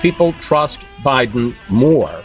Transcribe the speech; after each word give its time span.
people 0.00 0.32
trust 0.34 0.80
Biden 1.02 1.54
more 1.68 2.22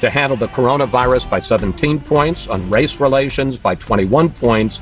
to 0.00 0.10
handle 0.10 0.36
the 0.36 0.48
coronavirus 0.48 1.28
by 1.30 1.38
17 1.38 2.00
points, 2.00 2.46
on 2.46 2.68
race 2.68 3.00
relations 3.00 3.58
by 3.58 3.74
21 3.74 4.30
points, 4.30 4.80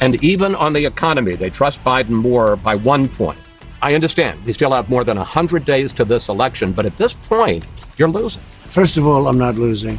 and 0.00 0.22
even 0.22 0.54
on 0.54 0.72
the 0.72 0.84
economy, 0.84 1.34
they 1.34 1.50
trust 1.50 1.82
Biden 1.84 2.10
more 2.10 2.56
by 2.56 2.74
one 2.74 3.08
point. 3.08 3.38
I 3.82 3.94
understand 3.94 4.42
we 4.44 4.52
still 4.52 4.72
have 4.72 4.88
more 4.88 5.04
than 5.04 5.18
100 5.18 5.64
days 5.64 5.92
to 5.92 6.04
this 6.04 6.28
election, 6.28 6.72
but 6.72 6.86
at 6.86 6.96
this 6.96 7.12
point, 7.12 7.66
you're 7.98 8.08
losing. 8.08 8.42
First 8.70 8.96
of 8.96 9.06
all, 9.06 9.28
I'm 9.28 9.38
not 9.38 9.56
losing 9.56 9.98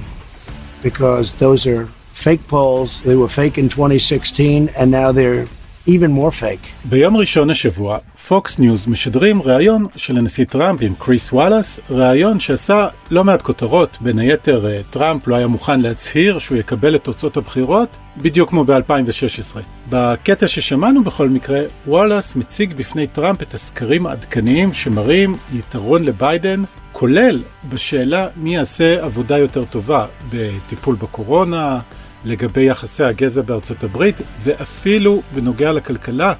because 0.81 1.31
those 1.33 1.65
are 1.67 1.85
fake 2.09 2.45
polls. 2.47 3.01
They 3.03 3.15
were 3.15 3.27
fake 3.27 3.57
in 3.57 3.69
2016, 3.69 4.69
and 4.69 4.91
now 4.91 5.11
they're 5.11 5.47
even 5.87 6.11
more 6.19 6.41
fake. 6.41 6.89
ביום 6.89 7.17
ראשון 7.17 7.49
השבוע, 7.49 7.97
פוקס 8.27 8.59
ניוז 8.59 8.87
משדרים 8.87 9.41
ראיון 9.41 9.85
של 9.95 10.17
הנשיא 10.17 10.45
טראמפ 10.45 10.79
עם 10.81 10.93
קריס 10.99 11.33
וואלאס, 11.33 11.79
ראיון 11.89 12.39
שעשה 12.39 12.87
לא 13.11 13.23
מעט 13.23 13.41
כותרות, 13.41 13.97
בין 14.01 14.19
היתר 14.19 14.67
אה, 14.67 14.81
טראמפ 14.89 15.27
לא 15.27 15.35
היה 15.35 15.47
מוכן 15.47 15.79
להצהיר 15.81 16.39
שהוא 16.39 16.57
יקבל 16.57 16.95
את 16.95 17.03
תוצאות 17.03 17.37
הבחירות, 17.37 17.89
בדיוק 18.17 18.49
כמו 18.49 18.63
ב-2016. 18.63 19.57
בקטע 19.89 20.47
ששמענו 20.47 21.03
בכל 21.03 21.29
מקרה, 21.29 21.61
וואלאס 21.87 22.35
מציג 22.35 22.73
בפני 22.73 23.07
טראמפ 23.07 23.41
את 23.41 23.53
הסקרים 23.53 24.07
העדכניים 24.07 24.73
שמראים 24.73 25.37
יתרון 25.53 26.03
לביידן, 26.03 26.63
כולל 26.91 27.41
בשאלה 27.69 28.27
מי 28.35 28.55
יעשה 28.55 29.03
עבודה 29.03 29.37
יותר 29.37 29.63
טובה 29.65 30.05
בטיפול 30.29 30.95
בקורונה, 30.95 31.79
לגבי 32.27 32.63
יחסי 32.63 33.03
הגזע 33.03 33.41
בארצות 33.41 33.83
הברית, 33.83 34.15
ואפילו 34.43 35.21
בנוגע 35.35 35.71
לכלכלה, 35.71 36.33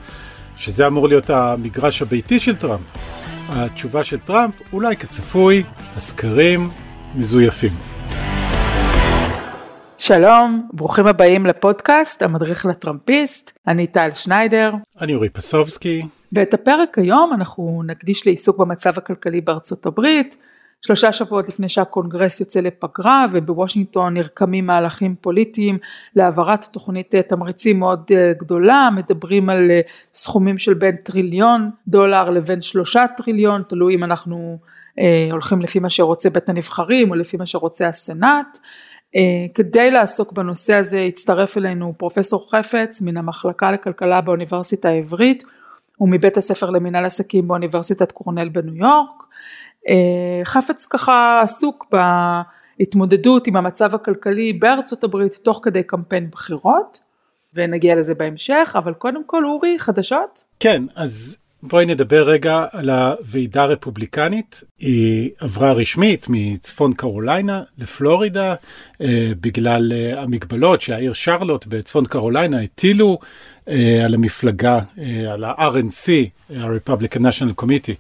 שזה 0.57 0.87
אמור 0.87 1.07
להיות 1.07 1.29
המגרש 1.29 2.01
הביתי 2.01 2.39
של 2.39 2.55
טראמפ. 2.55 2.81
התשובה 3.49 4.03
של 4.03 4.19
טראמפ, 4.19 4.53
אולי 4.73 4.95
כצפוי, 4.95 5.63
הסקרים 5.95 6.69
מזויפים. 7.15 7.71
שלום, 9.97 10.67
ברוכים 10.73 11.07
הבאים 11.07 11.45
לפודקאסט 11.45 12.22
המדריך 12.22 12.66
לטראמפיסט, 12.66 13.51
אני 13.67 13.88
טל 13.88 14.09
שניידר. 14.16 14.73
אני 15.01 15.16
אורי 15.16 15.29
פסובסקי. 15.29 16.01
ואת 16.33 16.53
הפרק 16.53 16.97
היום 16.97 17.33
אנחנו 17.33 17.81
נקדיש 17.85 18.27
לעיסוק 18.27 18.57
במצב 18.57 18.97
הכלכלי 18.97 19.41
בארצות 19.41 19.85
הברית, 19.85 20.38
שלושה 20.86 21.11
שבועות 21.11 21.47
לפני 21.47 21.70
שהקונגרס 21.70 22.39
יוצא 22.39 22.59
לפגרה 22.59 23.25
ובוושינגטון 23.31 24.14
נרקמים 24.14 24.66
מהלכים 24.66 25.16
פוליטיים 25.22 25.78
להעברת 26.16 26.66
תוכנית 26.66 27.16
אה, 27.16 27.22
תמריצים 27.22 27.80
מאוד 27.80 28.03
אה, 28.11 28.34
גדולה, 28.39 28.89
מדברים 28.95 29.50
על 29.50 29.72
אה, 29.72 29.81
סכומים 30.14 30.58
של 30.58 30.73
בין 30.73 30.95
טריליון 30.95 31.69
דולר 31.88 32.30
לבין 32.30 32.61
שלושה 32.61 33.06
טריליון, 33.17 33.61
תלוי 33.64 33.95
אם 33.95 34.03
אנחנו 34.03 34.58
אה, 35.00 35.28
הולכים 35.31 35.61
לפי 35.61 35.80
מה 35.80 35.89
שרוצה 35.89 36.30
בית 36.30 36.50
הנבחרים 36.50 37.09
או 37.09 37.16
לפי 37.16 37.38
מה 37.38 37.45
שרוצה 37.45 37.88
הסנאט. 37.88 38.58
אה, 39.16 39.22
כדי 39.53 39.91
לעסוק 39.91 40.31
בנושא 40.31 40.73
הזה 40.73 41.00
הצטרף 41.00 41.58
אלינו 41.58 41.94
פרופסור 41.97 42.52
חפץ 42.52 43.02
מן 43.02 43.17
המחלקה 43.17 43.72
לכלכלה 43.72 44.22
באוניברסיטה 44.22 44.89
העברית 44.89 45.44
ומבית 46.00 46.38
הספר 46.38 46.69
למנהל 46.69 47.06
עסקים 47.06 47.47
באוניברסיטת 47.47 48.12
קורנל 48.12 48.50
בניו 48.50 48.75
יורק. 48.75 49.23
אה, 49.89 50.41
חפץ 50.43 50.85
ככה 50.85 51.41
עסוק 51.43 51.85
בהתמודדות 51.91 53.47
עם 53.47 53.55
המצב 53.55 53.95
הכלכלי 53.95 54.53
בארצות 54.53 55.03
הברית 55.03 55.33
תוך 55.33 55.59
כדי 55.63 55.83
קמפיין 55.83 56.29
בחירות 56.29 56.99
ונגיע 57.53 57.95
לזה 57.95 58.13
בהמשך 58.16 58.75
אבל 58.77 58.94
קודם 58.94 59.21
כל 59.25 59.45
אורי 59.45 59.79
חדשות? 59.79 60.44
כן 60.59 60.83
אז 60.95 61.38
בואי 61.63 61.85
נדבר 61.85 62.29
רגע 62.29 62.66
על 62.71 62.89
הוועידה 62.89 63.63
הרפובליקנית 63.63 64.63
היא 64.79 65.29
עברה 65.39 65.71
רשמית 65.71 66.25
מצפון 66.29 66.94
קרוליינה 66.94 67.63
לפלורידה 67.77 68.55
אה, 69.01 69.31
בגלל 69.41 69.94
אה, 69.94 70.22
המגבלות 70.22 70.81
שהעיר 70.81 71.13
שרלוט 71.13 71.66
בצפון 71.66 72.06
קרוליינה 72.06 72.62
הטילו 72.62 73.19
על 74.03 74.13
המפלגה 74.13 74.79
על 75.31 75.44
ה-RNC 75.44 76.09
ה-Republican 76.56 77.19
National 77.19 77.63
Committee 77.63 77.95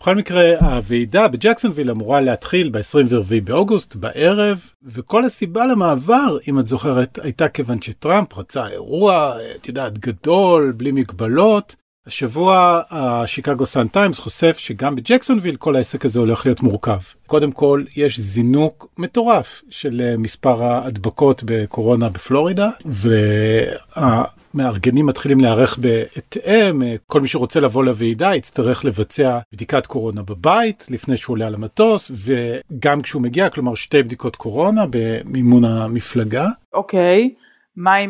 בכל 0.00 0.16
מקרה, 0.16 0.52
הוועידה 0.60 1.28
בג'קסונוויל 1.28 1.90
אמורה 1.90 2.20
להתחיל 2.20 2.70
ב-24 2.70 3.40
באוגוסט 3.44 3.96
בערב, 3.96 4.60
וכל 4.82 5.24
הסיבה 5.24 5.66
למעבר, 5.66 6.36
אם 6.48 6.58
את 6.58 6.66
זוכרת, 6.66 7.18
הייתה 7.22 7.48
כיוון 7.48 7.82
שטראמפ 7.82 8.38
רצה 8.38 8.66
אירוע, 8.66 9.36
את 9.56 9.68
יודעת, 9.68 9.98
גדול, 9.98 10.72
בלי 10.76 10.92
מגבלות. 10.92 11.76
השבוע 12.06 12.80
השיקגו 12.90 13.66
סאן 13.66 13.88
טיימס 13.88 14.18
חושף 14.18 14.58
שגם 14.58 14.96
בג'קסונוויל 14.96 15.56
כל 15.56 15.76
העסק 15.76 16.04
הזה 16.04 16.20
הולך 16.20 16.46
להיות 16.46 16.62
מורכב. 16.62 16.98
קודם 17.26 17.52
כל, 17.52 17.84
יש 17.96 18.20
זינוק 18.20 18.88
מטורף 18.98 19.62
של 19.70 20.14
מספר 20.18 20.62
ההדבקות 20.62 21.42
בקורונה 21.46 22.08
בפלורידה, 22.08 22.68
וה... 22.86 24.24
מארגנים 24.58 25.06
מתחילים 25.06 25.40
להיערך 25.40 25.78
בהתאם, 25.78 26.82
כל 27.06 27.20
מי 27.20 27.28
שרוצה 27.28 27.60
לבוא 27.60 27.84
לוועידה 27.84 28.34
יצטרך 28.34 28.84
לבצע 28.84 29.38
בדיקת 29.52 29.86
קורונה 29.86 30.22
בבית 30.22 30.86
לפני 30.90 31.16
שהוא 31.16 31.34
עולה 31.34 31.46
על 31.46 31.54
המטוס, 31.54 32.10
וגם 32.10 33.02
כשהוא 33.02 33.22
מגיע, 33.22 33.50
כלומר 33.50 33.74
שתי 33.74 34.02
בדיקות 34.02 34.36
קורונה 34.36 34.84
במימון 34.90 35.64
המפלגה. 35.64 36.48
אוקיי, 36.72 37.30
אוקיי. 37.34 37.38
מה 37.76 37.96
אה, 37.98 38.04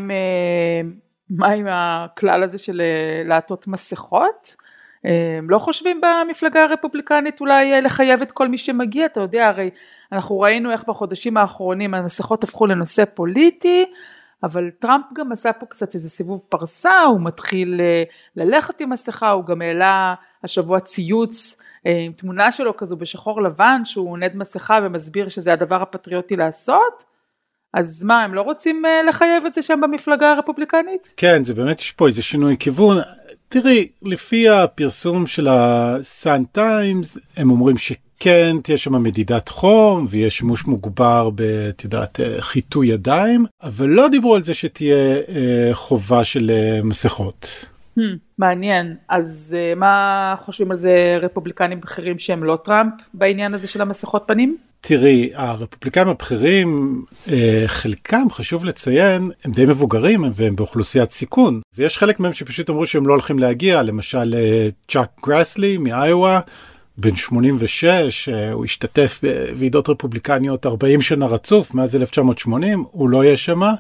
מה 1.31 1.49
עם 1.49 1.67
הכלל 1.71 2.43
הזה 2.43 2.59
של 2.59 2.81
אה, 2.81 3.23
לעטות 3.25 3.67
מסכות? 3.67 4.57
הם 5.39 5.51
לא 5.51 5.59
חושבים 5.59 6.01
במפלגה 6.01 6.65
הרפובליקנית 6.65 7.41
אולי 7.41 7.73
אה, 7.73 7.81
לחייב 7.81 8.23
את 8.23 8.33
כל 8.33 8.49
מי 8.49 8.59
שמגיע, 8.59 9.07
אתה 9.07 9.21
יודע, 9.21 9.49
הרי 9.49 9.71
אנחנו 10.13 10.41
ראינו 10.41 10.71
איך 10.71 10.85
בחודשים 10.89 11.37
האחרונים 11.37 11.95
המסכות 11.95 12.45
הפכו 12.45 12.67
לנושא 12.67 13.05
פוליטי, 13.15 13.85
אבל 14.43 14.71
טראמפ 14.79 15.05
גם 15.15 15.33
עשה 15.33 15.53
פה 15.53 15.67
קצת 15.67 15.95
איזה 15.95 16.09
סיבוב 16.09 16.43
פרסה, 16.49 17.03
הוא 17.03 17.21
מתחיל 17.21 17.81
אה, 17.81 18.03
ללכת 18.37 18.81
עם 18.81 18.91
מסכה, 18.91 19.31
הוא 19.31 19.45
גם 19.45 19.63
העלה 19.63 20.15
השבוע 20.45 20.81
ציוץ 20.81 21.57
אה, 21.87 21.99
עם 22.07 22.13
תמונה 22.13 22.53
שלו 22.53 22.77
כזו 22.77 22.97
בשחור 22.97 23.43
לבן, 23.43 23.81
שהוא 23.85 24.11
עונד 24.11 24.33
מסכה 24.35 24.79
ומסביר 24.83 25.29
שזה 25.29 25.53
הדבר 25.53 25.83
הפטריוטי 25.83 26.37
לעשות. 26.37 27.05
אז 27.75 28.05
מה, 28.05 28.23
הם 28.23 28.35
לא 28.35 28.43
רוצים 28.43 28.87
אה, 28.87 29.03
לחייב 29.03 29.47
את 29.47 29.55
זה 29.55 29.63
שם 29.63 29.81
במפלגה 29.83 30.31
הרפובליקנית? 30.31 31.15
כן, 31.17 31.45
זה 31.45 31.55
באמת 31.55 31.81
יש 31.81 31.93
פה 31.93 32.07
איזה 32.07 32.23
שינוי 32.23 32.57
כיוון. 32.59 32.97
תראי, 33.49 33.89
לפי 34.03 34.49
הפרסום 34.49 35.27
של 35.27 35.49
הסאן 35.51 36.45
טיימס, 36.45 37.19
הם 37.37 37.51
אומרים 37.51 37.79
ש... 37.79 37.93
כן, 38.19 38.57
תהיה 38.63 38.79
שם 38.79 39.03
מדידת 39.03 39.49
חום 39.49 40.07
ויהיה 40.11 40.31
שימוש 40.31 40.67
מוגבר 40.67 41.31
ב, 41.35 41.41
את 41.69 41.85
יודעת, 41.85 42.21
אה, 42.21 42.43
חיטוי 42.43 42.87
ידיים, 42.87 43.47
אבל 43.63 43.87
לא 43.87 44.09
דיברו 44.09 44.35
על 44.35 44.43
זה 44.43 44.55
שתהיה 44.55 45.17
אה, 45.29 45.71
חובה 45.73 46.25
של 46.25 46.51
אה, 46.51 46.81
מסכות. 46.85 47.67
Hmm, 47.99 48.01
מעניין. 48.39 48.97
אז 49.09 49.57
אה, 49.59 49.75
מה 49.75 50.35
חושבים 50.39 50.71
על 50.71 50.77
זה 50.77 51.19
רפובליקנים 51.23 51.81
בכירים 51.81 52.19
שהם 52.19 52.45
לא 52.45 52.59
טראמפ 52.65 52.93
בעניין 53.15 53.55
הזה 53.55 53.69
של 53.69 53.83
המסכות 53.83 54.25
פנים? 54.27 54.57
תראי, 54.81 55.31
הרפובליקנים 55.35 56.09
הבכירים, 56.09 57.03
אה, 57.33 57.65
חלקם, 57.67 58.31
חשוב 58.31 58.65
לציין, 58.65 59.31
הם 59.45 59.53
די 59.53 59.67
מבוגרים 59.67 60.25
והם 60.35 60.57
באוכלוסיית 60.57 61.13
סיכון. 61.13 61.61
ויש 61.77 61.99
חלק 61.99 62.21
מהם 62.21 62.33
שפשוט 62.33 62.71
אמרו 62.71 62.87
שהם 62.87 63.07
לא 63.07 63.13
הולכים 63.13 63.39
להגיע, 63.39 63.83
למשל 63.83 64.35
אה, 64.35 64.69
צ'אק 64.89 65.09
גרסלי 65.27 65.77
מאיואה. 65.77 66.41
בן 66.99 67.17
86, 67.17 68.29
אה, 68.29 68.53
הוא 68.53 68.65
השתתף 68.65 69.21
בוועידות 69.23 69.89
רפובליקניות 69.89 70.67
40 70.67 71.01
שנה 71.01 71.27
רצוף, 71.27 71.75
מאז 71.75 71.97
1980, 71.97 72.85
הוא 72.91 73.09
לא 73.09 73.25
יהיה 73.25 73.37
שמה. 73.37 73.75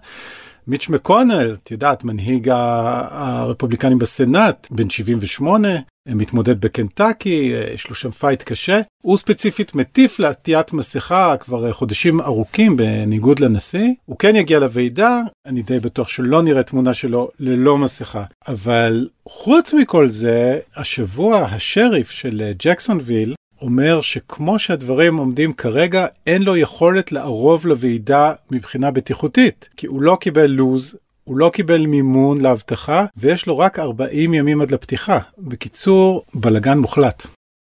מיץ' 0.66 0.88
מקונל, 0.88 1.56
את 1.62 1.70
יודעת, 1.70 2.04
מנהיג 2.04 2.48
הרפובליקנים 2.48 3.98
בסנאט, 3.98 4.68
בן 4.70 4.90
78, 4.90 5.68
מתמודד 6.14 6.60
בקנטקי, 6.60 7.52
יש 7.74 7.88
לו 7.88 7.94
שם 7.94 8.10
פייט 8.10 8.42
קשה. 8.42 8.80
הוא 9.02 9.16
ספציפית 9.16 9.74
מטיף 9.74 10.18
לעטיית 10.18 10.72
מסכה 10.72 11.36
כבר 11.36 11.72
חודשים 11.72 12.20
ארוכים 12.20 12.76
בניגוד 12.76 13.40
לנשיא. 13.40 13.88
הוא 14.04 14.18
כן 14.18 14.36
יגיע 14.36 14.58
לוועידה, 14.58 15.20
אני 15.46 15.62
די 15.62 15.80
בטוח 15.80 16.08
שלא 16.08 16.42
נראה 16.42 16.62
תמונה 16.62 16.94
שלו 16.94 17.30
ללא 17.40 17.78
מסכה. 17.78 18.24
אבל 18.48 19.08
חוץ 19.28 19.74
מכל 19.74 20.08
זה, 20.08 20.58
השבוע 20.76 21.38
השריף 21.38 22.10
של 22.10 22.52
ג'קסונוויל 22.58 23.34
אומר 23.62 24.00
שכמו 24.00 24.58
שהדברים 24.58 25.16
עומדים 25.16 25.52
כרגע, 25.52 26.06
אין 26.26 26.42
לו 26.42 26.56
יכולת 26.56 27.12
לערוב 27.12 27.66
לוועידה 27.66 28.32
מבחינה 28.50 28.90
בטיחותית, 28.90 29.68
כי 29.76 29.86
הוא 29.86 30.02
לא 30.02 30.16
קיבל 30.20 30.46
לוז, 30.46 30.96
הוא 31.28 31.36
לא 31.36 31.50
קיבל 31.52 31.86
מימון 31.86 32.40
לאבטחה, 32.40 33.04
ויש 33.16 33.46
לו 33.46 33.58
רק 33.58 33.78
40 33.78 34.34
ימים 34.34 34.60
עד 34.60 34.70
לפתיחה. 34.70 35.18
בקיצור, 35.38 36.22
בלגן 36.34 36.78
מוחלט. 36.78 37.26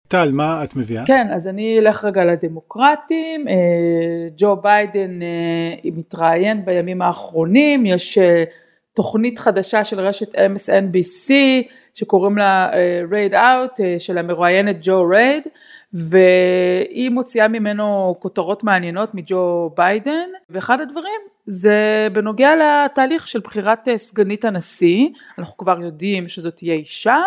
טל, 0.08 0.32
מה 0.32 0.64
את 0.64 0.76
מביאה? 0.76 1.06
כן, 1.06 1.28
אז 1.32 1.48
אני 1.48 1.80
אלך 1.80 2.04
רגע 2.04 2.26
לדמוקרטים. 2.26 3.48
אה, 3.48 3.54
ג'ו 4.38 4.56
ביידן 4.56 5.22
אה, 5.22 5.90
מתראיין 5.92 6.66
בימים 6.66 7.02
האחרונים, 7.02 7.86
יש 7.86 8.18
אה, 8.18 8.44
תוכנית 8.96 9.40
חדשה 9.40 9.84
של 9.84 10.00
רשת 10.00 10.36
MSNBC 10.36 11.32
שקוראים 11.94 12.38
לה 12.38 12.70
ReidOut 13.12 13.80
של 14.00 14.18
המרואיינת 14.18 14.76
ג'ו 14.82 15.06
רייד. 15.10 15.44
והיא 15.94 17.10
מוציאה 17.10 17.48
ממנו 17.48 18.16
כותרות 18.20 18.64
מעניינות 18.64 19.16
מג'ו 19.16 19.70
ביידן, 19.76 20.30
ואחד 20.50 20.82
הדברים 20.82 21.22
זה 21.48 22.08
בנוגע 22.14 22.52
לתהליך 22.56 23.28
של 23.28 23.40
בחירת 23.40 23.88
אה, 23.88 23.98
סגנית 23.98 24.46
הנשיא, 24.46 25.08
אנחנו 25.38 25.58
כבר 25.58 25.82
יודעים 25.82 26.28
שזאת 26.28 26.56
תהיה 26.56 26.74
אישה, 26.74 27.18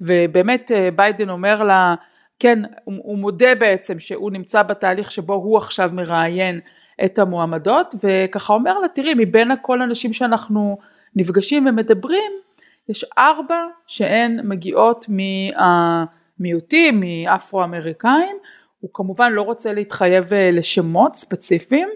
ובאמת 0.00 0.72
אה, 0.72 0.88
ביידן 0.96 1.30
אומר 1.30 1.62
לה, 1.62 1.94
כן, 2.38 2.58
הוא, 2.84 2.94
הוא 3.02 3.18
מודה 3.18 3.54
בעצם 3.54 3.98
שהוא 3.98 4.30
נמצא 4.30 4.62
בתהליך 4.62 5.10
שבו 5.10 5.34
הוא 5.34 5.56
עכשיו 5.58 5.90
מראיין 5.92 6.60
את 7.04 7.18
המועמדות, 7.18 7.94
וככה 8.02 8.52
אומר 8.52 8.78
לה, 8.78 8.88
תראי, 8.88 9.14
מבין 9.16 9.50
כל 9.62 9.82
הנשים 9.82 10.12
שאנחנו 10.12 10.78
נפגשים 11.16 11.66
ומדברים, 11.66 12.32
יש 12.88 13.04
ארבע 13.18 13.64
שהן 13.86 14.40
מגיעות 14.44 15.06
מהמיעוטים, 15.08 17.00
מאפרו-אמריקאים, 17.00 18.36
הוא 18.80 18.90
כמובן 18.94 19.32
לא 19.32 19.42
רוצה 19.42 19.72
להתחייב 19.72 20.34
אה, 20.34 20.50
לשמות 20.52 21.14
ספציפיים, 21.14 21.88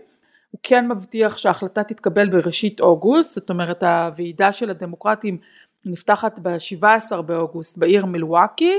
הוא 0.59 0.63
כן 0.63 0.89
מבטיח 0.89 1.37
שההחלטה 1.37 1.83
תתקבל 1.83 2.29
בראשית 2.29 2.81
אוגוסט, 2.81 3.35
זאת 3.35 3.51
אומרת 3.51 3.83
הוועידה 3.83 4.53
של 4.53 4.71
הדמוקרטים 4.71 5.39
נפתחת 5.85 6.39
ב-17 6.43 7.23
באוגוסט 7.23 7.79
בעיר 7.79 8.07
מילווקי, 8.07 8.79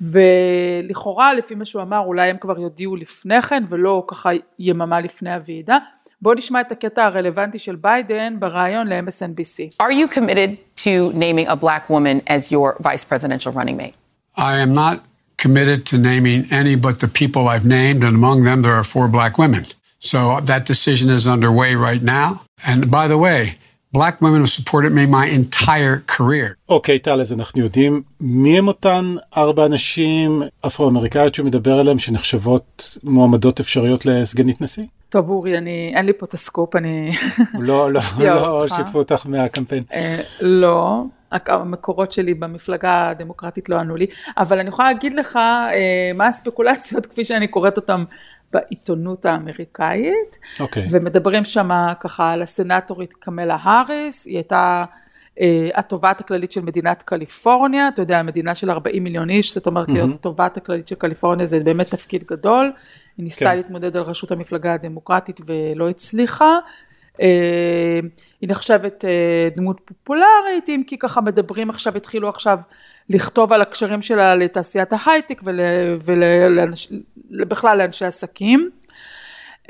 ולכאורה 0.00 1.34
לפי 1.34 1.54
מה 1.54 1.64
שהוא 1.64 1.82
אמר 1.82 1.98
אולי 1.98 2.30
הם 2.30 2.36
כבר 2.40 2.60
יודיעו 2.60 2.96
לפני 2.96 3.42
כן 3.42 3.64
ולא 3.68 4.04
ככה 4.08 4.30
יממה 4.58 5.00
לפני 5.00 5.34
הוועידה. 5.34 5.78
בואו 6.22 6.34
נשמע 6.34 6.60
את 6.60 6.72
הקטע 6.72 7.04
הרלוונטי 7.04 7.58
של 7.58 7.76
ביידן 7.76 8.36
בריאיון 8.38 8.88
ל-MSNBC. 8.88 9.82
Are 9.82 9.92
you 9.92 10.14
committed 10.18 10.56
to 10.76 11.12
naming 11.12 11.48
a 11.48 11.56
black 11.56 11.90
woman 11.90 12.20
as 12.26 12.50
your 12.50 12.76
vice 12.80 13.04
presidential 13.04 13.52
running 13.52 13.76
mate? 13.76 13.94
I 14.36 14.56
am 14.64 14.74
not 14.74 14.96
committed 15.44 15.86
to 15.90 15.98
naming 15.98 16.40
any 16.60 16.74
but 16.86 16.94
the 17.04 17.10
people 17.20 17.42
I've 17.48 17.66
named, 17.78 18.00
and 18.06 18.14
among 18.22 18.38
them 18.48 18.58
there 18.62 18.76
are 18.80 18.88
four 18.94 19.06
black 19.16 19.38
women. 19.38 19.64
So 20.10 20.40
that 20.50 20.62
decision 20.66 21.08
is 21.10 21.28
underway 21.28 21.76
right 21.76 22.02
now. 22.02 22.28
And 22.66 22.90
by 22.90 23.06
the 23.06 23.16
way, 23.16 23.54
black 23.92 24.20
women 24.20 24.40
have 24.40 24.50
supported 24.50 24.92
me 24.92 25.06
my 25.06 25.26
entire 25.26 26.02
career. 26.06 26.56
אוקיי, 26.68 26.98
טל, 26.98 27.20
אז 27.20 27.32
אנחנו 27.32 27.60
יודעים 27.60 28.02
מי 28.20 28.58
הם 28.58 28.68
אותן 28.68 29.14
ארבע 29.36 29.68
נשים 29.68 30.42
אפרו-אמריקאיות 30.66 31.34
שהוא 31.34 31.46
מדבר 31.46 31.78
עליהן 31.78 31.98
שנחשבות 31.98 32.98
מועמדות 33.04 33.60
אפשריות 33.60 34.06
לסגנית 34.06 34.60
נשיא? 34.60 34.84
טוב 35.08 35.30
אורי, 35.30 35.58
אני, 35.58 35.92
אין 35.94 36.06
לי 36.06 36.12
פה 36.12 36.26
את 36.26 36.34
הסקופ, 36.34 36.76
אני... 36.76 37.12
לא, 37.54 37.92
לא, 37.92 38.00
לא 38.18 38.66
שיתפו 38.76 38.98
אותך 38.98 39.26
מהקמפיין. 39.26 39.84
אה, 39.92 40.20
לא, 40.40 41.02
המקורות 41.32 42.12
שלי 42.12 42.34
במפלגה 42.34 43.08
הדמוקרטית 43.08 43.68
לא 43.68 43.76
ענו 43.76 43.96
לי, 43.96 44.06
אבל 44.38 44.58
אני 44.58 44.68
יכולה 44.68 44.92
להגיד 44.92 45.12
לך 45.12 45.36
אה, 45.36 46.10
מה 46.14 46.26
הספקולציות 46.26 47.06
כפי 47.06 47.24
שאני 47.24 47.48
קוראת 47.48 47.76
אותן 47.76 48.04
בעיתונות 48.52 49.26
האמריקאית, 49.26 50.38
okay. 50.42 50.60
אוקיי. 50.62 50.86
ומדברים 50.90 51.44
שם 51.44 51.70
ככה 52.00 52.32
על 52.32 52.42
הסנטורית 52.42 53.14
קמלה 53.14 53.56
האריס, 53.60 54.26
היא 54.26 54.36
הייתה 54.36 54.84
אה, 55.40 55.68
התובעת 55.74 56.20
הכללית 56.20 56.52
של 56.52 56.60
מדינת 56.60 57.02
קליפורניה, 57.02 57.88
אתה 57.88 58.02
יודע, 58.02 58.22
מדינה 58.22 58.54
של 58.54 58.70
40 58.70 59.04
מיליון 59.04 59.30
איש, 59.30 59.54
זאת 59.54 59.66
אומרת 59.66 59.88
mm-hmm. 59.88 59.92
להיות 59.92 60.14
התובעת 60.14 60.56
הכללית 60.56 60.88
של 60.88 60.94
קליפורניה 60.94 61.46
זה 61.46 61.60
באמת 61.60 61.90
תפקיד 61.90 62.24
גדול, 62.30 62.72
היא 63.16 63.24
ניסתה 63.24 63.44
כן. 63.44 63.56
להתמודד 63.56 63.96
על 63.96 64.02
ראשות 64.02 64.30
המפלגה 64.30 64.74
הדמוקרטית 64.74 65.40
ולא 65.46 65.88
הצליחה. 65.88 66.58
אה, 67.22 68.00
היא 68.40 68.48
נחשבת 68.50 69.04
אה, 69.04 69.48
דמות 69.56 69.80
פופולרית, 69.84 70.68
אם 70.68 70.82
כי 70.86 70.98
ככה 70.98 71.20
מדברים 71.20 71.70
עכשיו, 71.70 71.96
התחילו 71.96 72.28
עכשיו 72.28 72.58
לכתוב 73.10 73.52
על 73.52 73.62
הקשרים 73.62 74.02
שלה 74.02 74.34
לתעשיית 74.34 74.88
ההייטק 74.92 75.42
ובכלל 77.30 77.78
לאנשי 77.78 78.04
עסקים. 78.04 78.70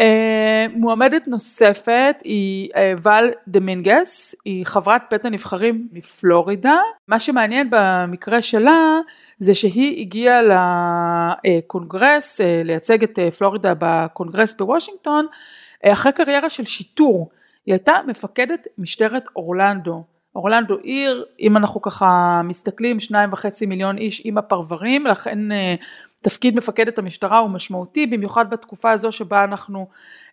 אה, 0.01 0.67
מועמדת 0.73 1.29
נוספת 1.29 2.17
היא 2.25 2.71
ואל 3.03 3.31
דמינגס, 3.49 4.35
היא 4.45 4.67
חברת 4.67 5.03
בית 5.11 5.25
הנבחרים 5.25 5.89
מפלורידה. 5.93 6.79
מה 7.09 7.21
שמעניין 7.21 7.69
במקרה 7.71 8.43
שלה 8.43 8.99
זה 9.39 9.55
שהיא 9.55 10.01
הגיעה 10.01 10.41
לקונגרס, 11.45 12.41
לייצג 12.65 13.03
את 13.03 13.19
פלורידה 13.39 13.73
בקונגרס 13.79 14.57
בוושינגטון, 14.59 15.27
אחרי 15.85 16.13
קריירה 16.13 16.51
של 16.51 16.65
שיטור. 16.65 17.31
היא 17.67 17.73
הייתה 17.73 17.95
מפקדת 18.07 18.67
משטרת 18.79 19.25
אורלנדו. 19.37 20.05
אורלנדו 20.37 20.79
עיר, 20.79 21.25
אם 21.41 21.57
אנחנו 21.57 21.83
ככה 21.83 22.41
מסתכלים, 22.45 23.01
שניים 23.01 23.33
וחצי 23.33 23.67
מיליון 23.67 23.99
איש 23.99 24.23
עם 24.25 24.39
הפרברים, 24.39 25.07
לכן 25.07 25.53
אה, 25.53 25.75
תפקיד 26.23 26.57
מפקדת 26.57 26.99
המשטרה 26.99 27.39
הוא 27.39 27.51
משמעותי, 27.51 28.07
במיוחד 28.07 28.51
בתקופה 28.51 28.91
הזו 28.91 29.13
שבה 29.13 29.45
אנחנו 29.45 29.87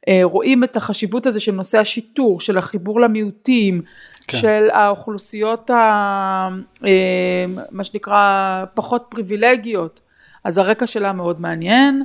אה, 0.08 0.20
רואים 0.24 0.64
את 0.64 0.76
החשיבות 0.76 1.26
הזה 1.26 1.40
של 1.40 1.52
נושא 1.52 1.80
השיטור, 1.80 2.40
של 2.40 2.58
החיבור 2.58 3.02
למיעוטים, 3.02 3.82
כן. 4.28 4.38
של 4.38 4.68
האוכלוסיות, 4.72 5.70
ה, 5.70 5.76
אה, 6.86 7.46
מה 7.72 7.84
שנקרא, 7.84 8.66
פחות 8.74 9.06
פריבילגיות, 9.10 10.02
אז 10.44 10.58
הרקע 10.58 10.88
שלה 10.88 11.14
מאוד 11.14 11.42
מעניין. 11.42 12.04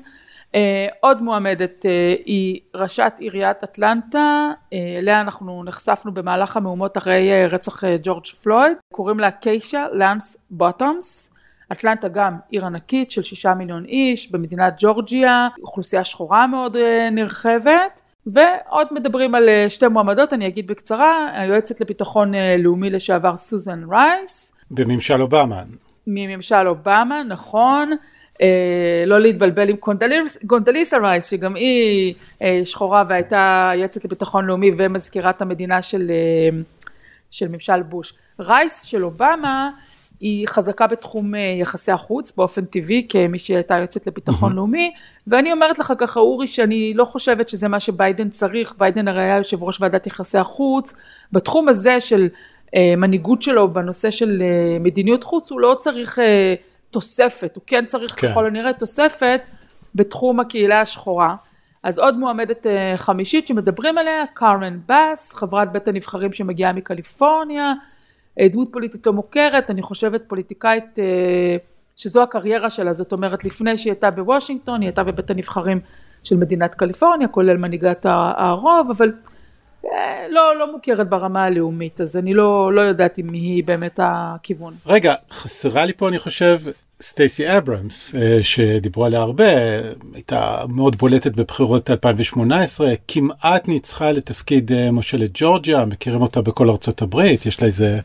אה, 0.55 0.87
עוד 1.01 1.23
מועמדת 1.23 1.87
אה, 1.87 2.15
היא 2.25 2.61
ראשת 2.75 3.12
עיריית 3.19 3.65
אטלנטה, 3.65 4.51
אה, 4.73 4.79
אליה 4.99 5.21
אנחנו 5.21 5.65
נחשפנו 5.65 6.15
במהלך 6.15 6.56
המהומות 6.56 6.99
אחרי 6.99 7.47
רצח 7.47 7.85
ג'ורג' 8.03 8.27
פלויד, 8.27 8.77
קוראים 8.93 9.21
לה 9.21 9.31
קיישה 9.31 9.87
לאנס 9.93 10.37
בוטומס. 10.51 11.31
אטלנטה 11.73 12.09
גם 12.09 12.37
עיר 12.51 12.67
ענקית 12.67 13.11
של 13.11 13.23
שישה 13.23 13.55
מיליון 13.55 13.85
איש 13.85 14.33
במדינת 14.33 14.75
ג'ורג'יה, 14.79 15.49
אוכלוסייה 15.62 16.05
שחורה 16.05 16.47
מאוד 16.47 16.77
נרחבת. 17.12 18.00
ועוד 18.27 18.87
מדברים 18.91 19.35
על 19.35 19.49
שתי 19.69 19.89
מועמדות, 19.89 20.33
אני 20.33 20.49
אגיד 20.49 20.67
בקצרה, 20.67 21.31
היועצת 21.33 21.81
לביטחון 21.81 22.33
לאומי 22.59 22.91
לשעבר 22.91 23.37
סוזן 23.37 23.85
רייס. 23.91 24.53
בממשל 24.71 25.23
אובמה. 25.23 25.62
מממשל 26.07 26.69
אובמה, 26.69 27.23
נכון. 27.29 27.91
אה, 28.43 29.05
לא 29.07 29.21
להתבלבל 29.21 29.69
עם 29.69 29.77
קונדוליזה 30.44 30.99
רייס 30.99 31.31
שגם 31.31 31.55
היא 31.55 32.15
אה, 32.43 32.61
שחורה 32.65 33.05
והייתה 33.09 33.73
יועצת 33.77 34.05
לביטחון 34.05 34.45
לאומי 34.45 34.71
ומזכירת 34.77 35.43
המדינה 35.43 35.83
של, 35.83 36.11
אה, 36.11 36.59
של 37.31 37.49
ממשל 37.49 37.83
בוש. 37.83 38.15
רייס 38.41 38.83
של 38.83 39.05
אובמה 39.05 39.71
היא 40.21 40.49
חזקה 40.49 40.87
בתחום 40.87 41.35
יחסי 41.61 41.93
החוץ 41.93 42.37
באופן 42.37 42.65
טבעי 42.65 43.07
כמי 43.09 43.39
שהייתה 43.39 43.75
יועצת 43.75 44.07
לביטחון 44.07 44.53
mm-hmm. 44.53 44.57
לאומי 44.57 44.93
ואני 45.27 45.53
אומרת 45.53 45.79
לך 45.79 45.93
ככה 45.99 46.21
אורי 46.21 46.49
שאני 46.49 46.95
לא 46.95 47.05
חושבת 47.05 47.49
שזה 47.49 47.69
מה 47.69 47.81
שביידן 47.81 48.31
צריך, 48.31 48.75
ביידן 48.79 49.09
הרי 49.09 49.23
היה 49.23 49.37
יושב 49.37 49.62
ראש 49.62 49.81
ועדת 49.81 50.07
יחסי 50.07 50.38
החוץ, 50.38 50.95
בתחום 51.33 51.69
הזה 51.69 52.00
של 52.00 52.29
מנהיגות 52.97 53.43
שלו 53.43 53.73
בנושא 53.73 54.11
של 54.11 54.43
מדיניות 54.81 55.25
חוץ 55.25 55.50
הוא 55.50 55.61
לא 55.61 55.76
צריך 55.79 56.19
תוספת, 56.95 57.57
הוא 57.57 57.63
כן 57.67 57.85
צריך 57.85 58.15
כן. 58.17 58.31
ככל 58.31 58.47
הנראה 58.47 58.73
תוספת 58.73 59.49
בתחום 59.95 60.41
הקהילה 60.41 60.81
השחורה. 60.81 61.37
אז 61.83 61.99
עוד 61.99 62.19
מועמדת 62.19 62.67
אה, 62.67 62.93
חמישית 62.97 63.47
שמדברים 63.47 63.99
עליה, 63.99 64.25
קארן 64.35 64.79
באס, 64.89 65.33
חברת 65.33 65.73
בית 65.73 65.89
הנבחרים 65.89 66.33
שמגיעה 66.33 66.73
מקליפורניה, 66.73 67.73
אה, 68.41 68.49
דמות 68.49 68.69
פוליטית 68.73 69.07
לא 69.07 69.13
מוכרת, 69.13 69.71
אני 69.71 69.83
חושבת 69.83 70.23
פוליטיקאית 70.27 70.99
אה, 70.99 71.57
שזו 71.97 72.23
הקריירה 72.23 72.71
שלה, 72.71 72.93
זאת 72.93 73.13
אומרת 73.13 73.45
לפני 73.45 73.79
שהיא 73.79 73.91
הייתה 73.91 74.11
בוושינגטון, 74.11 74.81
היא 74.81 74.89
הייתה 74.89 75.05
בבית 75.05 75.31
הנבחרים 75.31 75.81
של 76.25 76.37
מדינת 76.37 76.75
קליפורניה, 76.75 77.29
כולל 77.29 77.57
מנהיגת 77.57 78.07
הרוב, 78.37 78.91
אבל 78.91 79.13
לא, 80.29 80.57
לא 80.59 80.73
מוכרת 80.73 81.09
ברמה 81.09 81.45
הלאומית, 81.45 82.01
אז 82.01 82.17
אני 82.17 82.35
לא, 82.35 82.73
לא 82.73 82.81
יודעת 82.81 83.19
אם 83.19 83.33
היא 83.33 83.65
באמת 83.65 84.01
הכיוון. 84.03 84.75
רגע, 84.87 85.15
חסרה 85.31 85.85
לי 85.85 85.93
פה, 85.93 86.09
אני 86.09 86.19
חושב, 86.19 86.59
סטייסי 87.01 87.59
אברהמס, 87.59 88.15
אה, 88.15 88.39
שדיברו 88.43 89.05
עליה 89.05 89.21
הרבה, 89.21 89.45
הייתה 90.15 90.65
מאוד 90.69 90.97
בולטת 90.97 91.33
בבחירות 91.33 91.91
2018, 91.91 92.93
כמעט 93.09 93.69
ניצחה 93.69 94.13
לתפקיד 94.13 94.73
אה, 94.73 94.91
מושלת 94.91 95.31
ג'ורג'יה, 95.35 95.85
מכירים 95.85 96.23
אותה 96.23 96.43
בכל 96.43 96.71
ארצות 96.71 97.03
הברית, 97.03 97.47
יש 97.47 97.61
לה 97.61 97.67
איזה 97.67 98.01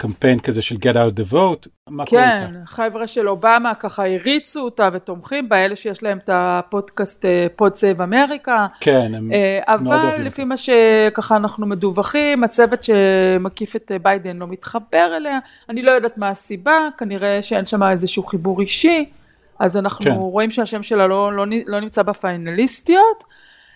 קמפיין 0.00 0.38
כזה 0.38 0.62
של 0.62 0.74
get 0.74 0.94
out 0.94 1.20
the 1.20 1.32
vote, 1.32 1.68
מה 1.88 2.06
כן, 2.06 2.10
קורה 2.10 2.34
איתה? 2.34 2.46
כן, 2.46 2.54
חבר'ה 2.66 3.06
של 3.06 3.28
אובמה 3.28 3.74
ככה 3.74 4.06
הריצו 4.06 4.60
אותה 4.60 4.88
ותומכים 4.92 5.48
בה, 5.48 5.64
אלה 5.64 5.76
שיש 5.76 6.02
להם 6.02 6.18
את 6.18 6.30
הפודקאסט 6.32 7.24
Pod 7.56 7.76
Save 7.76 8.02
America. 8.02 8.66
כן, 8.80 9.12
הם 9.14 9.32
אה, 9.32 9.76
מאוד 9.80 9.94
אוהבים 9.94 10.14
אבל 10.14 10.26
לפי 10.26 10.44
מה 10.44 10.54
שככה 10.56 11.36
אנחנו 11.36 11.66
מדווחים, 11.66 12.44
הצוות 12.44 12.84
שמקיף 12.84 13.76
את 13.76 13.92
ביידן 14.02 14.36
לא 14.36 14.46
מתחבר 14.46 15.16
אליה, 15.16 15.38
אני 15.68 15.82
לא 15.82 15.90
יודעת 15.90 16.18
מה 16.18 16.28
הסיבה, 16.28 16.88
כנראה 16.98 17.42
שאין 17.42 17.66
שם 17.66 17.82
איזשהו 17.82 18.26
חיבור 18.26 18.60
אישי, 18.60 19.10
אז 19.58 19.76
אנחנו 19.76 20.04
כן. 20.04 20.10
רואים 20.10 20.50
שהשם 20.50 20.82
שלה 20.82 21.06
לא, 21.06 21.32
לא, 21.32 21.44
לא 21.66 21.80
נמצא 21.80 22.02
בפיינליסטיות. 22.02 23.24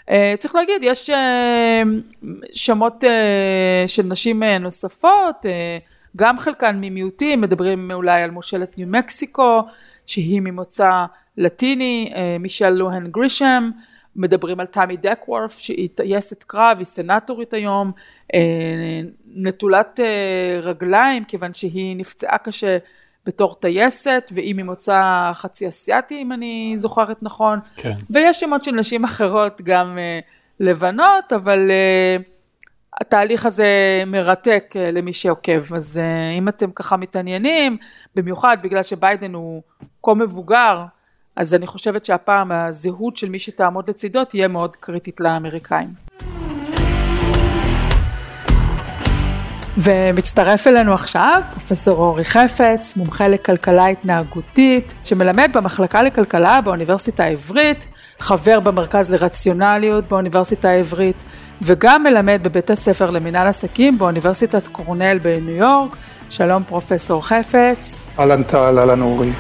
אה, 0.03 0.13
צריך 0.39 0.55
להגיד, 0.55 0.83
יש 0.83 1.11
אה, 1.11 1.15
שמות 2.55 3.05
אה, 3.05 3.89
של 3.89 4.03
נשים 4.03 4.43
אה, 4.43 4.47
נוספות, 4.61 5.47
גם 6.17 6.39
חלקן 6.39 6.79
ממיעוטים, 6.81 7.41
מדברים 7.41 7.91
אולי 7.91 8.23
על 8.23 8.31
מושלת 8.31 8.79
ניו 8.79 8.87
מקסיקו, 8.89 9.63
שהיא 10.07 10.41
ממוצא 10.41 11.05
לטיני, 11.37 12.13
מישל 12.41 12.71
לוהן 12.71 13.07
גרישם, 13.07 13.71
מדברים 14.17 14.61
על 14.61 14.67
תמי 14.67 14.97
דקוורף 14.97 15.59
שהיא 15.59 15.89
טייסת 15.95 16.43
קרב, 16.43 16.77
היא 16.79 16.85
סנטורית 16.85 17.55
היום, 17.55 17.93
נטולת 19.35 20.01
רגליים 20.63 21.25
כיוון 21.25 21.55
שהיא 21.55 21.97
נפצעה 21.97 22.39
קשה 22.39 22.79
בתור 23.27 23.55
טייסת 23.55 24.31
והיא 24.35 24.55
ממוצא 24.55 25.31
חצי 25.35 25.69
אסיאתי 25.69 26.23
אם 26.23 26.33
אני 26.33 26.73
זוכרת 26.77 27.23
נכון, 27.23 27.59
כן. 27.77 27.93
ויש 28.11 28.41
שמות 28.41 28.65
של 28.65 28.73
נשים 28.73 29.05
אחרות 29.05 29.61
גם 29.61 29.99
לבנות 30.61 31.33
אבל 31.33 31.71
התהליך 33.01 33.47
הזה 33.47 33.67
מרתק 34.07 34.75
למי 34.93 35.13
שעוקב 35.13 35.75
אז 35.75 36.01
אם 36.39 36.49
אתם 36.49 36.71
ככה 36.71 36.97
מתעניינים 36.97 37.77
במיוחד 38.15 38.57
בגלל 38.63 38.83
שביידן 38.83 39.35
הוא 39.35 39.63
כה 40.03 40.15
מבוגר 40.15 40.85
אז 41.37 41.55
אני 41.55 41.67
חושבת 41.67 42.05
שהפעם 42.05 42.53
הזהות 42.53 43.17
של 43.17 43.29
מי 43.29 43.39
שתעמוד 43.39 43.91
לצידו 43.91 44.25
תהיה 44.25 44.49
מאוד 44.49 44.77
קריטית 44.77 45.21
לאמריקאים. 45.21 45.89
ומצטרף 49.79 50.67
אלינו 50.67 50.95
עכשיו 50.95 51.43
פרופסור 51.51 51.99
אורי 51.99 52.25
חפץ, 52.25 52.97
מומחה 52.97 53.29
לכלכלה 53.29 53.87
התנהגותית, 53.87 54.95
שמלמד 55.05 55.51
במחלקה 55.55 56.03
לכלכלה 56.03 56.61
באוניברסיטה 56.61 57.25
העברית, 57.25 57.87
חבר 58.19 58.61
במרכז 58.61 59.11
לרציונליות 59.11 60.05
באוניברסיטה 60.05 60.69
העברית, 60.69 61.25
וגם 61.65 62.03
מלמד 62.03 62.41
בבית 62.43 62.71
הספר 62.71 63.11
למינהל 63.11 63.47
עסקים 63.47 63.99
באוניברסיטת 63.99 64.69
קורנל 64.69 65.19
בניו 65.19 65.55
יורק. 65.55 65.97
שלום 66.31 66.63
פרופסור 66.65 67.27
חפץ. 67.27 68.11
אהלן 68.19 68.43
טל, 68.43 68.79
אהלן 68.79 69.01
אורי. 69.01 69.31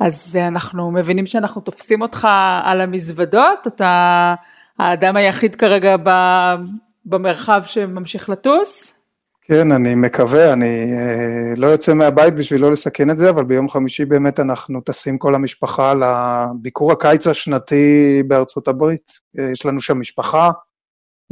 אז 0.00 0.38
אנחנו 0.48 0.90
מבינים 0.90 1.26
שאנחנו 1.26 1.60
תופסים 1.60 2.02
אותך 2.02 2.28
על 2.62 2.80
המזוודות, 2.80 3.66
אתה 3.66 4.34
האדם 4.78 5.16
היחיד 5.16 5.54
כרגע 5.54 5.96
במרחב 7.06 7.62
שממשיך 7.66 8.30
לטוס? 8.30 8.94
כן, 9.42 9.72
אני 9.72 9.94
מקווה, 9.94 10.52
אני 10.52 10.92
אה, 10.92 11.54
לא 11.56 11.66
יוצא 11.66 11.94
מהבית 11.94 12.34
בשביל 12.34 12.60
לא 12.60 12.72
לסכן 12.72 13.10
את 13.10 13.16
זה, 13.16 13.30
אבל 13.30 13.44
ביום 13.44 13.68
חמישי 13.68 14.04
באמת 14.04 14.40
אנחנו 14.40 14.80
טסים 14.80 15.18
כל 15.18 15.34
המשפחה 15.34 15.94
לביקור 15.94 16.92
הקיץ 16.92 17.26
השנתי 17.26 18.22
בארצות 18.26 18.68
הברית. 18.68 19.12
אה, 19.38 19.48
יש 19.52 19.66
לנו 19.66 19.80
שם 19.80 20.00
משפחה, 20.00 20.50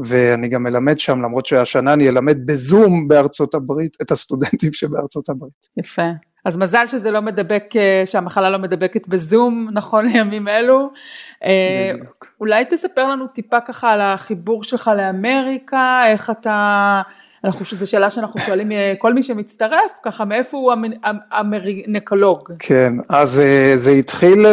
ואני 0.04 0.48
גם 0.48 0.62
מלמד 0.62 0.98
שם, 0.98 1.22
למרות 1.22 1.46
שהשנה 1.46 1.92
אני 1.92 2.08
אלמד 2.08 2.46
בזום 2.46 3.08
בארצות 3.08 3.54
הברית, 3.54 3.96
את 4.02 4.10
הסטודנטים 4.10 4.72
שבארצות 4.72 5.28
הברית. 5.28 5.68
יפה. 5.76 6.10
אז 6.44 6.56
מזל 6.58 6.86
שזה 6.86 7.10
לא 7.10 7.20
מדבק, 7.20 7.64
אה, 7.76 8.02
שהמחלה 8.06 8.50
לא 8.50 8.58
מדבקת 8.58 9.08
בזום 9.08 9.68
נכון 9.72 10.06
לימים 10.06 10.48
אלו. 10.48 10.90
אה, 11.44 11.92
בדיוק. 11.94 12.26
אולי 12.40 12.64
תספר 12.64 13.08
לנו 13.08 13.26
טיפה 13.26 13.60
ככה 13.60 13.90
על 13.90 14.00
החיבור 14.00 14.64
שלך 14.64 14.90
לאמריקה, 14.96 16.02
איך 16.06 16.30
אתה, 16.30 17.02
חושבת 17.50 17.66
שזו 17.66 17.90
שאלה 17.90 18.10
שאנחנו 18.10 18.40
שואלים 18.40 18.72
אה, 18.72 18.94
כל 18.98 19.14
מי 19.14 19.22
שמצטרף, 19.22 19.92
ככה 20.02 20.24
מאיפה 20.24 20.56
הוא 20.56 20.72
אמריקולוג. 21.40 22.52
כן, 22.58 22.92
אז 23.08 23.42
זה 23.74 23.90
התחיל 23.90 24.46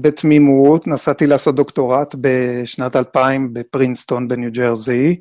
בתמימות, 0.00 0.86
נסעתי 0.86 1.26
לעשות 1.26 1.54
דוקטורט 1.54 2.14
בשנת 2.20 2.96
2000 2.96 3.54
בפרינסטון 3.54 4.28
בניו 4.28 4.52
ג'רזי. 4.52 5.20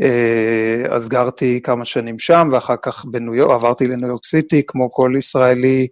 אה, 0.00 0.96
אז 0.96 1.08
גרתי 1.08 1.60
כמה 1.62 1.84
שנים 1.84 2.18
שם, 2.18 2.48
ואחר 2.52 2.76
כך 2.82 3.04
בניו 3.04 3.34
יורק, 3.34 3.54
עברתי 3.54 3.86
לניו 3.86 4.08
יורק 4.08 4.24
סיטי, 4.24 4.62
כמו 4.66 4.90
כל 4.90 5.14
ישראלי 5.18 5.86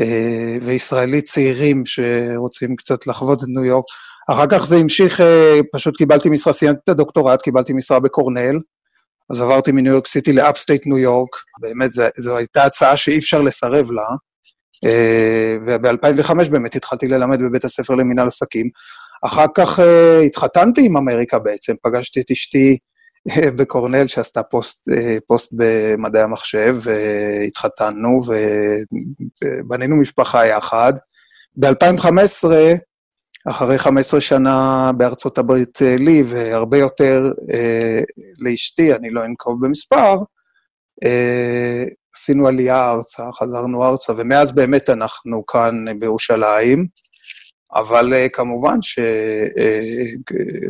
אה, 0.00 0.04
אה, 0.04 0.56
וישראלי 0.62 1.22
צעירים 1.22 1.82
שרוצים 1.86 2.76
קצת 2.76 3.06
לחוות 3.06 3.42
את 3.42 3.48
ניו 3.48 3.64
יורק. 3.64 3.84
אחר 4.30 4.46
כך 4.50 4.66
זה 4.66 4.76
המשיך, 4.76 5.20
פשוט 5.72 5.96
קיבלתי 5.96 6.28
משרה, 6.28 6.52
סיימתי 6.52 6.80
את 6.84 6.88
הדוקטורט, 6.88 7.42
קיבלתי 7.42 7.72
משרה 7.72 8.00
בקורנל, 8.00 8.58
אז 9.30 9.40
עברתי 9.40 9.72
מניו 9.72 9.92
יורק 9.92 10.06
סיטי 10.06 10.32
ל 10.32 10.39
upstate 10.39 10.86
ניו 10.86 10.98
יורק, 10.98 11.28
באמת 11.60 11.90
זו 12.18 12.36
הייתה 12.36 12.64
הצעה 12.64 12.96
שאי 12.96 13.18
אפשר 13.18 13.40
לסרב 13.40 13.92
לה, 13.92 14.02
וב-2005 15.66 16.50
באמת 16.50 16.76
התחלתי 16.76 17.08
ללמד 17.08 17.38
בבית 17.40 17.64
הספר 17.64 17.94
למינהל 17.94 18.26
עסקים. 18.26 18.70
אחר 19.24 19.46
כך 19.54 19.78
התחתנתי 20.26 20.86
עם 20.86 20.96
אמריקה 20.96 21.38
בעצם, 21.38 21.74
פגשתי 21.82 22.20
את 22.20 22.30
אשתי 22.30 22.78
בקורנל 23.56 24.06
שעשתה 24.06 24.42
פוסט, 24.42 24.88
אה, 24.88 24.92
פוסט 25.26 25.52
במדעי 25.56 26.22
המחשב, 26.22 26.76
והתחתנו 26.82 28.20
ובנינו 29.46 29.96
משפחה 29.96 30.46
יחד. 30.46 30.92
ב-2015, 31.56 32.44
אחרי 33.50 33.78
15 33.78 34.20
שנה 34.20 34.90
בארצות 34.96 35.38
הברית 35.38 35.78
לי, 35.98 36.22
והרבה 36.26 36.78
יותר 36.78 37.32
אה, 37.38 38.24
לאשתי, 38.38 38.94
אני 38.94 39.10
לא 39.10 39.24
אנקוב 39.24 39.66
במספר, 39.66 40.16
uh, 41.04 41.08
עשינו 42.16 42.48
עלייה 42.48 42.90
ארצה, 42.90 43.22
חזרנו 43.32 43.84
ארצה, 43.84 44.12
ומאז 44.16 44.52
באמת 44.52 44.90
אנחנו 44.90 45.46
כאן 45.46 45.84
בירושלים. 45.98 46.86
אבל 47.74 48.14
אה, 48.14 48.28
כמובן 48.28 48.78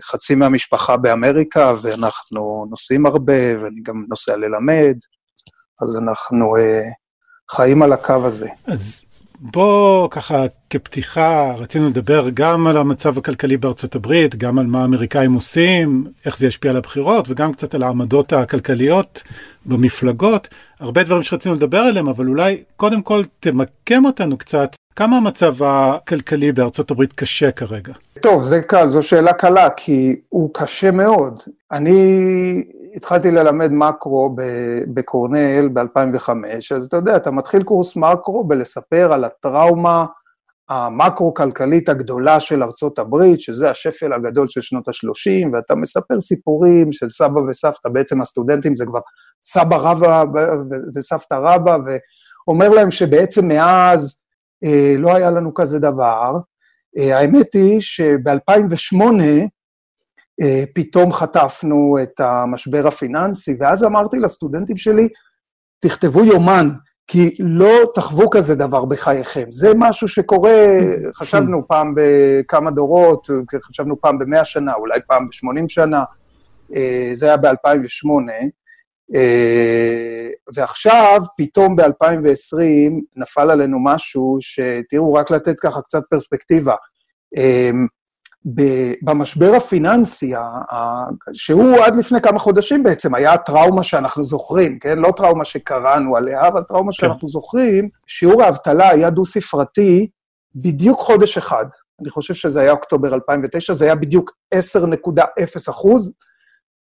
שחצי 0.02 0.35
מהמשפחה 0.35 0.97
באמריקה, 0.97 1.75
ואנחנו 1.82 2.66
נוסעים 2.71 3.06
הרבה, 3.06 3.62
ואני 3.62 3.80
גם 3.82 4.04
נוסע 4.09 4.37
ללמד, 4.37 4.97
אז 5.82 5.97
אנחנו 5.97 6.56
אה, 6.56 6.82
חיים 7.50 7.82
על 7.82 7.92
הקו 7.92 8.26
הזה. 8.26 8.49
אז 8.66 9.04
בוא 9.44 10.08
ככה 10.11 10.44
כפתיחה, 10.70 11.54
רצינו 11.58 11.88
לדבר 11.88 12.28
גם 12.34 12.66
על 12.66 12.76
המצב 12.76 13.18
הכלכלי 13.18 13.56
בארצות 13.56 13.94
הברית, 13.94 14.37
גם 14.37 14.58
על 14.58 14.66
מה 14.66 14.82
האמריקאים 14.82 15.32
עושים, 15.32 16.04
איך 16.26 16.38
זה 16.38 16.46
ישפיע 16.46 16.70
על 16.70 16.76
הבחירות, 16.76 17.25
וגם 17.28 17.52
קצת 17.52 17.75
על 17.75 17.82
העמדות 17.82 18.32
הכלכליות 18.32 19.22
במפלגות. 19.66 20.49
הרבה 20.80 21.02
דברים 21.02 21.22
שרצינו 21.22 21.54
לדבר 21.54 21.78
עליהם, 21.78 22.08
אבל 22.08 22.28
אולי 22.28 22.62
קודם 22.76 23.02
כל 23.02 23.22
תמקם 23.40 24.04
אותנו 24.04 24.37
קצת 24.37 24.76
כמה 24.96 25.16
המצב 25.16 25.54
הכלכלי 25.62 26.52
בארצות 26.52 26.90
הברית 26.90 27.12
קשה 27.12 27.50
כרגע? 27.50 27.92
טוב, 28.20 28.42
זה 28.42 28.61
קל, 28.61 28.88
זו 28.88 29.02
שאלה 29.02 29.32
קלה, 29.32 29.68
כי 29.76 30.16
הוא 30.28 30.50
קשה 30.54 30.90
מאוד. 30.90 31.40
אני 31.72 32.62
התחלתי 32.96 33.30
ללמד 33.30 33.72
מקרו 33.72 34.37
בקורנל 34.94 35.68
ב-2005, 35.68 36.30
אז 36.76 36.87
אתה 36.87 36.96
יודע, 36.96 37.16
אתה 37.16 37.30
מתחיל 37.30 37.62
קורס 37.62 37.96
מקרו 37.96 38.44
בלספר 38.44 39.12
על 39.12 39.25
הטראומה 39.25 40.06
המקרו-כלכלית 40.68 41.88
הגדולה 41.88 42.40
של 42.40 42.62
ארצות 42.62 42.99
הברית, 42.99 43.40
שזה 43.40 43.70
השפל 43.70 44.12
הגדול 44.12 44.49
של 44.49 44.61
שנות 44.61 44.88
ה-30, 44.88 45.49
ואתה 45.52 45.75
מספר 45.75 46.20
סיפורים 46.20 46.92
של 46.92 47.11
סבא 47.11 47.38
וסבתא, 47.38 47.88
בעצם 47.88 48.22
הסטודנטים 48.22 48.76
זה 48.76 48.87
כבר 48.87 49.00
סבא 49.42 49.76
רבא 49.76 50.25
וסבתא 50.96 51.34
רבא, 51.34 51.76
ואומר 51.84 52.68
להם 52.68 52.90
שבעצם 52.90 53.49
מאז 53.49 54.20
אה, 54.64 54.94
לא 54.99 55.16
היה 55.16 55.30
לנו 55.30 55.54
כזה 55.54 55.78
דבר. 55.78 56.32
אה, 56.99 57.18
האמת 57.18 57.54
היא 57.54 57.80
שב-2008 57.80 59.20
אה, 59.20 59.44
פתאום 60.74 61.12
חטפנו 61.12 61.98
את 62.02 62.20
המשבר 62.20 62.86
הפיננסי, 62.86 63.56
ואז 63.58 63.84
אמרתי 63.84 64.18
לסטודנטים 64.18 64.76
שלי, 64.76 65.08
תכתבו 65.80 66.24
יומן, 66.24 66.70
כי 67.06 67.36
לא 67.40 67.72
תחוו 67.94 68.30
כזה 68.30 68.54
דבר 68.54 68.84
בחייכם. 68.84 69.44
זה 69.50 69.68
משהו 69.76 70.08
שקורה, 70.08 70.68
חשבנו 71.14 71.68
פעם 71.68 71.94
בכמה 71.96 72.70
דורות, 72.70 73.26
חשבנו 73.62 74.00
פעם 74.00 74.18
במאה 74.18 74.44
שנה, 74.44 74.74
אולי 74.74 75.00
פעם 75.06 75.28
בשמונים 75.28 75.68
שנה, 75.68 76.04
זה 77.12 77.26
היה 77.26 77.36
ב-2008. 77.36 78.08
אה, 79.14 80.28
ועכשיו, 80.54 81.20
פתאום 81.36 81.76
ב-2020 81.76 82.62
נפל 83.16 83.50
עלינו 83.50 83.84
משהו 83.84 84.36
שתראו, 84.40 85.14
רק 85.14 85.30
לתת 85.30 85.60
ככה 85.60 85.82
קצת 85.82 86.02
פרספקטיבה. 86.10 86.74
אה, 88.58 88.92
במשבר 89.02 89.54
הפיננסי, 89.56 90.32
שהוא 91.32 91.76
עד 91.84 91.96
לפני 91.96 92.20
כמה 92.20 92.38
חודשים 92.38 92.82
בעצם 92.82 93.14
היה 93.14 93.32
הטראומה 93.32 93.82
שאנחנו 93.82 94.25
זוכרים, 94.25 94.78
כן? 94.78 94.99
לא 94.99 95.12
טראומה 95.16 95.44
שקראנו 95.44 96.16
עליה, 96.16 96.49
אבל 96.49 96.62
טראומה 96.62 96.92
כן. 96.92 96.92
שאנחנו 96.92 97.28
זוכרים, 97.28 97.88
שיעור 98.06 98.42
האבטלה 98.42 98.88
היה 98.88 99.11
דו-ספרתי 99.11 100.08
בדיוק 100.54 101.00
חודש 101.00 101.38
אחד. 101.38 101.64
אני 102.00 102.11
חושב 102.11 102.34
שזה 102.34 102.61
היה 102.61 102.72
אוקטובר 102.72 103.14
2009, 103.14 103.75
זה 103.75 103.84
היה 103.84 103.94
בדיוק 103.94 104.30
10.0 104.54 105.70
אחוז. 105.70 106.14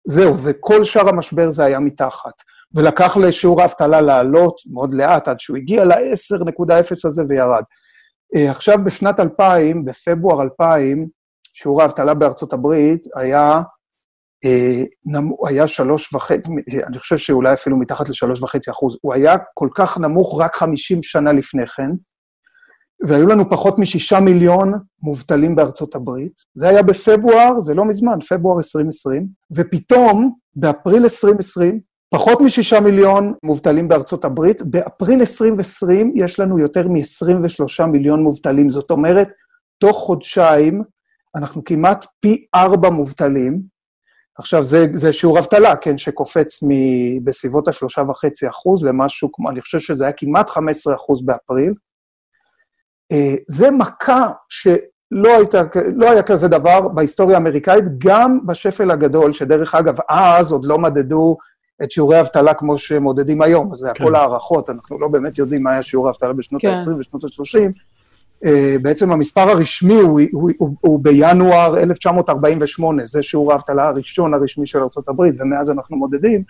זהו, 0.08 0.38
וכל 0.42 0.84
שאר 0.84 1.08
המשבר 1.08 1.50
זה 1.50 1.64
היה 1.64 1.78
מתחת. 1.80 2.32
ולקח 2.74 3.16
לשיעור 3.16 3.62
האבטלה 3.62 4.00
לעלות 4.00 4.60
מאוד 4.72 4.94
לאט, 4.94 5.28
עד 5.28 5.40
שהוא 5.40 5.56
הגיע 5.56 5.84
ל-10.0 5.84 6.92
הזה 7.04 7.22
וירד. 7.28 7.62
Uh, 8.36 8.50
עכשיו, 8.50 8.84
בשנת 8.84 9.20
2000, 9.20 9.84
בפברואר 9.84 10.42
2000, 10.42 11.08
שיעור 11.62 11.82
האבטלה 11.82 12.14
בארצות 12.14 12.52
הברית 12.52 13.06
היה, 13.16 13.60
נמ... 15.06 15.30
היה 15.48 15.66
שלוש 15.66 16.14
וחצי, 16.14 16.50
אני 16.86 16.98
חושב 16.98 17.16
שאולי 17.16 17.52
אפילו 17.52 17.76
מתחת 17.76 18.08
לשלוש 18.08 18.42
וחצי 18.42 18.70
אחוז. 18.70 18.98
הוא 19.02 19.14
היה 19.14 19.36
כל 19.54 19.68
כך 19.74 19.98
נמוך 19.98 20.40
רק 20.40 20.54
50 20.54 21.02
שנה 21.02 21.32
לפני 21.32 21.66
כן, 21.66 21.90
והיו 23.06 23.26
לנו 23.26 23.50
פחות 23.50 23.78
משישה 23.78 24.20
מיליון 24.20 24.72
מובטלים 25.02 25.56
בארצות 25.56 25.94
הברית. 25.94 26.32
זה 26.54 26.68
היה 26.68 26.82
בפברואר, 26.82 27.60
זה 27.60 27.74
לא 27.74 27.84
מזמן, 27.84 28.20
פברואר 28.28 28.58
2020, 28.58 29.26
ופתאום, 29.56 30.34
באפריל 30.56 31.02
2020, 31.02 31.80
פחות 32.14 32.40
משישה 32.40 32.80
מיליון 32.80 33.34
מובטלים 33.42 33.88
בארצות 33.88 34.24
הברית, 34.24 34.62
באפריל 34.62 35.20
2020 35.20 36.12
יש 36.16 36.40
לנו 36.40 36.58
יותר 36.58 36.88
מ-23 36.88 37.86
מיליון 37.86 38.22
מובטלים, 38.22 38.70
זאת 38.70 38.90
אומרת, 38.90 39.28
תוך 39.78 39.96
חודשיים 39.96 40.82
אנחנו 41.36 41.64
כמעט 41.64 42.06
פי 42.20 42.46
ארבע 42.54 42.90
מובטלים. 42.90 43.62
עכשיו, 44.38 44.64
זה, 44.64 44.86
זה 44.94 45.12
שיעור 45.12 45.38
אבטלה, 45.38 45.76
כן, 45.76 45.98
שקופץ 45.98 46.62
מ- 46.62 47.24
בסביבות 47.24 47.68
השלושה 47.68 48.02
וחצי 48.08 48.48
אחוז 48.48 48.84
למשהו 48.84 49.30
אני 49.50 49.60
חושב 49.60 49.78
שזה 49.78 50.04
היה 50.04 50.12
כמעט 50.12 50.50
15 50.50 50.94
אחוז 50.94 51.26
באפריל. 51.26 51.74
אה, 53.12 53.34
זה 53.48 53.70
מכה 53.70 54.26
שלא 54.48 55.36
הייתה, 55.36 55.62
לא 55.96 56.10
היה 56.10 56.22
כזה 56.22 56.48
דבר 56.48 56.88
בהיסטוריה 56.88 57.36
האמריקאית, 57.36 57.84
גם 57.98 58.46
בשפל 58.46 58.90
הגדול, 58.90 59.32
שדרך 59.32 59.74
אגב, 59.74 59.96
אז 60.08 60.52
עוד 60.52 60.64
לא 60.64 60.78
מדדו 60.78 61.36
את 61.82 61.92
שיעורי 61.92 62.16
האבטלה 62.16 62.54
כמו 62.54 62.78
שמודדים 62.78 63.42
היום, 63.42 63.72
אז 63.72 63.78
זה 63.78 63.88
כן. 63.94 64.04
הכל 64.04 64.14
הערכות, 64.14 64.70
אנחנו 64.70 64.98
לא 64.98 65.08
באמת 65.08 65.38
יודעים 65.38 65.62
מה 65.62 65.72
היה 65.72 65.82
שיעור 65.82 66.06
האבטלה 66.06 66.32
בשנות 66.32 66.62
כן. 66.62 66.68
ה-20 66.68 66.94
ושנות 66.98 67.24
ה-30. 67.24 67.72
Uh, 68.44 68.48
בעצם 68.82 69.12
המספר 69.12 69.40
הרשמי 69.40 69.94
הוא, 69.94 70.20
הוא, 70.32 70.50
הוא, 70.58 70.74
הוא 70.80 71.00
בינואר 71.02 71.78
1948, 71.78 73.06
זה 73.06 73.22
שיעור 73.22 73.52
האבטלה 73.52 73.88
הראשון 73.88 74.34
הרשמי 74.34 74.66
של 74.66 74.78
ארה"ב, 74.78 75.20
ומאז 75.38 75.70
אנחנו 75.70 75.96
מודדים, 75.96 76.42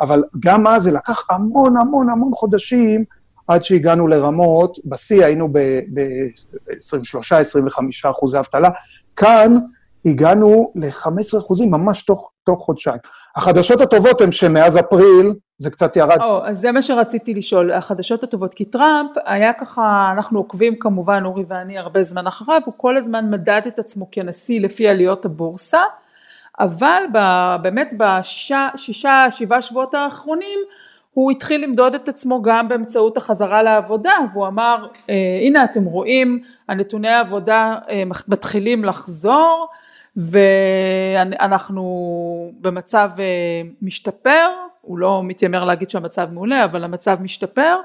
אבל 0.00 0.24
גם 0.40 0.66
אז 0.66 0.82
זה 0.82 0.92
לקח 0.92 1.26
המון 1.30 1.76
המון 1.76 2.10
המון 2.10 2.32
חודשים 2.34 3.04
עד 3.48 3.64
שהגענו 3.64 4.08
לרמות, 4.08 4.78
בשיא 4.84 5.24
היינו 5.24 5.48
ב-23-25 5.52 8.10
אחוזי 8.10 8.38
אבטלה, 8.38 8.70
כאן 9.16 9.58
הגענו 10.06 10.72
ל-15 10.74 11.38
אחוזים 11.38 11.70
ממש 11.70 12.02
תוך, 12.02 12.32
תוך 12.44 12.60
חודשיים. 12.60 12.98
החדשות 13.36 13.80
הטובות 13.80 14.20
הן 14.20 14.32
שמאז 14.32 14.78
אפריל 14.78 15.32
זה 15.58 15.70
קצת 15.70 15.96
ירד. 15.96 16.20
או, 16.20 16.46
אז 16.46 16.58
זה 16.58 16.72
מה 16.72 16.82
שרציתי 16.82 17.34
לשאול, 17.34 17.72
החדשות 17.72 18.22
הטובות, 18.22 18.54
כי 18.54 18.64
טראמפ 18.64 19.10
היה 19.24 19.52
ככה, 19.52 20.12
אנחנו 20.12 20.38
עוקבים 20.38 20.74
כמובן, 20.78 21.22
אורי 21.24 21.44
ואני 21.48 21.78
הרבה 21.78 22.02
זמן 22.02 22.26
אחריו, 22.26 22.60
הוא 22.64 22.74
כל 22.76 22.96
הזמן 22.96 23.30
מדד 23.30 23.62
את 23.66 23.78
עצמו 23.78 24.08
כנשיא 24.10 24.60
לפי 24.60 24.88
עליות 24.88 25.24
הבורסה, 25.24 25.82
אבל 26.60 27.02
ב, 27.12 27.18
באמת 27.62 27.94
בשישה, 27.96 28.68
שישה, 28.76 29.26
שבעה 29.30 29.62
שבועות 29.62 29.94
האחרונים, 29.94 30.58
הוא 31.14 31.30
התחיל 31.30 31.64
למדוד 31.64 31.94
את 31.94 32.08
עצמו 32.08 32.42
גם 32.42 32.68
באמצעות 32.68 33.16
החזרה 33.16 33.62
לעבודה, 33.62 34.12
והוא 34.32 34.46
אמר, 34.46 34.86
הנה 35.46 35.64
אתם 35.64 35.84
רואים, 35.84 36.42
הנתוני 36.68 37.08
העבודה 37.08 37.76
אה, 37.88 38.02
מתחילים 38.28 38.84
לחזור, 38.84 39.68
ואנחנו 40.16 41.82
במצב 42.60 43.10
אה, 43.18 43.24
משתפר, 43.82 44.48
הוא 44.80 44.98
לא 44.98 45.22
מתיימר 45.24 45.64
להגיד 45.64 45.90
שהמצב 45.90 46.28
מעולה, 46.32 46.64
אבל 46.64 46.84
המצב 46.84 47.16
משתפר, 47.20 47.76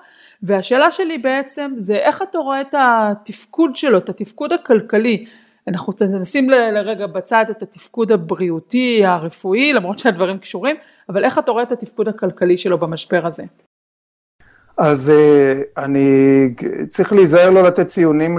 והשאלה 0.44 0.92
שלי 0.92 1.18
בעצם 1.18 1.74
זה 1.78 1.96
איך 1.96 2.22
אתה 2.22 2.38
רואה 2.38 2.62
את 2.62 2.76
התפקוד 2.78 3.76
שלו, 3.76 3.98
את 3.98 4.10
התפקוד 4.10 4.54
הכלכלי, 4.54 5.26
אנחנו 5.68 5.94
נשים 6.20 6.50
לרגע 6.50 7.08
בצד 7.08 7.46
את 7.50 7.62
התפקוד 7.62 8.12
הבריאותי, 8.12 9.06
הרפואי, 9.06 9.74
למרות 9.74 10.00
שהדברים 10.00 10.38
קשורים, 10.38 10.76
אבל 11.10 11.26
איך 11.26 11.40
אתה 11.40 11.52
רואה 11.52 11.64
את 11.64 11.72
התפקוד 11.72 12.08
הכלכלי 12.08 12.58
שלו 12.58 12.78
במשבר 12.78 13.28
הזה? 13.28 13.44
אז 14.78 15.12
uh, 15.16 15.84
אני 15.84 16.50
צריך 16.90 17.14
להיזהר 17.14 17.50
לא 17.50 17.64
לתת 17.64 17.88
ציונים 17.88 18.38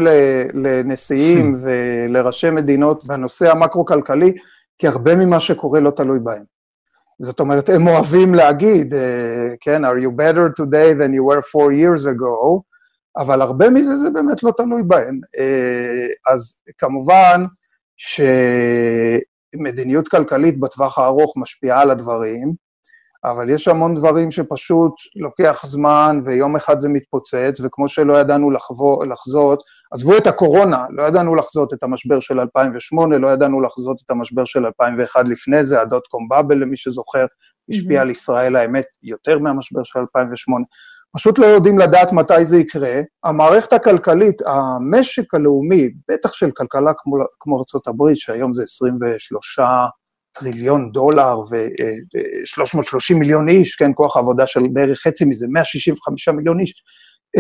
לנשיאים 0.55 1.55
ולראשי 1.63 2.51
מדינות 2.51 3.07
בנושא 3.07 3.51
המקרו-כלכלי, 3.51 4.33
כי 4.79 4.89
הרבה 4.89 5.17
ממה 5.17 5.41
שקורה 5.41 5.81
לא 5.81 5.91
תלוי 5.91 6.19
בהם. 6.19 6.43
זאת 7.21 7.41
אומרת, 7.41 7.69
הם 7.69 7.89
אוהבים 7.89 8.35
להגיד, 8.35 8.95
uh, 8.95 8.97
כן, 9.61 9.85
are 9.85 9.99
you 10.05 10.11
better 10.21 10.63
today 10.63 10.95
than 11.01 11.13
you 11.13 11.25
were 11.31 11.43
four 11.43 11.71
years 11.73 12.05
ago, 12.07 12.61
אבל 13.17 13.43
הרבה 13.43 13.71
מזה 13.71 13.97
זה 13.97 14.11
באמת 14.11 14.43
לא 14.43 14.53
תלוי 14.57 14.83
בהם. 14.83 15.21
Uh, 15.37 16.33
אז 16.33 16.63
כמובן 16.79 17.45
שמדיניות 19.57 20.09
כלכלית 20.09 20.61
בטווח 20.61 20.99
הארוך 20.99 21.37
משפיעה 21.37 21.83
על 21.83 21.91
הדברים, 21.91 22.68
אבל 23.25 23.51
יש 23.51 23.69
המון 23.69 23.95
דברים 23.95 24.31
שפשוט 24.31 24.93
לוקח 25.17 25.63
זמן 25.67 26.21
ויום 26.25 26.57
אחד 26.57 26.79
זה 26.79 26.89
מתפוצץ, 26.89 27.61
וכמו 27.63 27.89
שלא 27.89 28.19
ידענו 28.19 28.51
לחבור, 28.51 29.05
לחזות, 29.05 29.63
עזבו 29.93 30.17
את 30.17 30.27
הקורונה, 30.27 30.85
לא 30.91 31.03
ידענו 31.03 31.35
לחזות 31.35 31.73
את 31.73 31.83
המשבר 31.83 32.21
של 32.21 32.41
2008, 32.41 33.19
לא 33.19 33.29
ידענו 33.29 33.61
לחזות 33.61 33.97
את 34.05 34.11
המשבר 34.11 34.45
של 34.45 34.67
2001 34.67 35.29
לפני 35.29 35.65
זה, 35.65 35.81
הדוט 35.81 36.07
קום 36.07 36.29
באבל 36.29 36.59
למי 36.59 36.77
שזוכר, 36.77 37.27
השפיע 37.71 37.99
mm-hmm. 37.99 38.03
על 38.03 38.11
ישראל 38.11 38.57
האמת 38.57 38.87
יותר 39.03 39.39
מהמשבר 39.39 39.83
של 39.83 39.99
2008. 39.99 40.65
פשוט 41.17 41.39
לא 41.39 41.47
יודעים 41.47 41.79
לדעת 41.79 42.13
מתי 42.13 42.45
זה 42.45 42.59
יקרה. 42.59 43.01
המערכת 43.25 43.73
הכלכלית, 43.73 44.43
המשק 44.47 45.35
הלאומי, 45.35 45.89
בטח 46.11 46.33
של 46.33 46.51
כלכלה 46.51 46.93
כמו, 46.99 47.17
כמו 47.41 47.57
ארה"ב, 47.57 48.15
שהיום 48.15 48.55
זה 48.55 48.63
23 48.63 49.59
טריליון 50.39 50.93
דולר 50.93 51.39
ו-330 51.41 53.19
מיליון 53.19 53.49
איש, 53.49 53.77
כן, 53.77 53.91
כוח 53.95 54.17
עבודה 54.17 54.47
של 54.47 54.61
בערך 54.73 54.99
חצי 54.99 55.25
מזה, 55.25 55.47
165 55.49 56.29
מיליון 56.29 56.61
איש, 56.61 56.83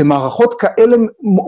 מערכות 0.04 0.54
כאלה 0.54 0.96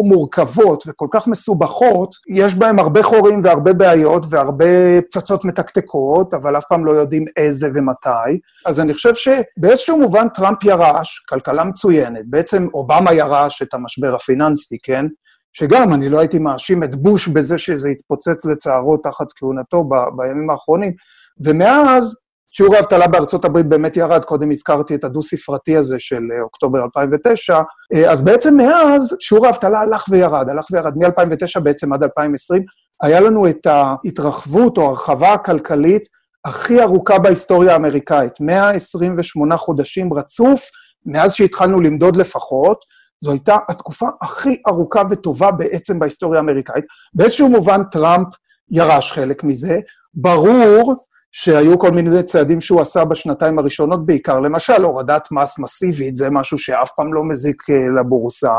מורכבות 0.09 0.85
וכל 0.87 1.07
כך 1.11 1.27
מסובכות, 1.27 2.15
יש 2.37 2.55
בהן 2.55 2.79
הרבה 2.79 3.03
חורים 3.03 3.41
והרבה 3.45 3.73
בעיות 3.73 4.27
והרבה 4.31 4.65
פצצות 5.03 5.45
מתקתקות, 5.45 6.35
אבל 6.35 6.59
אף 6.59 6.65
פעם 6.69 6.85
לא 6.87 6.93
יודעים 6.93 7.25
איזה 7.37 7.69
ומתי. 7.75 8.39
אז 8.67 8.81
אני 8.81 8.95
חושב 8.95 9.15
שבאיזשהו 9.15 10.01
מובן 10.01 10.29
טראמפ 10.29 10.65
ירש, 10.65 11.25
כלכלה 11.29 11.65
מצוינת, 11.65 12.23
בעצם 12.25 12.67
אובמה 12.75 13.15
ירש 13.15 13.63
את 13.63 13.75
המשבר 13.75 14.15
הפיננסי, 14.15 14.77
כן? 14.83 15.07
שגם 15.53 15.95
אני 15.95 16.09
לא 16.09 16.19
הייתי 16.19 16.39
מאשים 16.39 16.83
את 16.85 16.95
בוש 16.95 17.29
בזה 17.29 17.59
שזה 17.59 17.89
התפוצץ 17.89 18.47
לצערו 18.47 18.97
תחת 18.97 19.27
כהונתו 19.37 19.85
ב- 19.85 20.17
בימים 20.17 20.51
האחרונים, 20.51 20.93
ומאז 21.41 22.17
שיעור 22.53 22.77
האבטלה 22.77 23.07
בארצות 23.07 23.45
הברית 23.45 23.67
באמת 23.67 23.97
ירד, 23.97 24.25
קודם 24.25 24.51
הזכרתי 24.51 24.95
את 24.95 25.05
הדו-ספרתי 25.05 25.77
הזה 25.77 25.99
של 25.99 26.23
אה, 26.37 26.43
אוקטובר 26.43 26.85
2009, 26.85 27.61
אה, 27.95 28.13
אז 28.13 28.23
בעצם 28.23 28.57
מאז 28.57 29.17
שיעור 29.21 29.47
האבטלה 29.47 29.81
הלך 29.81 30.05
וירד, 30.11 30.49
הלך 30.49 30.67
וירד, 30.73 30.97
מ-2009 30.97 31.61
בעצם 31.61 31.93
עד 31.93 32.03
2020, 32.03 32.65
היה 33.03 33.21
לנו 33.21 33.49
את 33.49 33.67
ההתרחבות 33.67 34.79
או 34.79 34.87
הרחבה 34.87 35.33
הכלכלית 35.33 36.03
הכי 36.45 36.83
ארוכה 36.83 37.19
בהיסטוריה 37.19 37.73
האמריקאית, 37.73 38.41
128 38.41 39.57
חודשים 39.57 40.15
רצוף, 40.15 40.61
מאז 41.07 41.35
שהתחלנו 41.35 41.81
למדוד 41.81 42.17
לפחות, 42.17 42.85
זו 43.25 43.31
הייתה 43.31 43.57
התקופה 43.69 44.09
הכי 44.23 44.63
ארוכה 44.69 45.03
וטובה 45.11 45.51
בעצם 45.51 45.99
בהיסטוריה 45.99 46.41
האמריקאית. 46.41 46.85
באיזשהו 47.15 47.49
מובן 47.49 47.83
טראמפ 47.93 48.27
ירש 48.71 49.13
חלק 49.13 49.45
מזה. 49.45 49.79
ברור 50.15 51.07
שהיו 51.33 51.79
כל 51.79 51.91
מיני 51.91 52.23
צעדים 52.23 52.61
שהוא 52.61 52.81
עשה 52.81 53.05
בשנתיים 53.05 53.59
הראשונות 53.59 54.07
בעיקר, 54.07 54.41
למשל 54.41 54.83
הורדת 54.83 55.29
מס 55.33 55.59
מסיבית, 55.59 56.17
זה 56.17 56.31
משהו 56.31 56.59
שאף 56.59 56.91
פעם 56.97 57.15
לא 57.15 57.25
מזיק 57.25 57.63
אה, 57.71 58.01
לבורסה. 58.01 58.53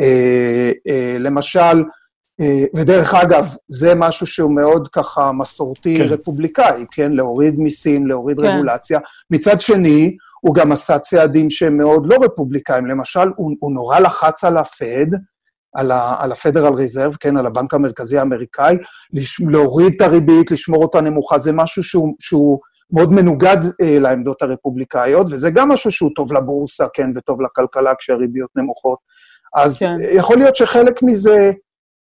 אה, 0.00 0.70
אה, 0.88 1.16
למשל, 1.18 1.84
ודרך 2.76 3.14
אגב, 3.14 3.54
זה 3.68 3.94
משהו 3.94 4.26
שהוא 4.26 4.56
מאוד 4.56 4.88
ככה 4.88 5.32
מסורתי 5.32 5.96
כן. 5.96 6.02
רפובליקאי, 6.02 6.84
כן? 6.90 7.12
להוריד 7.12 7.58
מיסים, 7.58 8.06
להוריד 8.06 8.40
כן. 8.40 8.46
רגולציה. 8.46 9.00
מצד 9.30 9.60
שני, 9.60 10.16
הוא 10.40 10.54
גם 10.54 10.72
עשה 10.72 10.98
צעדים 10.98 11.50
שהם 11.50 11.76
מאוד 11.76 12.06
לא 12.06 12.16
רפובליקאים. 12.22 12.86
למשל, 12.86 13.28
הוא, 13.36 13.52
הוא 13.60 13.72
נורא 13.72 13.98
לחץ 13.98 14.44
על 14.44 14.56
הפד, 14.56 15.06
על, 15.76 15.90
ה, 15.90 16.14
על 16.18 16.32
הפדרל 16.32 16.74
ריזרב, 16.74 17.16
כן, 17.20 17.36
על 17.36 17.46
הבנק 17.46 17.74
המרכזי 17.74 18.18
האמריקאי, 18.18 18.76
לש, 19.12 19.40
להוריד 19.40 19.92
את 19.96 20.00
הריבית, 20.00 20.50
לשמור 20.50 20.82
אותה 20.82 21.00
נמוכה, 21.00 21.38
זה 21.38 21.52
משהו 21.52 21.82
שהוא, 21.82 22.14
שהוא 22.20 22.58
מאוד 22.92 23.12
מנוגד 23.12 23.56
אה, 23.82 23.98
לעמדות 23.98 24.42
הרפובליקאיות, 24.42 25.26
וזה 25.30 25.50
גם 25.50 25.68
משהו 25.68 25.90
שהוא 25.90 26.10
טוב 26.14 26.32
לבורסה, 26.32 26.86
כן, 26.94 27.10
וטוב 27.14 27.42
לכלכלה 27.42 27.92
כשהריביות 27.98 28.50
נמוכות. 28.56 28.98
אז 29.56 29.78
כן. 29.78 29.96
יכול 30.12 30.36
להיות 30.36 30.56
שחלק 30.56 31.02
מזה, 31.02 31.52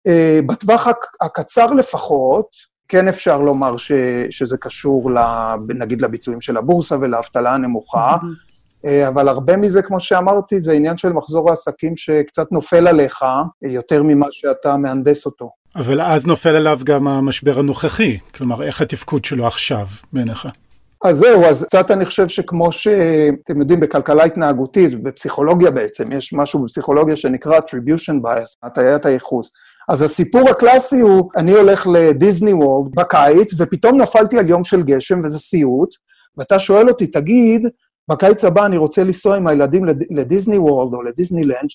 אה, 0.06 0.40
בטווח 0.46 0.88
הקצר 1.20 1.72
לפחות, 1.72 2.46
כן 2.88 3.08
אפשר 3.08 3.38
לומר 3.38 3.76
ש, 3.76 3.92
שזה 4.30 4.56
קשור, 4.58 5.10
ל, 5.10 5.18
נגיד, 5.68 6.02
לביצועים 6.02 6.40
של 6.40 6.56
הבורסה 6.56 6.96
ולאבטלה 7.00 7.52
הנמוכה, 7.52 7.98
אה, 7.98 8.16
אבל 9.08 9.28
הרבה 9.28 9.56
מזה, 9.56 9.82
כמו 9.82 10.00
שאמרתי, 10.00 10.60
זה 10.60 10.72
עניין 10.72 10.96
של 10.96 11.12
מחזור 11.12 11.50
העסקים 11.50 11.96
שקצת 11.96 12.52
נופל 12.52 12.88
עליך 12.88 13.22
אה, 13.22 13.70
יותר 13.70 14.02
ממה 14.02 14.26
שאתה 14.30 14.76
מהנדס 14.76 15.26
אותו. 15.26 15.50
אבל 15.76 16.00
אז 16.00 16.26
נופל 16.26 16.56
עליו 16.56 16.78
גם 16.84 17.08
המשבר 17.08 17.58
הנוכחי, 17.58 18.18
כלומר, 18.34 18.62
איך 18.62 18.80
התפקוד 18.80 19.24
שלו 19.24 19.46
עכשיו 19.46 19.86
בעיניך? 20.12 20.48
אז 21.04 21.16
זהו, 21.16 21.44
אז 21.44 21.64
קצת 21.64 21.90
אני 21.90 22.04
חושב 22.04 22.28
שכמו 22.28 22.72
שאתם 22.72 23.60
יודעים, 23.60 23.80
בכלכלה 23.80 24.24
התנהגותית, 24.24 25.02
בפסיכולוגיה 25.02 25.70
בעצם, 25.70 26.12
יש 26.12 26.32
משהו 26.32 26.62
בפסיכולוגיה 26.64 27.16
שנקרא 27.16 27.58
attribution 27.58 28.14
bias, 28.24 28.52
הטיית 28.62 29.06
הייחוס. 29.06 29.50
אז 29.88 30.02
הסיפור 30.02 30.50
הקלאסי 30.50 31.00
הוא, 31.00 31.30
אני 31.36 31.52
הולך 31.52 31.86
לדיסני 31.86 32.52
וורד 32.52 32.94
בקיץ, 32.94 33.54
ופתאום 33.58 34.00
נפלתי 34.00 34.38
על 34.38 34.48
יום 34.48 34.64
של 34.64 34.82
גשם, 34.82 35.20
וזה 35.24 35.38
סיוט, 35.38 35.90
ואתה 36.36 36.58
שואל 36.58 36.88
אותי, 36.88 37.06
תגיד, 37.06 37.66
בקיץ 38.10 38.44
הבא 38.44 38.66
אני 38.66 38.76
רוצה 38.76 39.04
לנסוע 39.04 39.36
עם 39.36 39.46
הילדים 39.46 39.84
לדיסני 40.10 40.58
וורד 40.58 40.94
או 40.94 41.02
לדיסנילנד, 41.02 41.68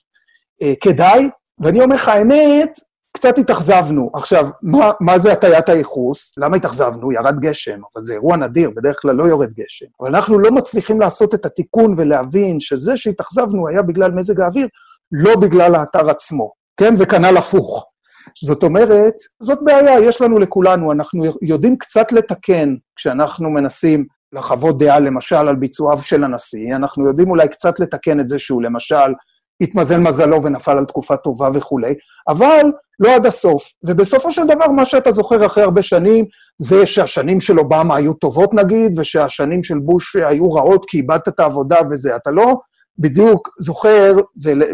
אה, 0.61 0.73
כדאי? 0.81 1.29
ואני 1.59 1.81
אומר 1.81 1.95
לך, 1.95 2.07
האמת, 2.07 2.79
קצת 3.15 3.37
התאכזבנו. 3.37 4.09
עכשיו, 4.13 4.49
מה, 4.61 4.91
מה 4.99 5.17
זה 5.17 5.31
הטיית 5.31 5.69
הייחוס? 5.69 6.33
למה 6.37 6.55
התאכזבנו? 6.55 7.11
ירד 7.11 7.39
גשם, 7.39 7.79
אבל 7.95 8.03
זה 8.03 8.13
אירוע 8.13 8.37
נדיר, 8.37 8.71
בדרך 8.75 9.01
כלל 9.01 9.15
לא 9.15 9.23
יורד 9.23 9.49
גשם. 9.53 9.85
אבל 10.01 10.15
אנחנו 10.15 10.39
לא 10.39 10.51
מצליחים 10.51 10.99
לעשות 11.01 11.33
את 11.33 11.45
התיקון 11.45 11.93
ולהבין 11.97 12.59
שזה 12.59 12.97
שהתאכזבנו 12.97 13.67
היה 13.67 13.81
בגלל 13.81 14.11
מזג 14.11 14.39
האוויר, 14.39 14.67
לא 15.11 15.35
בגלל 15.35 15.75
האתר 15.75 16.09
עצמו, 16.09 16.51
כן? 16.77 16.93
וכנ"ל 16.97 17.37
הפוך. 17.37 17.85
זאת 18.43 18.63
אומרת, 18.63 19.13
זאת 19.39 19.59
בעיה, 19.61 19.99
יש 19.99 20.21
לנו 20.21 20.39
לכולנו, 20.39 20.91
אנחנו 20.91 21.23
יודעים 21.41 21.77
קצת 21.77 22.11
לתקן 22.11 22.75
כשאנחנו 22.95 23.49
מנסים 23.49 24.05
לחוות 24.35 24.77
דעה, 24.77 24.99
למשל, 24.99 25.35
על 25.35 25.55
ביצועיו 25.55 25.99
של 25.99 26.23
הנשיא, 26.23 26.75
אנחנו 26.75 27.07
יודעים 27.07 27.29
אולי 27.29 27.47
קצת 27.47 27.79
לתקן 27.79 28.19
את 28.19 28.27
זה 28.27 28.39
שהוא 28.39 28.61
למשל 28.61 29.13
התמזל 29.61 29.97
מזלו 29.97 30.43
ונפל 30.43 30.77
על 30.77 30.85
תקופה 30.85 31.17
טובה 31.17 31.49
וכולי, 31.53 31.93
אבל 32.27 32.71
לא 32.99 33.15
עד 33.15 33.25
הסוף. 33.25 33.63
ובסופו 33.83 34.31
של 34.31 34.47
דבר, 34.47 34.67
מה 34.67 34.85
שאתה 34.85 35.11
זוכר 35.11 35.45
אחרי 35.45 35.63
הרבה 35.63 35.81
שנים, 35.81 36.25
זה 36.57 36.85
שהשנים 36.85 37.41
של 37.41 37.59
אובמה 37.59 37.95
היו 37.95 38.13
טובות 38.13 38.53
נגיד, 38.53 38.99
ושהשנים 38.99 39.63
של 39.63 39.79
בוש 39.79 40.15
היו 40.15 40.51
רעות 40.51 40.85
כי 40.87 40.97
איבדת 40.97 41.27
את 41.27 41.39
העבודה 41.39 41.77
וזה. 41.91 42.15
אתה 42.15 42.31
לא 42.31 42.55
בדיוק 42.99 43.49
זוכר, 43.59 44.13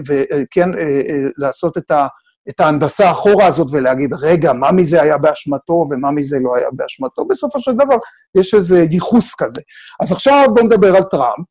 וכן, 0.08 0.74
אה, 0.78 0.84
אה, 0.84 1.28
לעשות 1.38 1.78
את 1.78 1.92
ה... 1.92 2.08
את 2.50 2.60
ההנדסה 2.60 3.12
אחורה 3.12 3.48
הזאת 3.48 3.68
ולהגיד, 3.72 4.14
רגע, 4.14 4.54
מה 4.54 4.72
מזה 4.72 5.02
היה 5.02 5.18
באשמתו 5.18 5.86
ומה 5.90 6.12
מזה 6.12 6.38
לא 6.40 6.56
היה 6.56 6.68
באשמתו, 6.72 7.26
בסופו 7.26 7.60
של 7.60 7.74
דבר 7.74 7.96
יש 8.36 8.54
איזה 8.54 8.86
ייחוס 8.92 9.36
כזה. 9.36 9.62
אז 10.00 10.12
עכשיו 10.12 10.46
בואו 10.54 10.66
נדבר 10.66 10.96
על 10.96 11.04
טראמפ. 11.04 11.46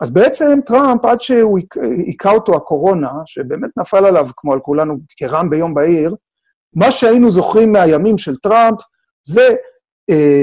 אז 0.00 0.10
בעצם 0.10 0.58
טראמפ, 0.66 1.04
עד 1.04 1.20
שהוא 1.20 1.58
היכה 2.06 2.30
אותו 2.30 2.56
הקורונה, 2.56 3.10
שבאמת 3.26 3.70
נפל 3.76 4.06
עליו, 4.06 4.28
כמו 4.36 4.52
על 4.52 4.60
כולנו, 4.60 4.98
כרעם 5.16 5.50
ביום 5.50 5.74
בהיר, 5.74 6.14
מה 6.76 6.90
שהיינו 6.90 7.30
זוכרים 7.30 7.72
מהימים 7.72 8.18
של 8.18 8.36
טראמפ 8.36 8.78
זה 9.24 9.56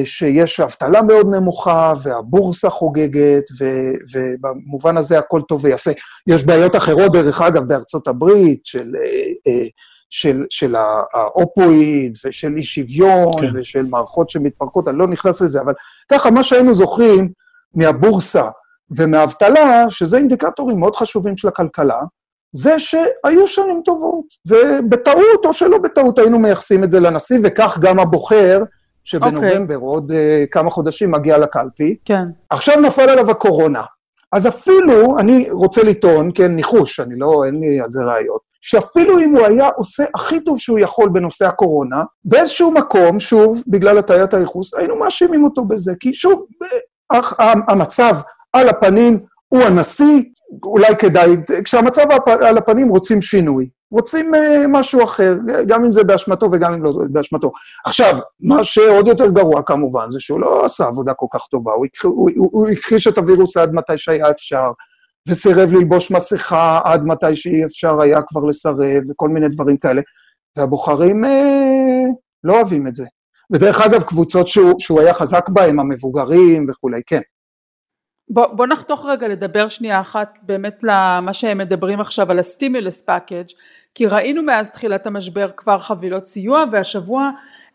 שיש 0.04 0.60
אבטלה 0.60 1.02
מאוד 1.02 1.28
נמוכה, 1.36 1.94
והבורסה 2.04 2.70
חוגגת, 2.70 3.44
ובמובן 4.14 4.98
הזה 4.98 5.20
הכל 5.20 5.42
טוב 5.42 5.66
ויפה. 5.66 5.92
יש 6.28 6.46
בעיות 6.46 6.76
אחרות, 6.76 7.12
דרך 7.12 7.42
אגב, 7.42 7.64
בארצות 7.64 8.08
הברית, 8.08 8.66
של, 8.66 8.96
אה, 8.96 9.52
אה, 9.52 9.68
של, 10.10 10.46
של 10.50 10.76
האופואיד, 11.14 12.18
ושל 12.26 12.54
אי 12.58 12.64
שוויון, 12.64 13.32
כן. 13.40 13.60
ושל 13.60 13.86
מערכות 13.90 14.30
שמתפרקות, 14.30 14.88
אני 14.88 14.98
לא 14.98 15.08
נכנס 15.08 15.42
לזה, 15.42 15.62
אבל 15.62 15.74
ככה, 16.12 16.32
מה 16.32 16.44
שהיינו 16.44 16.74
זוכרים 16.74 17.30
מהבורסה 17.74 18.50
ומהאבטלה, 18.98 19.90
שזה 19.90 20.18
אינדיקטורים 20.18 20.80
מאוד 20.80 20.96
חשובים 20.96 21.38
של 21.38 21.48
הכלכלה, 21.48 22.00
זה 22.56 22.80
שהיו 22.80 23.48
שנים 23.48 23.82
טובות, 23.86 24.26
ובטעות 24.46 25.46
או 25.46 25.54
שלא 25.54 25.78
בטעות 25.78 26.20
היינו 26.20 26.40
מייחסים 26.40 26.84
את 26.84 26.92
זה 26.92 27.00
לנשיא, 27.00 27.40
וכך 27.44 27.78
גם 27.82 28.00
הבוחר, 28.00 28.60
שבנובמבר, 29.06 29.74
okay. 29.74 29.78
אוקיי. 29.78 29.88
עוד 29.88 30.12
uh, 30.12 30.16
כמה 30.52 30.70
חודשים, 30.70 31.12
מגיע 31.12 31.38
לקלפי. 31.38 31.98
כן. 32.06 32.26
עכשיו 32.50 32.82
נפל 32.82 33.10
עליו 33.10 33.32
הקורונה. 33.32 33.82
אז 34.32 34.48
אפילו, 34.48 35.20
אני 35.20 35.48
רוצה 35.52 35.84
לטעון, 35.84 36.32
כן, 36.36 36.52
ניחוש, 36.52 37.00
אני 37.00 37.16
לא, 37.18 37.44
אין 37.46 37.60
לי 37.60 37.82
על 37.82 37.92
זה 37.92 38.04
ראיות, 38.04 38.42
שאפילו 38.62 39.20
אם 39.20 39.36
הוא 39.38 39.46
היה 39.46 39.70
עושה 39.76 40.04
הכי 40.16 40.40
טוב 40.40 40.60
שהוא 40.60 40.80
יכול 40.80 41.10
בנושא 41.10 41.48
הקורונה, 41.48 42.04
באיזשהו 42.26 42.72
מקום, 42.72 43.20
שוב, 43.20 43.64
בגלל 43.68 43.98
הטיית 43.98 44.34
הייחוס, 44.34 44.74
היינו 44.74 44.96
מאשימים 44.96 45.44
אותו 45.44 45.66
בזה, 45.66 45.94
כי 46.00 46.14
שוב, 46.14 46.46
המצב 47.68 48.16
על 48.54 48.70
הפנים 48.70 49.20
הוא 49.48 49.62
הנשיא, 49.62 50.24
אולי 50.64 50.96
כדאי, 51.00 51.36
כשהמצב 51.64 52.04
על 52.42 52.58
הפנים 52.58 52.90
רוצים 52.90 53.22
שינוי. 53.22 53.70
רוצים 53.96 54.36
uh, 54.36 54.38
משהו 54.68 55.04
אחר, 55.04 55.34
גם 55.68 55.86
אם 55.86 55.94
זה 55.94 56.04
באשמתו 56.04 56.50
וגם 56.52 56.74
אם 56.74 56.84
לא 56.84 56.94
באשמתו. 57.10 57.52
עכשיו, 57.86 58.20
מה 58.40 58.64
שעוד 58.64 59.08
יותר 59.08 59.28
גרוע 59.30 59.62
כמובן, 59.66 60.12
זה 60.12 60.20
שהוא 60.20 60.40
לא 60.40 60.66
עשה 60.66 60.86
עבודה 60.86 61.14
כל 61.14 61.26
כך 61.34 61.48
טובה, 61.48 61.72
הוא, 61.72 61.86
הוא, 62.04 62.30
הוא, 62.36 62.50
הוא 62.52 62.70
הכחיש 62.70 63.08
את 63.08 63.18
הווירוס 63.18 63.58
עד 63.58 63.74
מתי 63.74 63.98
שהיה 63.98 64.30
אפשר, 64.30 64.72
וסירב 65.30 65.74
ללבוש 65.74 66.12
מסכה 66.12 66.80
עד 66.84 67.06
מתי 67.06 67.36
שאי 67.36 67.66
אפשר 67.66 68.02
היה 68.02 68.22
כבר 68.22 68.44
לסרב, 68.44 69.04
וכל 69.10 69.30
מיני 69.30 69.50
דברים 69.50 69.78
כאלה, 69.78 70.02
והבוחרים 70.58 71.26
אה, 71.26 72.04
לא 72.44 72.54
אוהבים 72.54 72.88
את 72.88 72.96
זה. 72.96 73.06
ודרך 73.52 73.82
אגב, 73.82 74.04
קבוצות 74.04 74.48
שהוא, 74.48 74.74
שהוא 74.80 75.02
היה 75.02 75.14
חזק 75.14 75.50
בהן, 75.50 75.80
המבוגרים 75.80 76.66
וכולי, 76.70 77.02
כן. 77.08 77.22
בוא, 78.30 78.46
בוא 78.48 78.68
נחתוך 78.68 79.06
רגע 79.06 79.28
לדבר 79.28 79.70
שנייה 79.70 80.02
אחת 80.02 80.40
באמת 80.42 80.80
למה 80.84 81.34
שהם 81.34 81.58
מדברים 81.58 82.00
עכשיו 82.00 82.32
על 82.32 82.40
ה 82.40 82.47
stimulus 82.47 83.02
package 83.02 83.46
כי 83.96 84.06
ראינו 84.06 84.44
מאז 84.44 84.70
תחילת 84.70 85.08
המשבר 85.08 85.50
כבר 85.58 85.80
חבילות 85.80 86.28
סיוע 86.28 86.64
והשבוע 86.72 87.30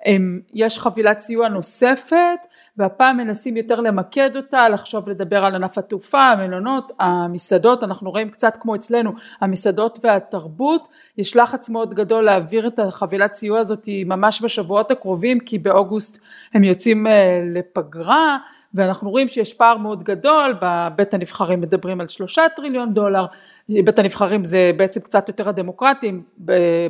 הם, 0.07 0.41
יש 0.55 0.79
חבילת 0.79 1.19
סיוע 1.19 1.49
נוספת 1.49 2.47
והפעם 2.77 3.17
מנסים 3.17 3.57
יותר 3.57 3.81
למקד 3.81 4.37
אותה, 4.37 4.69
לחשוב 4.69 5.09
לדבר 5.09 5.45
על 5.45 5.55
ענף 5.55 5.79
התעופה, 5.79 6.23
המלונות, 6.23 6.93
המסעדות, 7.01 7.85
אנחנו 7.85 8.11
רואים 8.11 8.31
קצת 8.31 8.57
כמו 8.61 8.75
אצלנו, 8.75 9.11
המסעדות 9.41 9.99
והתרבות, 10.03 10.89
יש 11.19 11.37
לחץ 11.37 11.69
מאוד 11.69 11.95
גדול 11.95 12.25
להעביר 12.25 12.67
את 12.67 12.79
החבילת 12.79 13.33
סיוע 13.33 13.59
הזאת 13.59 13.89
ממש 14.07 14.43
בשבועות 14.43 14.91
הקרובים 14.91 15.41
כי 15.41 15.59
באוגוסט 15.59 16.23
הם 16.55 16.65
יוצאים 16.65 17.07
אה, 17.07 17.43
לפגרה 17.55 18.39
ואנחנו 18.75 19.11
רואים 19.11 19.29
שיש 19.29 19.55
פער 19.55 19.77
מאוד 19.77 20.03
גדול, 20.03 20.55
בבית 20.63 21.15
הנבחרים 21.15 21.61
מדברים 21.61 22.01
על 22.01 22.09
שלושה 22.09 22.43
טריליון 22.57 22.95
דולר, 22.95 23.27
בית 23.69 23.99
הנבחרים 23.99 24.45
זה 24.45 24.71
בעצם 24.77 25.01
קצת 25.01 25.29
יותר 25.29 25.49
הדמוקרטים, 25.49 26.23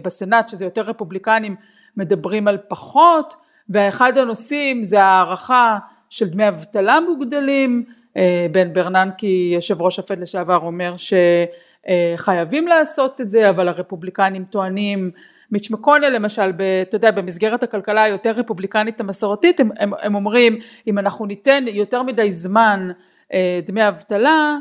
בסנאט 0.03 0.49
שזה 0.49 0.65
יותר 0.65 0.83
רפובליקנים 0.83 1.57
מדברים 1.97 2.49
על 2.49 2.59
פחות, 2.69 3.35
ואחד 3.69 4.19
הנושאים 4.19 4.85
זה 4.85 5.03
הערכה 5.03 5.79
של 6.11 6.29
דמי 6.29 6.49
אבטלה 6.49 6.99
מוגדלים, 7.01 7.85
אה, 8.17 8.47
בן 8.53 8.73
ברננקי 8.73 9.51
יושב 9.55 9.83
ראש 9.83 9.99
הפד 9.99 10.19
לשעבר 10.19 10.57
אומר 10.57 10.95
שחייבים 10.97 12.67
לעשות 12.69 13.21
את 13.21 13.31
זה, 13.31 13.51
אבל 13.51 13.69
הרפובליקנים 13.69 14.45
טוענים 14.45 15.11
מיץ' 15.53 15.71
מקונל 15.71 16.09
למשל, 16.09 16.53
ב, 16.53 16.63
אתה 16.83 16.97
יודע, 16.97 17.11
במסגרת 17.11 17.63
הכלכלה 17.63 18.03
היותר 18.03 18.31
רפובליקנית 18.31 19.01
המסורתית, 19.01 19.61
הם, 19.61 19.71
הם, 19.79 19.93
הם 20.03 20.15
אומרים, 20.15 20.59
אם 20.87 20.99
אנחנו 20.99 21.27
ניתן 21.27 21.65
יותר 21.69 22.03
מדי 22.03 22.31
זמן 22.31 22.91
אה, 23.33 23.61
דמי 23.67 23.89
אבטלה, 23.89 24.57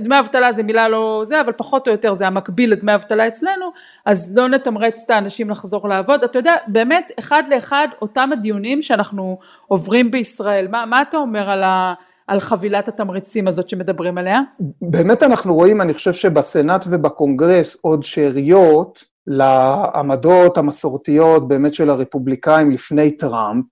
דמי 0.00 0.18
אבטלה 0.18 0.52
זה 0.52 0.62
מילה 0.62 0.88
לא 0.88 1.22
זה, 1.24 1.40
אבל 1.40 1.52
פחות 1.52 1.88
או 1.88 1.92
יותר 1.92 2.14
זה 2.14 2.26
המקביל 2.26 2.72
לדמי 2.72 2.94
אבטלה 2.94 3.28
אצלנו, 3.28 3.70
אז 4.06 4.36
לא 4.36 4.48
נתמרץ 4.48 5.02
את 5.06 5.10
האנשים 5.10 5.50
לחזור 5.50 5.88
לעבוד. 5.88 6.24
אתה 6.24 6.38
יודע, 6.38 6.54
באמת, 6.66 7.12
אחד 7.18 7.42
לאחד, 7.50 7.88
אותם 8.02 8.30
הדיונים 8.32 8.82
שאנחנו 8.82 9.38
עוברים 9.66 10.10
בישראל. 10.10 10.68
מה, 10.68 10.86
מה 10.86 11.02
אתה 11.02 11.16
אומר 11.16 11.50
על 11.50 11.62
ה... 11.62 11.94
על 12.26 12.40
חבילת 12.40 12.88
התמריצים 12.88 13.48
הזאת 13.48 13.68
שמדברים 13.68 14.18
עליה? 14.18 14.40
באמת 14.82 15.22
אנחנו 15.22 15.54
רואים, 15.54 15.80
אני 15.80 15.94
חושב 15.94 16.12
שבסנאט 16.12 16.84
ובקונגרס 16.88 17.76
עוד 17.82 18.02
שאריות 18.02 19.04
לעמדות 19.28 20.58
המסורתיות 20.58 21.48
באמת 21.48 21.74
של 21.74 21.90
הרפובליקאים 21.90 22.70
לפני 22.70 23.16
טראמפ. 23.16 23.64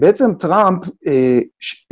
בעצם 0.00 0.34
טראמפ, 0.34 0.84
אה, 1.06 1.38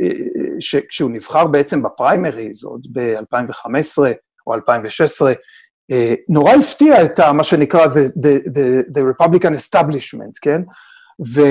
אה, 0.01 0.81
כשהוא 0.89 1.11
נבחר 1.11 1.47
בעצם 1.47 1.83
בפריימריז, 1.83 2.63
עוד 2.63 2.87
ב-2015 2.91 4.03
או 4.47 4.53
2016, 4.53 5.33
אה, 5.91 6.13
נורא 6.29 6.53
הפתיע 6.53 7.03
את 7.03 7.19
מה 7.19 7.43
שנקרא 7.43 7.85
the, 7.85 8.09
the, 8.17 8.47
the, 8.47 8.97
the 8.97 9.01
Republican 9.13 9.53
establishment, 9.53 10.39
כן? 10.41 10.61
ו... 11.35 11.41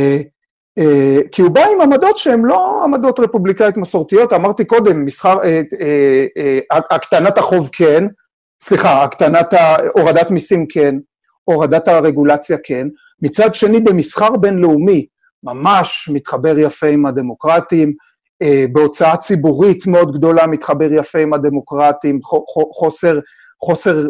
כי 1.32 1.42
הוא 1.42 1.50
בא 1.50 1.60
עם 1.60 1.80
עמדות 1.80 2.18
שהן 2.18 2.44
לא 2.44 2.84
עמדות 2.84 3.20
רפובליקאיות 3.20 3.76
מסורתיות, 3.76 4.32
אמרתי 4.32 4.64
קודם, 4.64 5.04
מסחר, 5.04 5.38
הקטנת 6.90 7.38
החוב 7.38 7.70
כן, 7.72 8.04
סליחה, 8.62 9.04
הקטנת, 9.04 9.54
הורדת 9.96 10.30
מיסים 10.30 10.66
כן, 10.68 10.94
הורדת 11.52 11.88
הרגולציה 11.88 12.56
כן, 12.64 12.88
מצד 13.22 13.54
שני 13.54 13.80
במסחר 13.80 14.30
בינלאומי 14.30 15.06
ממש 15.42 16.08
מתחבר 16.12 16.58
יפה 16.58 16.86
עם 16.86 17.06
הדמוקרטים, 17.06 17.92
אה, 18.42 18.64
בהוצאה 18.72 19.16
ציבורית 19.16 19.86
מאוד 19.86 20.12
גדולה 20.12 20.46
מתחבר 20.46 20.92
יפה 20.92 21.18
עם 21.18 21.34
הדמוקרטים, 21.34 22.20
חוסר, 22.74 23.18
חוסר, 23.62 23.98
אה, 23.98 24.06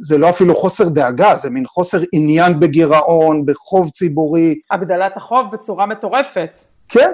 זה 0.00 0.18
לא 0.18 0.30
אפילו 0.30 0.54
חוסר 0.54 0.88
דאגה, 0.88 1.36
זה 1.36 1.50
מין 1.50 1.66
חוסר 1.66 1.98
עניין 2.12 2.60
בגירעון, 2.60 3.46
בחוב 3.46 3.90
ציבורי. 3.90 4.54
הגדלת 4.70 5.16
החוב 5.16 5.46
בצורה 5.52 5.86
מטורפת. 5.86 6.60
כן? 6.88 7.10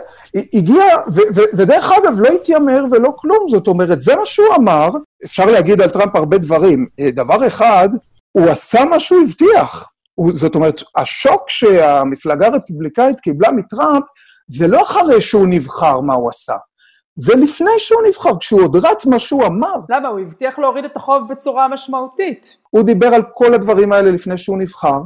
הגיע, 0.54 0.84
ו- 1.14 1.34
ו- 1.34 1.56
ודרך 1.56 1.92
אגב, 1.92 2.20
לא 2.20 2.28
התיימר 2.28 2.84
ולא 2.90 3.12
כלום, 3.16 3.46
זאת 3.48 3.68
אומרת, 3.68 4.00
זה 4.00 4.16
מה 4.16 4.26
שהוא 4.26 4.54
אמר, 4.56 4.90
אפשר 5.24 5.46
להגיד 5.46 5.80
על 5.80 5.90
טראמפ 5.90 6.16
הרבה 6.16 6.38
דברים. 6.38 6.86
אה, 7.00 7.10
דבר 7.10 7.46
אחד, 7.46 7.88
הוא 8.32 8.50
עשה 8.50 8.84
מה 8.84 9.00
שהוא 9.00 9.22
הבטיח. 9.22 9.88
הוא, 10.14 10.32
זאת 10.32 10.54
אומרת, 10.54 10.80
השוק 10.96 11.42
שהמפלגה 11.48 12.46
הרפובליקאית 12.46 13.20
קיבלה 13.20 13.52
מטראמפ, 13.52 14.04
זה 14.46 14.68
לא 14.68 14.82
אחרי 14.82 15.20
שהוא 15.20 15.46
נבחר 15.48 16.00
מה 16.00 16.14
הוא 16.14 16.28
עשה. 16.28 16.56
זה 17.16 17.34
לפני 17.34 17.78
שהוא 17.78 18.02
נבחר, 18.08 18.38
כשהוא 18.38 18.62
עוד 18.62 18.76
רץ 18.76 19.06
מה 19.06 19.18
שהוא 19.18 19.46
אמר. 19.46 19.74
למה? 19.88 20.08
הוא 20.08 20.20
הבטיח 20.20 20.58
להוריד 20.58 20.84
את 20.84 20.96
החוב 20.96 21.32
בצורה 21.32 21.68
משמעותית. 21.68 22.56
הוא 22.70 22.82
דיבר 22.82 23.06
על 23.06 23.22
כל 23.34 23.54
הדברים 23.54 23.92
האלה 23.92 24.10
לפני 24.10 24.36
שהוא 24.36 24.58
נבחר. 24.58 24.98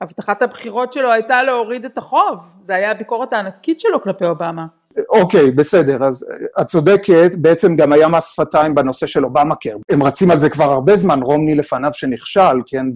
הבטחת 0.00 0.42
הבחירות 0.42 0.92
שלו 0.92 1.12
הייתה 1.12 1.42
להוריד 1.42 1.84
את 1.84 1.98
החוב, 1.98 2.56
זה 2.60 2.74
היה 2.74 2.90
הביקורת 2.90 3.32
הענקית 3.32 3.80
שלו 3.80 4.02
כלפי 4.02 4.24
אובמה. 4.24 4.66
אוקיי, 5.08 5.50
בסדר, 5.50 6.04
אז 6.04 6.26
את 6.60 6.66
צודקת, 6.66 7.32
בעצם 7.36 7.76
גם 7.76 7.92
היה 7.92 8.08
מס 8.08 8.32
שפתיים 8.32 8.74
בנושא 8.74 9.06
של 9.06 9.24
אובמה 9.24 9.54
קר. 9.54 9.76
הם 9.90 10.02
רצים 10.02 10.30
על 10.30 10.38
זה 10.38 10.50
כבר 10.50 10.72
הרבה 10.72 10.96
זמן, 10.96 11.22
רומני 11.22 11.54
לפניו 11.54 11.90
שנכשל, 11.92 12.60
כן, 12.66 12.86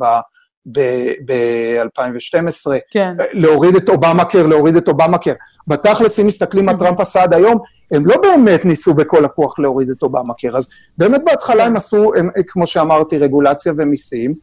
ב-2012, 0.72 2.72
כן. 2.90 3.14
להוריד 3.32 3.76
את 3.76 3.88
אובמה 3.88 4.24
קר, 4.24 4.46
להוריד 4.46 4.76
את 4.76 4.88
אובמה 4.88 5.18
קר. 5.18 5.32
בתכלס, 5.66 6.20
אם 6.20 6.26
מסתכלים 6.26 6.66
מה 6.66 6.78
טראמפ 6.78 7.00
עשה 7.00 7.22
עד 7.22 7.35
היום, 7.35 7.59
הם 7.92 8.06
לא 8.06 8.16
באמת 8.22 8.64
ניסו 8.64 8.94
בכל 8.94 9.24
הכוח 9.24 9.59
להוריד 9.59 9.90
את 9.90 10.02
אובמה 10.02 10.35
קר. 10.35 10.56
אז 10.56 10.68
באמת 10.98 11.20
בהתחלה 11.24 11.64
הם 11.64 11.76
עשו, 11.76 12.12
הם, 12.16 12.30
כמו 12.46 12.66
שאמרתי, 12.66 13.18
רגולציה 13.18 13.72
ומיסים. 13.76 14.35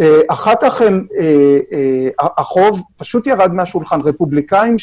אה, 0.00 0.20
אחר 0.28 0.54
כך 0.62 0.80
הם, 0.80 1.06
אה, 1.18 1.58
אה, 1.72 2.28
החוב 2.38 2.82
פשוט 2.96 3.26
ירד 3.26 3.52
מהשולחן. 3.52 4.00
רפובליקאים 4.00 4.78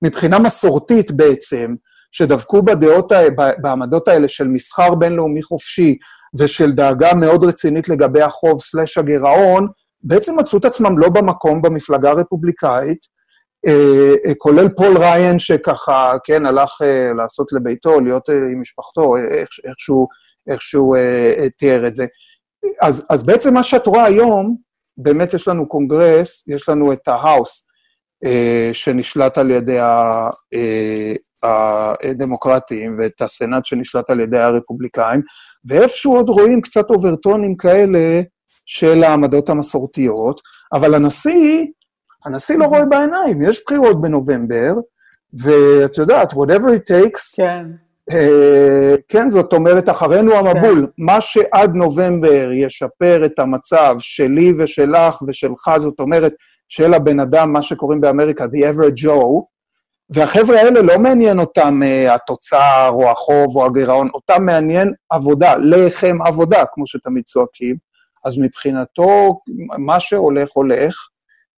שמבחינה 0.00 0.38
מסורתית 0.38 1.10
בעצם, 1.10 1.74
שדבקו 2.10 2.62
בדעות, 2.62 3.12
בעמדות 3.60 4.08
האלה 4.08 4.28
של 4.28 4.48
מסחר 4.48 4.94
בינלאומי 4.94 5.42
חופשי 5.42 5.96
ושל 6.38 6.72
דאגה 6.72 7.14
מאוד 7.14 7.44
רצינית 7.44 7.88
לגבי 7.88 8.22
החוב 8.22 8.60
סלש 8.60 8.98
הגירעון, 8.98 9.68
בעצם 10.02 10.38
מצאו 10.38 10.58
את 10.58 10.64
עצמם 10.64 10.98
לא 10.98 11.08
במקום 11.08 11.62
במפלגה 11.62 12.10
הרפובליקאית, 12.10 13.20
כולל 14.38 14.68
פול 14.68 14.98
ריאן 14.98 15.38
שככה, 15.38 16.12
כן, 16.24 16.46
הלך 16.46 16.70
לעשות 17.16 17.52
לביתו, 17.52 18.00
להיות 18.00 18.28
עם 18.28 18.60
משפחתו, 18.60 19.14
איכשהו, 19.68 20.06
איכשהו 20.50 20.94
תיאר 21.58 21.86
את 21.86 21.94
זה. 21.94 22.06
אז, 22.80 23.06
אז 23.10 23.22
בעצם 23.22 23.54
מה 23.54 23.62
שאת 23.62 23.86
רואה 23.86 24.04
היום, 24.04 24.56
באמת 24.96 25.34
יש 25.34 25.48
לנו 25.48 25.68
קונגרס, 25.68 26.48
יש 26.48 26.68
לנו 26.68 26.92
את 26.92 27.08
ה 27.08 27.16
House, 27.16 27.66
אה, 27.66 27.69
שנשלט 28.72 29.38
על 29.38 29.50
ידי 29.50 29.80
אה, 29.80 30.28
הדמוקרטים, 32.02 32.96
ואת 32.98 33.22
הסנאט 33.22 33.64
שנשלט 33.64 34.10
על 34.10 34.20
ידי 34.20 34.38
הרפובליקאים, 34.38 35.20
ואיפשהו 35.64 36.16
עוד 36.16 36.28
רואים 36.28 36.60
קצת 36.60 36.90
אוברטונים 36.90 37.56
כאלה 37.56 38.20
של 38.66 39.04
העמדות 39.04 39.48
המסורתיות, 39.48 40.40
אבל 40.72 40.94
הנשיא, 40.94 41.64
הנשיא 42.24 42.58
לא 42.58 42.64
רואה 42.64 42.84
בעיניים, 42.84 43.42
יש 43.42 43.62
בחירות 43.66 44.00
בנובמבר, 44.00 44.74
ואת 45.32 45.98
יודעת, 45.98 46.32
whatever 46.32 46.68
it 46.68 46.90
takes, 46.90 47.36
כן. 47.36 47.66
אה, 48.12 48.94
כן, 49.08 49.30
זאת 49.30 49.52
אומרת, 49.52 49.88
אחרינו 49.88 50.32
המבול. 50.32 50.86
כן. 50.86 51.04
מה 51.04 51.20
שעד 51.20 51.74
נובמבר 51.74 52.52
ישפר 52.52 53.24
את 53.24 53.38
המצב 53.38 53.96
שלי 53.98 54.52
ושלך 54.58 55.22
ושלך, 55.28 55.70
זאת 55.78 56.00
אומרת, 56.00 56.32
של 56.70 56.94
הבן 56.94 57.20
אדם, 57.20 57.52
מה 57.52 57.62
שקוראים 57.62 58.00
באמריקה, 58.00 58.44
The 58.44 58.74
average 58.74 59.04
Joe, 59.06 59.42
והחבר'ה 60.10 60.60
האלה 60.60 60.82
לא 60.82 60.98
מעניין 60.98 61.40
אותם 61.40 61.80
uh, 61.82 62.14
התוצר 62.14 62.90
או 62.92 63.10
החוב 63.10 63.56
או 63.56 63.66
הגירעון, 63.66 64.08
אותם 64.14 64.44
מעניין 64.44 64.92
עבודה, 65.10 65.56
לחם 65.56 66.18
עבודה, 66.26 66.64
כמו 66.72 66.86
שתמיד 66.86 67.24
צועקים. 67.24 67.76
אז 68.24 68.38
מבחינתו, 68.38 69.40
מה 69.78 70.00
שהולך, 70.00 70.50
הולך. 70.52 71.08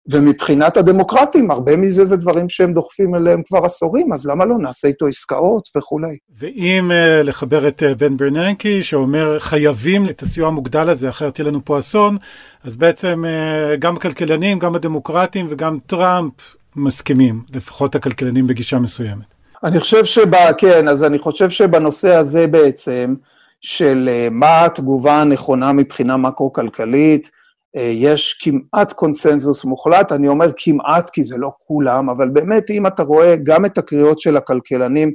ומבחינת 0.06 0.76
הדמוקרטים, 0.76 1.50
הרבה 1.50 1.76
מזה 1.76 2.04
זה 2.04 2.16
דברים 2.16 2.48
שהם 2.48 2.72
דוחפים 2.72 3.14
אליהם 3.14 3.42
כבר 3.42 3.64
עשורים, 3.64 4.12
אז 4.12 4.26
למה 4.26 4.44
לא 4.44 4.58
נעשה 4.58 4.88
איתו 4.88 5.06
עסקאות 5.06 5.68
וכולי. 5.76 6.16
ואם 6.38 6.90
uh, 6.90 7.26
לחבר 7.26 7.68
את 7.68 7.82
uh, 7.82 7.94
בן 7.98 8.16
ברננקי, 8.16 8.82
שאומר 8.82 9.38
חייבים 9.38 10.08
את 10.08 10.22
הסיוע 10.22 10.48
המוגדל 10.48 10.88
הזה, 10.88 11.08
אחרת 11.08 11.38
יהיה 11.38 11.48
לנו 11.48 11.64
פה 11.64 11.78
אסון, 11.78 12.16
אז 12.64 12.76
בעצם 12.76 13.24
uh, 13.24 13.76
גם 13.78 13.96
הכלכלנים, 13.96 14.58
גם 14.58 14.74
הדמוקרטים 14.74 15.46
וגם 15.48 15.78
טראמפ 15.86 16.32
מסכימים, 16.76 17.42
לפחות 17.54 17.94
הכלכלנים 17.94 18.46
בגישה 18.46 18.78
מסוימת. 18.78 19.34
אני 19.64 19.80
חושב 19.80 20.04
שב... 20.04 20.52
כן, 20.58 20.88
אז 20.88 21.04
אני 21.04 21.18
חושב 21.18 21.50
שבנושא 21.50 22.14
הזה 22.14 22.46
בעצם, 22.46 23.14
של 23.60 24.08
uh, 24.08 24.30
מה 24.30 24.64
התגובה 24.64 25.20
הנכונה 25.20 25.72
מבחינה 25.72 26.16
מקרו-כלכלית, 26.16 27.30
יש 27.76 28.40
כמעט 28.42 28.92
קונסנזוס 28.92 29.64
מוחלט, 29.64 30.12
אני 30.12 30.28
אומר 30.28 30.46
כמעט 30.56 31.10
כי 31.10 31.24
זה 31.24 31.36
לא 31.38 31.50
כולם, 31.58 32.10
אבל 32.10 32.28
באמת 32.28 32.70
אם 32.70 32.86
אתה 32.86 33.02
רואה 33.02 33.36
גם 33.36 33.64
את 33.64 33.78
הקריאות 33.78 34.18
של 34.18 34.36
הכלכלנים 34.36 35.12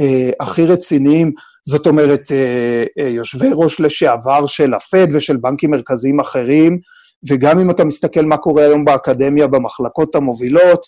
אה, 0.00 0.30
הכי 0.40 0.66
רציניים, 0.66 1.32
זאת 1.68 1.86
אומרת 1.86 2.32
אה, 2.32 2.84
אה, 2.98 3.08
יושבי 3.08 3.48
ראש 3.52 3.80
לשעבר 3.80 4.46
של 4.46 4.74
הפד 4.74 5.06
ושל 5.12 5.36
בנקים 5.36 5.70
מרכזיים 5.70 6.20
אחרים, 6.20 6.78
וגם 7.28 7.58
אם 7.58 7.70
אתה 7.70 7.84
מסתכל 7.84 8.24
מה 8.24 8.36
קורה 8.36 8.62
היום 8.62 8.84
באקדמיה 8.84 9.46
במחלקות 9.46 10.14
המובילות, 10.14 10.86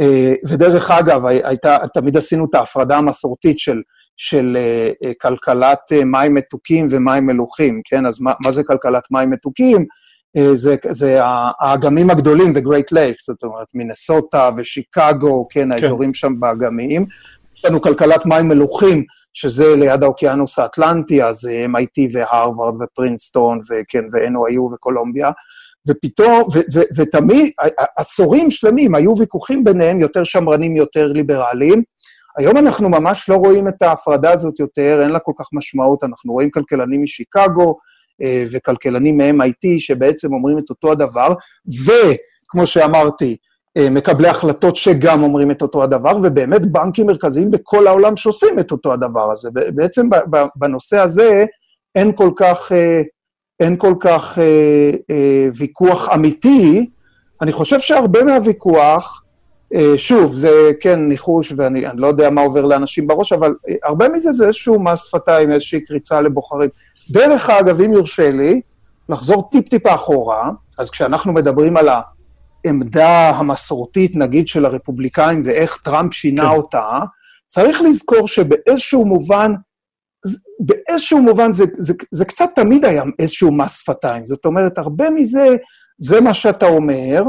אה, 0.00 0.32
ודרך 0.48 0.90
אגב, 0.90 1.26
הייתה, 1.26 1.76
תמיד 1.94 2.16
עשינו 2.16 2.44
את 2.44 2.54
ההפרדה 2.54 2.96
המסורתית 2.96 3.58
של 3.58 3.82
של 4.18 4.56
uh, 5.04 5.08
כלכלת 5.20 5.78
uh, 5.92 6.04
מים 6.04 6.34
מתוקים 6.34 6.86
ומים 6.90 7.26
מלוכים, 7.26 7.80
כן? 7.84 8.06
אז 8.06 8.20
מה, 8.20 8.32
מה 8.44 8.50
זה 8.50 8.62
כלכלת 8.64 9.02
מים 9.10 9.30
מתוקים? 9.30 9.86
אה, 10.36 10.54
זה, 10.54 10.76
זה 10.90 11.16
האגמים 11.60 12.10
הגדולים, 12.10 12.52
The 12.52 12.60
Great 12.60 12.94
Lakes, 12.94 13.24
זאת 13.26 13.42
אומרת, 13.42 13.66
מינסוטה 13.74 14.50
ושיקגו, 14.56 15.46
כן, 15.50 15.60
כן, 15.60 15.72
האזורים 15.72 16.14
שם 16.14 16.40
באגמים. 16.40 17.06
יש 17.56 17.64
לנו 17.64 17.80
כלכלת 17.80 18.26
מים 18.26 18.48
מלוכים, 18.48 19.04
שזה 19.32 19.76
ליד 19.76 20.02
האוקיינוס 20.02 20.58
האטלנטי, 20.58 21.24
אז 21.24 21.48
אה, 21.52 21.66
MIT 21.66 22.10
והרווארד 22.12 22.82
ופרינסטון, 22.82 23.60
וכן, 23.70 24.04
ו-NOIU 24.12 24.74
וקולומביה. 24.74 25.30
ופתאום, 25.88 26.48
ותמיד, 26.96 27.50
עשורים 27.96 28.50
שלמים 28.50 28.94
היו 28.94 29.14
ויכוחים 29.18 29.64
ביניהם, 29.64 30.00
יותר 30.00 30.24
שמרנים, 30.24 30.76
יותר 30.76 31.06
ליברליים. 31.06 31.82
היום 32.38 32.56
אנחנו 32.56 32.88
ממש 32.88 33.28
לא 33.28 33.34
רואים 33.34 33.68
את 33.68 33.82
ההפרדה 33.82 34.32
הזאת 34.32 34.60
יותר, 34.60 34.98
אין 35.02 35.10
לה 35.10 35.18
כל 35.18 35.32
כך 35.38 35.48
משמעות, 35.52 36.04
אנחנו 36.04 36.32
רואים 36.32 36.50
כלכלנים 36.50 37.02
משיקגו, 37.02 37.78
וכלכלנים 38.50 39.18
מ-MIT 39.18 39.78
שבעצם 39.78 40.32
אומרים 40.32 40.58
את 40.58 40.70
אותו 40.70 40.92
הדבר, 40.92 41.34
וכמו 41.66 42.66
שאמרתי, 42.66 43.36
אה, 43.76 43.90
מקבלי 43.90 44.28
החלטות 44.28 44.76
שגם 44.76 45.22
אומרים 45.22 45.50
את 45.50 45.62
אותו 45.62 45.82
הדבר, 45.82 46.16
ובאמת 46.22 46.66
בנקים 46.66 47.06
מרכזיים 47.06 47.50
בכל 47.50 47.86
העולם 47.86 48.16
שעושים 48.16 48.58
את 48.58 48.72
אותו 48.72 48.92
הדבר 48.92 49.32
הזה. 49.32 49.50
בעצם 49.74 50.08
בנושא 50.56 50.98
הזה 50.98 51.44
אין 51.94 52.12
כל 52.12 52.30
כך, 52.36 52.72
אה, 52.72 53.02
אין 53.60 53.76
כל 53.76 53.94
כך 54.00 54.38
ויכוח 55.54 56.08
אמיתי. 56.14 56.90
אני 57.42 57.52
חושב 57.52 57.80
שהרבה 57.80 58.22
מהוויכוח, 58.22 59.22
שוב, 59.96 60.32
זה 60.34 60.70
כן 60.80 60.98
ניחוש, 61.00 61.52
ואני 61.56 61.84
לא 61.94 62.06
יודע 62.06 62.30
מה 62.30 62.42
עובר 62.42 62.64
לאנשים 62.64 63.06
בראש, 63.06 63.32
אבל 63.32 63.54
הרבה 63.84 64.08
מזה 64.08 64.32
זה 64.32 64.46
איזשהו 64.46 64.82
מס 64.82 65.04
שפתיים, 65.04 65.52
איזושהי 65.52 65.80
קריצה 65.80 66.20
לבוחרים. 66.20 66.68
דרך 67.10 67.50
אגב, 67.50 67.80
אם 67.80 67.92
יורשה 67.92 68.30
לי, 68.30 68.60
לחזור 69.08 69.48
טיפ-טיפה 69.52 69.94
אחורה, 69.94 70.50
אז 70.78 70.90
כשאנחנו 70.90 71.32
מדברים 71.32 71.76
על 71.76 71.88
העמדה 72.64 73.30
המסורתית, 73.30 74.16
נגיד, 74.16 74.48
של 74.48 74.64
הרפובליקאים 74.64 75.42
ואיך 75.44 75.76
טראמפ 75.84 76.14
שינה 76.14 76.42
כן. 76.50 76.56
אותה, 76.56 76.98
צריך 77.48 77.80
לזכור 77.80 78.28
שבאיזשהו 78.28 79.04
מובן, 79.04 79.54
באיזשהו 80.60 81.22
מובן 81.22 81.52
זה, 81.52 81.64
זה, 81.78 81.94
זה 82.10 82.24
קצת 82.24 82.50
תמיד 82.54 82.84
היה 82.84 83.02
איזשהו 83.18 83.52
מס 83.52 83.80
שפתיים. 83.80 84.24
זאת 84.24 84.44
אומרת, 84.44 84.78
הרבה 84.78 85.10
מזה, 85.10 85.56
זה 85.98 86.20
מה 86.20 86.34
שאתה 86.34 86.66
אומר, 86.66 87.22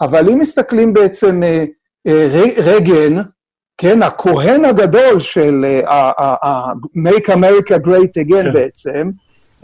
אבל 0.00 0.28
אם 0.28 0.38
מסתכלים 0.38 0.92
בעצם, 0.92 1.42
אה, 1.42 1.64
אה, 2.06 2.52
רייגן, 2.56 3.22
כן, 3.78 4.02
הכהן 4.02 4.64
הגדול 4.64 5.20
של 5.20 5.64
uh, 5.88 5.92
Make 6.96 7.26
America 7.26 7.86
Great 7.86 8.24
Again 8.26 8.42
כן. 8.42 8.52
בעצם, 8.52 9.10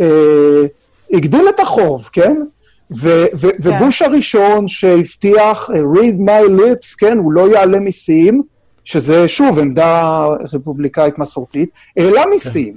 uh, 0.00 0.04
הגדיל 1.12 1.48
את 1.54 1.60
החוב, 1.60 2.08
כן? 2.12 2.36
ו- 2.96 3.24
ו- 3.34 3.48
כן. 3.50 3.56
ובוש 3.60 4.02
הראשון 4.02 4.68
שהבטיח, 4.68 5.70
read 5.70 6.20
my 6.20 6.60
lips, 6.60 6.96
כן, 6.98 7.18
הוא 7.18 7.32
לא 7.32 7.48
יעלה 7.54 7.80
מיסים, 7.80 8.42
שזה 8.84 9.28
שוב 9.28 9.58
עמדה 9.58 10.24
רפובליקאית 10.52 11.18
מסורתית, 11.18 11.70
העלה 11.96 12.24
כן. 12.24 12.30
מיסים. 12.30 12.74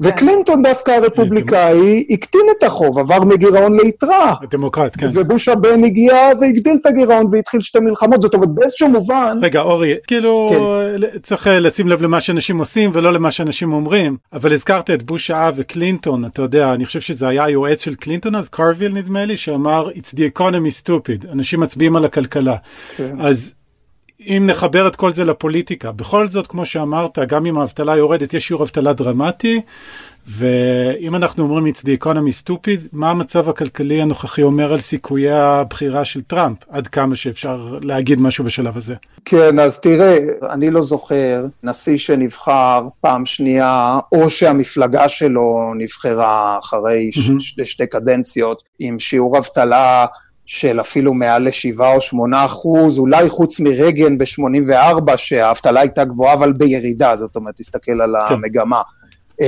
וקלינטון 0.00 0.62
דווקא 0.62 0.90
הרפובליקאי 0.90 2.04
הקטין 2.10 2.46
את 2.58 2.62
החוב, 2.62 2.98
עבר 2.98 3.24
מגירעון 3.24 3.76
ליתרה. 3.80 4.34
דמוקרט, 4.50 4.96
כן. 4.98 5.08
ובוש 5.12 5.48
הבן 5.48 5.84
הגיע 5.84 6.16
והגדיל 6.40 6.76
את 6.80 6.86
הגירעון 6.86 7.26
והתחיל 7.32 7.60
שתי 7.60 7.80
מלחמות, 7.80 8.22
זאת 8.22 8.34
אומרת 8.34 8.50
באיזשהו 8.54 8.88
מובן... 8.88 9.38
רגע, 9.42 9.60
אורי, 9.60 9.94
כאילו 10.06 10.50
כן. 11.00 11.18
צריך 11.22 11.48
לשים 11.50 11.88
לב 11.88 12.02
למה 12.02 12.20
שאנשים 12.20 12.58
עושים 12.58 12.90
ולא 12.92 13.12
למה 13.12 13.30
שאנשים 13.30 13.72
אומרים, 13.72 14.16
אבל 14.32 14.52
הזכרת 14.52 14.90
את 14.90 15.02
בוש 15.02 15.30
האב 15.30 15.54
וקלינטון, 15.56 16.24
אתה 16.24 16.42
יודע, 16.42 16.74
אני 16.74 16.86
חושב 16.86 17.00
שזה 17.00 17.28
היה 17.28 17.44
היועץ 17.44 17.84
של 17.84 17.94
קלינטון 17.94 18.34
אז, 18.34 18.48
קרוויל 18.48 18.92
נדמה 18.92 19.24
לי, 19.24 19.36
שאמר 19.36 19.88
It's 19.90 20.14
the 20.14 20.38
economy 20.38 20.84
stupid, 20.84 21.32
אנשים 21.32 21.60
מצביעים 21.60 21.96
על 21.96 22.04
הכלכלה. 22.04 22.56
כן. 22.96 23.16
אז 23.20 23.54
אם 24.20 24.42
נחבר 24.46 24.88
את 24.88 24.96
כל 24.96 25.12
זה 25.12 25.24
לפוליטיקה, 25.24 25.92
בכל 25.92 26.28
זאת, 26.28 26.46
כמו 26.46 26.66
שאמרת, 26.66 27.18
גם 27.18 27.46
אם 27.46 27.58
האבטלה 27.58 27.96
יורדת, 27.96 28.34
יש 28.34 28.46
שיעור 28.46 28.62
אבטלה 28.62 28.92
דרמטי, 28.92 29.60
ואם 30.28 31.14
אנחנו 31.14 31.44
אומרים 31.44 31.66
it's 31.66 31.78
the 31.78 32.04
economy 32.04 32.44
stupid, 32.44 32.88
מה 32.92 33.10
המצב 33.10 33.48
הכלכלי 33.48 34.02
הנוכחי 34.02 34.42
אומר 34.42 34.72
על 34.72 34.80
סיכויי 34.80 35.30
הבחירה 35.30 36.04
של 36.04 36.20
טראמפ, 36.20 36.58
עד 36.70 36.88
כמה 36.88 37.16
שאפשר 37.16 37.78
להגיד 37.82 38.20
משהו 38.20 38.44
בשלב 38.44 38.76
הזה? 38.76 38.94
כן, 39.24 39.58
אז 39.58 39.80
תראה, 39.80 40.18
אני 40.50 40.70
לא 40.70 40.82
זוכר 40.82 41.44
נשיא 41.62 41.96
שנבחר 41.96 42.82
פעם 43.00 43.26
שנייה, 43.26 43.98
או 44.12 44.30
שהמפלגה 44.30 45.08
שלו 45.08 45.72
נבחרה 45.78 46.58
אחרי 46.58 47.10
mm-hmm. 47.14 47.64
שתי 47.64 47.86
קדנציות, 47.86 48.62
עם 48.78 48.98
שיעור 48.98 49.38
אבטלה 49.38 50.06
של 50.46 50.80
אפילו 50.80 51.14
מעל 51.14 51.48
לשבעה 51.48 51.94
או 51.94 52.00
שמונה 52.00 52.44
אחוז, 52.44 52.98
אולי 52.98 53.28
חוץ 53.28 53.60
מרגן 53.60 54.18
ב-84 54.18 55.16
שהאבטלה 55.16 55.80
הייתה 55.80 56.04
גבוהה 56.04 56.34
אבל 56.34 56.52
בירידה, 56.52 57.16
זאת 57.16 57.36
אומרת, 57.36 57.56
תסתכל 57.56 58.00
על 58.00 58.14
כן. 58.28 58.34
המגמה. 58.34 58.82
Uh, 59.32 59.44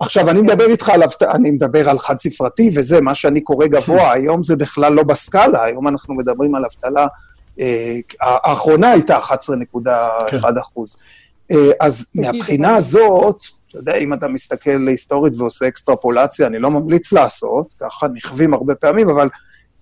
עכשיו, 0.00 0.30
אני 0.30 0.40
מדבר 0.40 0.66
איתך 0.66 0.88
על, 0.88 1.02
אני 1.22 1.50
מדבר 1.50 1.88
על 1.88 1.98
חד 1.98 2.18
ספרתי, 2.18 2.70
וזה 2.74 3.00
מה 3.00 3.14
שאני 3.14 3.40
קורא 3.40 3.66
גבוה, 3.66 4.12
היום 4.14 4.42
זה 4.42 4.56
בכלל 4.56 4.92
לא 4.92 5.02
בסקאלה, 5.02 5.64
היום 5.64 5.88
אנחנו 5.88 6.14
מדברים 6.14 6.54
על 6.54 6.64
אבטלה, 6.64 7.06
uh, 7.56 7.60
האחרונה 8.20 8.90
הייתה 8.90 9.18
11.1 9.18 9.30
כן. 10.28 10.38
אחוז. 10.60 10.96
Uh, 11.52 11.56
אז 11.80 12.06
מהבחינה 12.14 12.76
הזאת, 12.76 13.42
אתה 13.68 13.78
יודע, 13.78 13.94
אם 13.94 14.14
אתה 14.14 14.28
מסתכל 14.28 14.88
היסטורית 14.88 15.32
ועושה 15.36 15.68
אקסטרפולציה, 15.68 16.46
אני 16.46 16.58
לא 16.58 16.70
ממליץ 16.70 17.12
לעשות, 17.12 17.74
ככה 17.80 18.06
נכווים 18.14 18.54
הרבה 18.54 18.74
פעמים, 18.74 19.08
אבל 19.08 19.28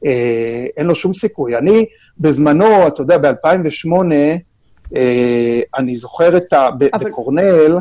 אה, 0.04 0.66
אין 0.76 0.86
לו 0.86 0.94
שום 0.94 1.14
סיכוי. 1.14 1.56
אני 1.56 1.86
בזמנו, 2.18 2.86
אתה 2.86 3.02
יודע, 3.02 3.18
ב-2008, 3.18 3.92
אה, 4.96 5.60
אני 5.76 5.96
זוכר 5.96 6.36
את 6.36 6.52
ה... 6.52 6.68
אבל... 6.68 7.10
בקורנל, 7.10 7.78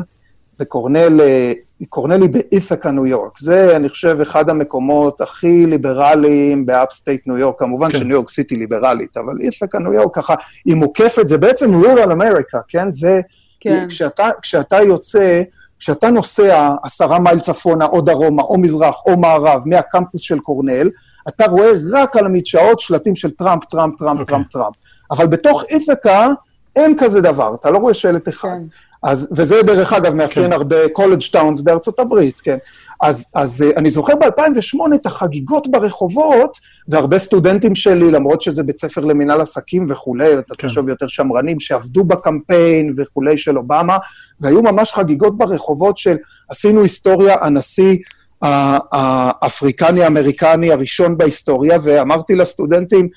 בקורנל, 0.58 1.20
אה, 1.20 1.52
קורנל 1.88 2.22
היא 2.22 2.30
באית'קה, 2.30 2.90
ניו 2.90 3.06
יורק. 3.06 3.38
זה, 3.38 3.76
אני 3.76 3.88
חושב, 3.88 4.18
אחד 4.22 4.50
המקומות 4.50 5.20
הכי 5.20 5.66
ליברליים 5.66 6.66
ב 6.66 6.73
upstate 6.73 7.26
ניו 7.26 7.38
יורק. 7.38 7.58
כמובן 7.58 7.90
כן. 7.90 7.98
שניו 7.98 8.10
יורק 8.10 8.30
סיטי 8.30 8.56
ליברלית, 8.56 9.16
אבל 9.16 9.40
אית'קה, 9.40 9.78
ניו 9.78 9.92
יורק, 9.92 10.14
ככה, 10.14 10.34
היא 10.64 10.74
מוקפת, 10.74 11.28
זה 11.28 11.38
בעצם 11.38 11.74
rural 11.74 12.12
America, 12.12 12.58
כן? 12.68 12.90
זה... 12.90 13.20
כן. 13.60 13.86
כשאתה, 13.88 14.30
כשאתה 14.42 14.76
יוצא... 14.76 15.42
כשאתה 15.78 16.10
נוסע 16.10 16.74
עשרה 16.82 17.18
מייל 17.18 17.40
צפונה 17.40 17.84
או 17.84 18.00
דרומה 18.00 18.42
או 18.42 18.58
מזרח 18.58 18.96
או 19.06 19.16
מערב 19.16 19.62
מהקמפוס 19.66 20.20
של 20.20 20.38
קורנל, 20.38 20.88
אתה 21.28 21.46
רואה 21.46 21.70
רק 21.92 22.16
על 22.16 22.26
המדשאות 22.26 22.80
שלטים 22.80 23.14
של 23.16 23.30
טראמפ, 23.30 23.64
טראמפ, 23.64 23.98
טראמפ, 23.98 24.18
okay. 24.18 24.20
אוקיי. 24.20 24.34
טראמפ, 24.34 24.48
טראמפ. 24.48 24.74
אבל 25.10 25.26
בתוך 25.26 25.64
אית'קה 25.70 26.28
אין 26.76 26.96
כזה 26.98 27.20
דבר, 27.20 27.54
אתה 27.54 27.70
לא 27.70 27.78
רואה 27.78 27.94
שלט 27.94 28.28
אחד. 28.28 28.48
כן. 28.48 28.62
אז, 29.02 29.34
וזה 29.36 29.62
דרך 29.62 29.92
אגב 29.92 30.14
מאפיין 30.14 30.46
כן. 30.46 30.52
הרבה 30.52 30.88
college 30.88 31.22
towns 31.32 31.60
בארצות 31.60 31.98
הברית, 31.98 32.40
כן. 32.40 32.56
אז, 33.00 33.30
אז 33.34 33.62
אה, 33.62 33.70
אני 33.76 33.90
זוכר 33.90 34.14
ב-2008 34.14 34.94
את 34.94 35.06
החגיגות 35.06 35.70
ברחובות, 35.70 36.58
והרבה 36.88 37.18
סטודנטים 37.18 37.74
שלי, 37.74 38.10
למרות 38.10 38.42
שזה 38.42 38.62
בית 38.62 38.78
ספר 38.78 39.00
למינהל 39.00 39.40
עסקים 39.40 39.86
וכולי, 39.88 40.32
אתה 40.32 40.54
כן. 40.54 40.68
תחשוב 40.68 40.88
יותר 40.88 41.06
שמרנים, 41.06 41.60
שעבדו 41.60 42.04
בקמפיין 42.04 42.94
וכולי 42.96 43.36
של 43.36 43.58
אובמה, 43.58 43.98
והיו 44.40 44.62
ממש 44.62 44.92
חגיגות 44.92 45.38
ברחובות 45.38 45.96
של 45.96 46.16
עשינו 46.48 46.82
היסטוריה, 46.82 47.36
הנשיא 47.40 47.96
האפריקני-אמריקני 48.42 50.72
הראשון 50.72 51.18
בהיסטוריה, 51.18 51.78
ואמרתי 51.82 52.34
לסטודנטים, 52.34 53.08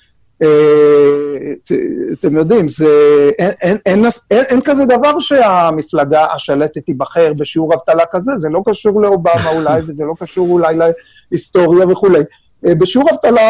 אה, 0.41 0.47
אתם 2.13 2.35
יודעים, 2.35 2.67
זה, 2.67 2.87
אין, 3.39 3.51
אין, 3.61 3.77
אין, 3.85 4.05
אין, 4.31 4.43
אין 4.49 4.61
כזה 4.61 4.85
דבר 4.85 5.19
שהמפלגה 5.19 6.25
השלטת 6.33 6.85
תיבחר 6.85 7.33
בשיעור 7.39 7.73
אבטלה 7.73 8.03
כזה, 8.11 8.35
זה 8.35 8.49
לא 8.49 8.61
קשור 8.65 9.01
לאובמה 9.01 9.49
אולי, 9.55 9.81
וזה 9.87 10.05
לא 10.05 10.13
קשור 10.19 10.49
אולי 10.49 10.75
להיסטוריה 11.31 11.87
וכולי. 11.87 12.23
אה, 12.65 12.75
בשיעור 12.75 13.09
אבטלה 13.11 13.41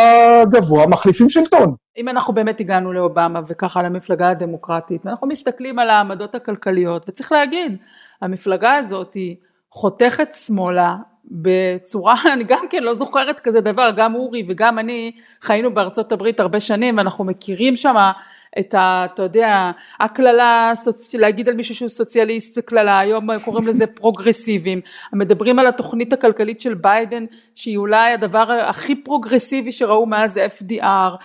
גבוה 0.52 0.88
מחליפים 0.88 1.30
שלטון. 1.30 1.76
אם 1.98 2.10
אנחנו 2.10 2.34
באמת 2.34 2.60
הגענו 2.60 2.94
לאובמה 2.94 3.40
וככה 3.48 3.84
למפלגה 3.84 4.30
הדמוקרטית, 4.30 5.06
ואנחנו 5.06 5.28
מסתכלים 5.28 5.80
על 5.80 5.90
העמדות 5.90 6.36
הכלכליות, 6.36 7.10
וצריך 7.10 7.32
להגיד, 7.32 7.78
המפלגה 8.22 8.74
הזאת 8.74 9.14
היא 9.14 9.36
חותכת 9.72 10.34
שמאלה 10.34 10.96
בצורה, 11.32 12.16
אני 12.34 12.44
גם 12.44 12.66
כן 12.70 12.84
לא 12.84 12.94
זוכרת 12.94 13.40
כזה 13.40 13.62
דבר, 13.62 13.90
גם 13.96 14.16
אורי 14.16 14.44
וגם 14.48 14.80
אני 14.80 15.12
חיינו 15.42 15.74
בארצות 15.74 16.12
הברית 16.12 16.40
הרבה 16.40 16.60
שנים 16.60 16.98
ואנחנו 16.98 17.24
מכירים 17.24 17.76
שמה 17.76 18.12
את 18.60 18.74
ה... 18.74 19.06
אתה 19.14 19.24
יודע, 19.24 19.72
הקללה, 20.00 20.74
להגיד 21.14 21.50
על 21.50 21.56
מישהו 21.56 21.76
שהוא 21.76 21.90
סוציאליסט 21.90 22.56
זה 22.56 22.62
קללה, 22.62 23.00
היום 23.00 23.40
קוראים 23.40 23.68
לזה 23.68 23.88
פרוגרסיביים, 23.98 24.82
מדברים 25.14 25.60
על 25.60 25.68
התוכנית 25.68 26.14
הכלכלית 26.14 26.62
של 26.62 26.74
ביידן 26.74 27.26
שהיא 27.56 27.78
אולי 27.78 28.14
הדבר 28.14 28.52
הכי 28.52 28.96
פרוגרסיבי 28.96 29.72
שראו 29.72 30.06
מאז 30.06 30.40
FDR, 30.62 31.16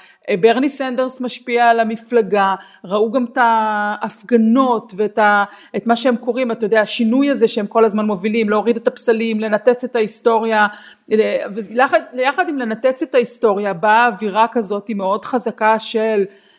ברני 0.41 0.69
סנדרס 0.69 1.21
משפיע 1.21 1.69
על 1.69 1.81
המפלגה, 1.81 2.55
ראו 2.85 3.13
גם 3.13 3.25
את 3.33 3.39
ההפגנות 3.41 4.93
ואת 4.97 5.19
ה, 5.19 5.45
את 5.77 5.87
מה 5.87 5.97
שהם 5.97 6.17
קוראים, 6.17 6.51
אתה 6.51 6.67
יודע, 6.67 6.81
השינוי 6.81 7.31
הזה 7.31 7.49
שהם 7.49 7.67
כל 7.67 7.85
הזמן 7.85 8.05
מובילים, 8.05 8.51
להוריד 8.51 8.77
את 8.77 8.87
הפסלים, 8.87 9.41
לנתץ 9.41 9.85
את 9.85 9.97
ההיסטוריה, 9.97 10.67
ויחד 12.13 12.49
עם 12.49 12.59
לנתץ 12.59 13.03
את 13.03 13.15
ההיסטוריה 13.15 13.73
באה 13.73 14.07
אווירה 14.07 14.47
כזאת 14.53 14.91
מאוד 14.95 15.25
חזקה 15.25 15.79
של 15.79 16.25
אה, 16.29 16.50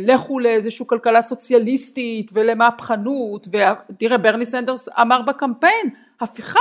לכו 0.00 0.38
לאיזושהי 0.38 0.86
כלכלה 0.88 1.22
סוציאליסטית 1.22 2.30
ולמהפכנות 2.34 3.48
ותראה 3.48 4.18
ברני 4.18 4.46
סנדרס 4.46 4.88
אמר 5.00 5.22
בקמפיין 5.22 5.90
הפיכה 6.20 6.60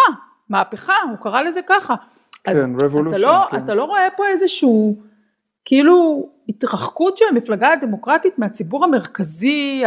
מהפכה 0.49 0.93
הוא 1.09 1.17
קרא 1.17 1.41
לזה 1.41 1.59
ככה 1.67 1.95
כן 2.43 2.69
רבולושן 2.81 3.17
אתה, 3.17 3.27
לא, 3.27 3.47
כן. 3.51 3.63
אתה 3.63 3.73
לא 3.73 3.83
רואה 3.83 4.07
פה 4.17 4.27
איזשהו 4.27 4.95
כאילו 5.65 6.29
התרחקות 6.49 7.17
של 7.17 7.25
המפלגה 7.29 7.69
הדמוקרטית 7.69 8.39
מהציבור 8.39 8.83
המרכזי 8.83 9.83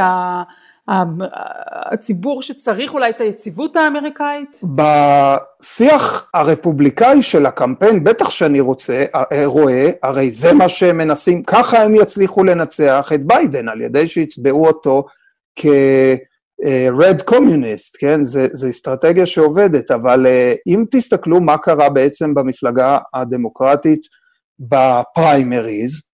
הציבור 0.88 2.42
שצריך 2.42 2.94
אולי 2.94 3.10
את 3.10 3.20
היציבות 3.20 3.76
האמריקאית? 3.76 4.60
בשיח 4.74 6.30
הרפובליקאי 6.34 7.22
של 7.22 7.46
הקמפיין, 7.46 8.04
בטח 8.04 8.30
שאני 8.30 8.60
רוצה, 8.60 9.04
אה, 9.14 9.46
רואה, 9.46 9.90
הרי 10.02 10.30
זה 10.30 10.52
מה 10.52 10.68
שהם 10.68 10.96
מנסים, 10.96 11.42
ככה 11.42 11.82
הם 11.82 11.94
יצליחו 11.94 12.44
לנצח 12.44 13.12
את 13.14 13.24
ביידן, 13.24 13.68
על 13.68 13.80
ידי 13.80 14.06
שיצבעו 14.06 14.66
אותו 14.66 15.04
כ... 15.56 15.66
רד 16.98 17.22
קומיוניסט, 17.22 17.96
כן? 18.00 18.24
זו 18.24 18.68
אסטרטגיה 18.70 19.26
שעובדת, 19.26 19.90
אבל 19.90 20.26
אה, 20.26 20.54
אם 20.66 20.84
תסתכלו 20.90 21.40
מה 21.40 21.58
קרה 21.58 21.88
בעצם 21.88 22.34
במפלגה 22.34 22.98
הדמוקרטית 23.14 24.00
בפריימריז, 24.58 26.08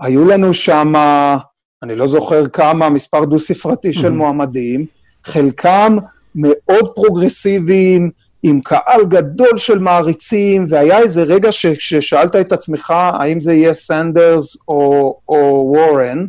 היו 0.00 0.24
לנו 0.24 0.54
שמה 0.54 1.36
אני 1.84 1.96
לא 1.96 2.06
זוכר 2.06 2.46
כמה, 2.46 2.90
מספר 2.90 3.24
דו-ספרתי 3.24 3.92
של 3.92 4.10
מועמדים, 4.10 4.86
חלקם 5.24 5.96
מאוד 6.34 6.94
פרוגרסיביים, 6.94 8.10
עם 8.42 8.60
קהל 8.60 9.04
גדול 9.08 9.56
של 9.56 9.78
מעריצים, 9.78 10.64
והיה 10.68 10.98
איזה 10.98 11.22
רגע 11.22 11.52
ששאלת 11.52 12.36
את 12.36 12.52
עצמך 12.52 12.90
האם 12.90 13.40
זה 13.40 13.52
יהיה 13.52 13.74
סנדרס 13.74 14.56
או, 14.68 15.18
או 15.28 15.72
וורן, 15.76 16.26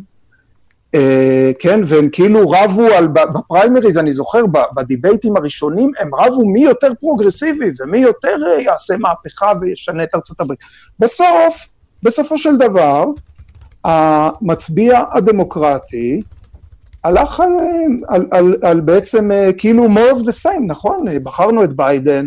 אה, 0.96 0.98
כן, 1.58 1.80
והם 1.84 2.08
כאילו 2.12 2.50
רבו 2.50 2.86
על, 2.86 3.08
בפריימריז, 3.08 3.98
אני 3.98 4.12
זוכר, 4.12 4.42
ב 4.76 4.83
debateים 4.83 5.36
הראשונים, 5.36 5.92
הם 6.00 6.14
רבו 6.14 6.46
מי 6.46 6.60
יותר 6.60 6.92
פרוגרסיבי 7.00 7.70
ומי 7.80 7.98
יותר 7.98 8.36
אה, 8.58 8.62
יעשה 8.62 8.96
מהפכה 8.96 9.52
וישנה 9.60 10.02
את 10.02 10.14
ארצות 10.14 10.40
הברית. 10.40 10.60
בסוף, 10.98 11.68
בסופו 12.02 12.38
של 12.38 12.56
דבר, 12.56 13.04
המצביע 13.86 15.02
הדמוקרטי 15.12 16.20
הלך 17.04 17.40
על, 17.40 17.50
על, 18.08 18.26
על, 18.30 18.56
על 18.62 18.80
בעצם 18.80 19.32
אה, 19.32 19.50
כאילו 19.58 19.86
more 19.86 20.16
of 20.16 20.22
the 20.22 20.44
same, 20.44 20.62
נכון? 20.66 21.04
בחרנו 21.22 21.64
את 21.64 21.72
ביידן, 21.72 22.26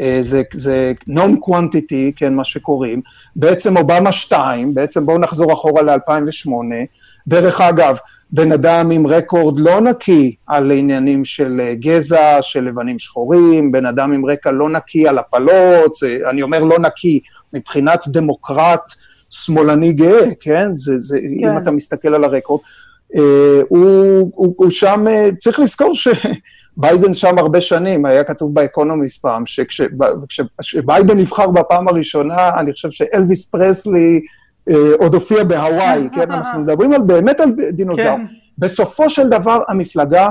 אה, 0.00 0.18
זה, 0.20 0.42
זה 0.52 0.92
non-quantity, 1.08 2.12
כן, 2.16 2.34
מה 2.34 2.44
שקוראים, 2.44 3.00
בעצם 3.36 3.76
אובמה 3.76 4.12
2, 4.12 4.74
בעצם 4.74 5.06
בואו 5.06 5.18
נחזור 5.18 5.52
אחורה 5.52 5.82
ל-2008, 5.82 6.50
דרך 7.26 7.60
אגב, 7.60 7.96
בן 8.32 8.52
אדם 8.52 8.90
עם 8.90 9.06
רקורד 9.06 9.60
לא 9.60 9.80
נקי 9.80 10.34
על 10.46 10.70
עניינים 10.70 11.24
של 11.24 11.60
אה, 11.64 11.74
גזע, 11.74 12.38
של 12.40 12.64
לבנים 12.64 12.98
שחורים, 12.98 13.72
בן 13.72 13.86
אדם 13.86 14.12
עם 14.12 14.26
רקע 14.26 14.50
לא 14.50 14.70
נקי 14.70 15.08
על 15.08 15.18
הפלות, 15.18 15.92
אני 16.30 16.42
אומר 16.42 16.64
לא 16.64 16.78
נקי 16.78 17.20
מבחינת 17.52 18.04
דמוקרט 18.08 18.92
שמאלני 19.30 19.92
גאה, 19.92 20.34
כן? 20.40 20.74
זה, 20.74 20.96
זה, 20.96 21.18
כן. 21.18 21.48
אם 21.48 21.58
אתה 21.58 21.70
מסתכל 21.70 22.14
על 22.14 22.24
הרקורד. 22.24 22.60
אה, 23.16 23.60
הוא, 23.68 24.30
הוא, 24.34 24.54
הוא 24.56 24.70
שם, 24.70 25.04
אה, 25.08 25.28
צריך 25.38 25.60
לזכור 25.60 25.94
שביידן 25.94 27.12
שם 27.22 27.38
הרבה 27.38 27.60
שנים, 27.60 28.06
היה 28.06 28.24
כתוב 28.24 28.54
באקונומיסט 28.54 29.20
פעם, 29.20 29.42
שכשביידן 29.46 31.18
נבחר 31.18 31.46
בפעם 31.46 31.88
הראשונה, 31.88 32.50
אני 32.58 32.72
חושב 32.72 32.90
שאלוויס 32.90 33.44
פרסלי 33.44 34.20
אה, 34.70 34.92
עוד 34.98 35.14
הופיע 35.14 35.44
בהוואי, 35.44 36.08
כן? 36.14 36.30
אנחנו 36.30 36.60
מדברים 36.60 36.92
על, 36.92 37.02
באמת 37.02 37.40
על 37.40 37.50
דינוזאור. 37.72 38.16
כן. 38.16 38.24
בסופו 38.58 39.10
של 39.10 39.28
דבר 39.28 39.58
המפלגה 39.68 40.28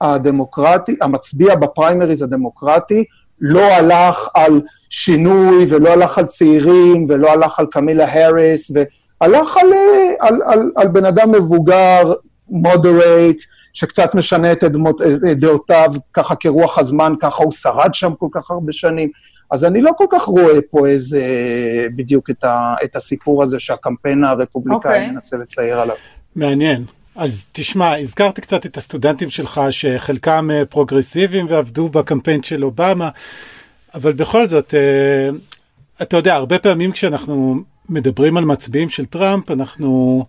הדמוקרטי, 0.00 0.96
המצביע 1.00 1.54
בפריימריז 1.54 2.22
הדמוקרטי, 2.22 3.04
לא 3.42 3.60
הלך 3.60 4.28
על 4.34 4.60
שינוי 4.90 5.66
ולא 5.68 5.88
הלך 5.88 6.18
על 6.18 6.26
צעירים 6.26 7.06
ולא 7.08 7.32
הלך 7.32 7.58
על 7.58 7.66
קמילה 7.66 8.04
האריס, 8.08 8.70
והלך 8.74 9.56
על, 9.56 9.72
על, 10.20 10.42
על, 10.46 10.72
על 10.76 10.88
בן 10.88 11.04
אדם 11.04 11.32
מבוגר, 11.32 12.12
moderate, 12.48 13.42
שקצת 13.72 14.14
משנה 14.14 14.52
את 14.52 14.64
דמות, 14.64 15.00
דעותיו 15.36 15.92
ככה 16.12 16.34
כרוח 16.34 16.78
הזמן, 16.78 17.14
ככה 17.20 17.44
הוא 17.44 17.52
שרד 17.52 17.94
שם 17.94 18.12
כל 18.18 18.28
כך 18.32 18.50
הרבה 18.50 18.72
שנים. 18.72 19.10
אז 19.50 19.64
אני 19.64 19.80
לא 19.80 19.90
כל 19.96 20.06
כך 20.10 20.22
רואה 20.22 20.58
פה 20.70 20.86
איזה, 20.86 21.22
בדיוק 21.96 22.30
את, 22.30 22.44
ה, 22.44 22.74
את 22.84 22.96
הסיפור 22.96 23.42
הזה 23.42 23.58
שהקמפיין 23.58 24.24
הרפובליקאי 24.24 24.90
okay. 24.90 24.94
אוקיי. 24.94 25.10
מנסה 25.10 25.36
לצייר 25.36 25.80
עליו. 25.80 25.96
מעניין. 26.36 26.84
אז 27.16 27.46
תשמע, 27.52 27.98
הזכרת 27.98 28.40
קצת 28.40 28.66
את 28.66 28.76
הסטודנטים 28.76 29.30
שלך 29.30 29.60
שחלקם 29.70 30.50
אה, 30.52 30.64
פרוגרסיביים 30.64 31.46
ועבדו 31.48 31.88
בקמפיין 31.88 32.42
של 32.42 32.64
אובמה, 32.64 33.08
אבל 33.94 34.12
בכל 34.12 34.48
זאת, 34.48 34.74
אה, 34.74 35.28
אתה 36.02 36.16
יודע, 36.16 36.34
הרבה 36.34 36.58
פעמים 36.58 36.92
כשאנחנו 36.92 37.56
מדברים 37.88 38.36
על 38.36 38.44
מצביעים 38.44 38.88
של 38.88 39.04
טראמפ, 39.04 39.50
אנחנו 39.50 40.24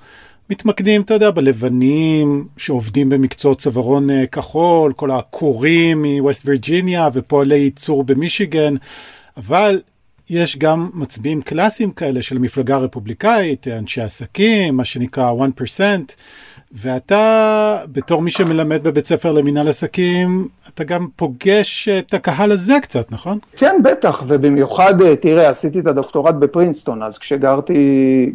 מתמקדים, 0.49 1.01
אתה 1.01 1.13
יודע, 1.13 1.31
בלבנים 1.31 2.47
שעובדים 2.57 3.09
במקצועות 3.09 3.59
צווארון 3.59 4.09
אה, 4.09 4.27
כחול, 4.27 4.93
כל 4.93 5.11
הקורים 5.11 6.05
מווסט 6.05 6.45
וירג'יניה 6.45 7.09
ופועלי 7.13 7.55
ייצור 7.55 8.03
במישיגן, 8.03 8.73
אבל 9.37 9.81
יש 10.29 10.57
גם 10.57 10.89
מצביעים 10.93 11.41
קלאסיים 11.41 11.91
כאלה 11.91 12.21
של 12.21 12.37
המפלגה 12.37 12.75
הרפובליקאית, 12.75 13.67
אנשי 13.67 14.01
עסקים, 14.01 14.77
מה 14.77 14.85
שנקרא 14.85 15.31
1%. 15.31 15.81
ואתה, 16.73 17.77
בתור 17.91 18.21
מי 18.21 18.31
שמלמד 18.31 18.83
בבית 18.83 19.05
ספר 19.05 19.31
למינהל 19.31 19.67
עסקים, 19.67 20.47
אתה 20.73 20.83
גם 20.83 21.07
פוגש 21.15 21.89
את 21.89 22.13
הקהל 22.13 22.51
הזה 22.51 22.73
קצת, 22.81 23.11
נכון? 23.11 23.39
כן, 23.57 23.75
בטח, 23.83 24.23
ובמיוחד, 24.27 25.15
תראה, 25.15 25.49
עשיתי 25.49 25.79
את 25.79 25.87
הדוקטורט 25.87 26.35
בפרינסטון, 26.35 27.03
אז 27.03 27.17
כשגרתי, 27.17 28.33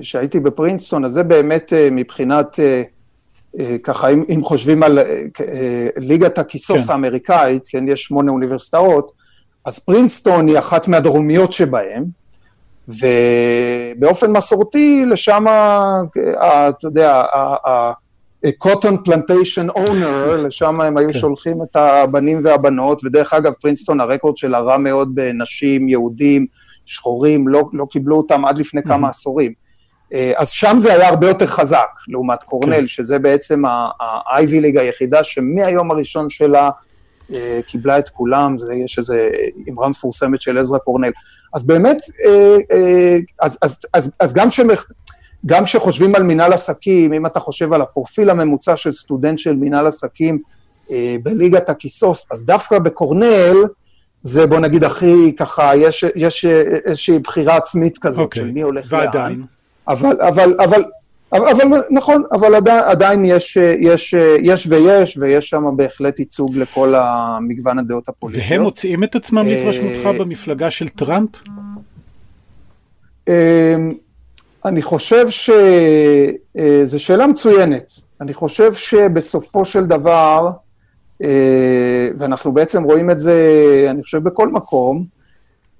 כשהייתי 0.00 0.40
בפרינסטון, 0.40 1.04
אז 1.04 1.12
זה 1.12 1.22
באמת 1.22 1.72
אה, 1.72 1.88
מבחינת, 1.90 2.60
אה, 2.60 2.82
אה, 3.58 3.76
ככה, 3.82 4.08
אם, 4.08 4.24
אם 4.34 4.44
חושבים 4.44 4.82
על 4.82 4.98
ליגת 5.96 6.38
הכיסוס 6.38 6.86
כן. 6.86 6.92
האמריקאית, 6.92 7.66
כן, 7.68 7.88
יש 7.88 8.02
שמונה 8.02 8.32
אוניברסיטאות, 8.32 9.12
אז 9.64 9.78
פרינסטון 9.78 10.48
היא 10.48 10.58
אחת 10.58 10.88
מהדרומיות 10.88 11.52
שבהן, 11.52 12.04
ובאופן 12.88 14.30
מסורתי, 14.30 15.04
לשם, 15.06 15.44
אתה 16.68 16.86
יודע, 16.86 17.12
ה-cotton 17.64 19.08
plantation 19.08 19.76
owner, 19.76 20.34
לשם 20.44 20.80
הם 20.80 20.96
היו 20.96 21.08
כן. 21.12 21.18
שולחים 21.18 21.62
את 21.62 21.76
הבנים 21.76 22.38
והבנות, 22.42 23.04
ודרך 23.04 23.34
אגב, 23.34 23.52
פרינסטון, 23.52 24.00
הרקורד 24.00 24.36
שלה 24.36 24.60
רע 24.60 24.76
מאוד 24.76 25.14
בנשים, 25.14 25.88
יהודים, 25.88 26.46
שחורים, 26.86 27.48
לא, 27.48 27.62
לא 27.72 27.86
קיבלו 27.90 28.16
אותם 28.16 28.44
עד 28.44 28.58
לפני 28.58 28.82
כמה 28.82 29.08
עשורים. 29.08 29.52
אה, 30.14 30.32
אז 30.36 30.50
שם 30.50 30.76
זה 30.80 30.92
היה 30.92 31.08
הרבה 31.08 31.28
יותר 31.28 31.46
חזק, 31.46 31.88
לעומת 32.08 32.42
קורנל, 32.42 32.80
כן. 32.80 32.86
שזה 32.86 33.18
בעצם 33.18 33.64
ה-Ivy 33.64 34.62
League 34.62 34.80
היחידה 34.80 35.24
שמהיום 35.24 35.90
הראשון 35.90 36.30
שלה 36.30 36.70
אה, 37.34 37.60
קיבלה 37.66 37.98
את 37.98 38.08
כולם, 38.08 38.58
זה, 38.58 38.74
יש 38.74 38.98
איזו 38.98 39.14
אמרה 39.70 39.88
מפורסמת 39.88 40.40
של 40.40 40.58
עזרא 40.58 40.78
קורנל. 40.78 41.10
אז 41.54 41.66
באמת, 41.66 41.96
אה, 42.26 42.56
אה, 42.72 43.16
אז, 43.40 43.58
אז, 43.62 43.78
אז, 43.94 44.12
אז 44.20 44.34
גם, 44.34 44.50
שמח, 44.50 44.86
גם 45.46 45.64
כשחושבים 45.64 46.14
על 46.14 46.22
מינהל 46.22 46.52
עסקים, 46.52 47.12
אם 47.12 47.26
אתה 47.26 47.40
חושב 47.40 47.72
על 47.72 47.82
הפרופיל 47.82 48.30
הממוצע 48.30 48.76
של 48.76 48.92
סטודנט 48.92 49.38
של 49.38 49.56
מינהל 49.56 49.86
עסקים 49.86 50.38
בליגת 51.22 51.68
הכיסוס, 51.68 52.28
אז 52.32 52.44
דווקא 52.44 52.78
בקורנל, 52.78 53.54
זה 54.22 54.46
בוא 54.46 54.58
נגיד 54.58 54.84
הכי 54.84 55.36
ככה, 55.36 55.76
יש, 55.76 56.04
יש 56.16 56.44
איזושהי 56.84 57.18
בחירה 57.18 57.56
עצמית 57.56 57.98
כזאת 57.98 58.20
okay. 58.20 58.22
אוקיי. 58.22 58.42
של 58.42 58.50
מי 58.50 58.60
הולך 58.60 58.86
ועדיין. 58.88 59.38
לאן. 59.38 59.46
אבל, 59.88 60.16
אבל, 60.20 60.56
אבל, 60.60 60.84
אבל, 61.32 61.80
נכון, 61.90 62.22
אבל 62.32 62.54
עדיין, 62.54 62.84
עדיין 62.84 63.24
יש, 63.24 63.56
יש, 63.80 64.14
יש 64.42 64.66
ויש, 64.66 65.18
ויש 65.20 65.48
שם 65.48 65.64
בהחלט 65.76 66.18
ייצוג 66.18 66.56
לכל 66.56 66.94
המגוון 66.96 67.78
הדעות 67.78 68.08
הפוליטיות. 68.08 68.46
והם 68.50 68.62
מוצאים 68.62 69.04
את 69.04 69.14
עצמם 69.14 69.46
להתרשמותך 69.46 70.06
אה, 70.06 70.12
במפלגה 70.12 70.70
של 70.70 70.88
טראמפ? 70.88 71.30
אמ, 73.28 73.32
אני 74.64 74.82
חושב 74.82 75.28
שזו 75.28 76.94
אה, 76.94 76.98
שאלה 76.98 77.26
מצוינת. 77.26 77.92
אני 78.20 78.34
חושב 78.34 78.72
שבסופו 78.72 79.64
של 79.64 79.84
דבר, 79.86 80.50
אה, 81.22 82.08
ואנחנו 82.18 82.52
בעצם 82.52 82.82
רואים 82.82 83.10
את 83.10 83.18
זה, 83.18 83.36
אני 83.90 84.02
חושב, 84.02 84.18
בכל 84.18 84.48
מקום, 84.48 85.04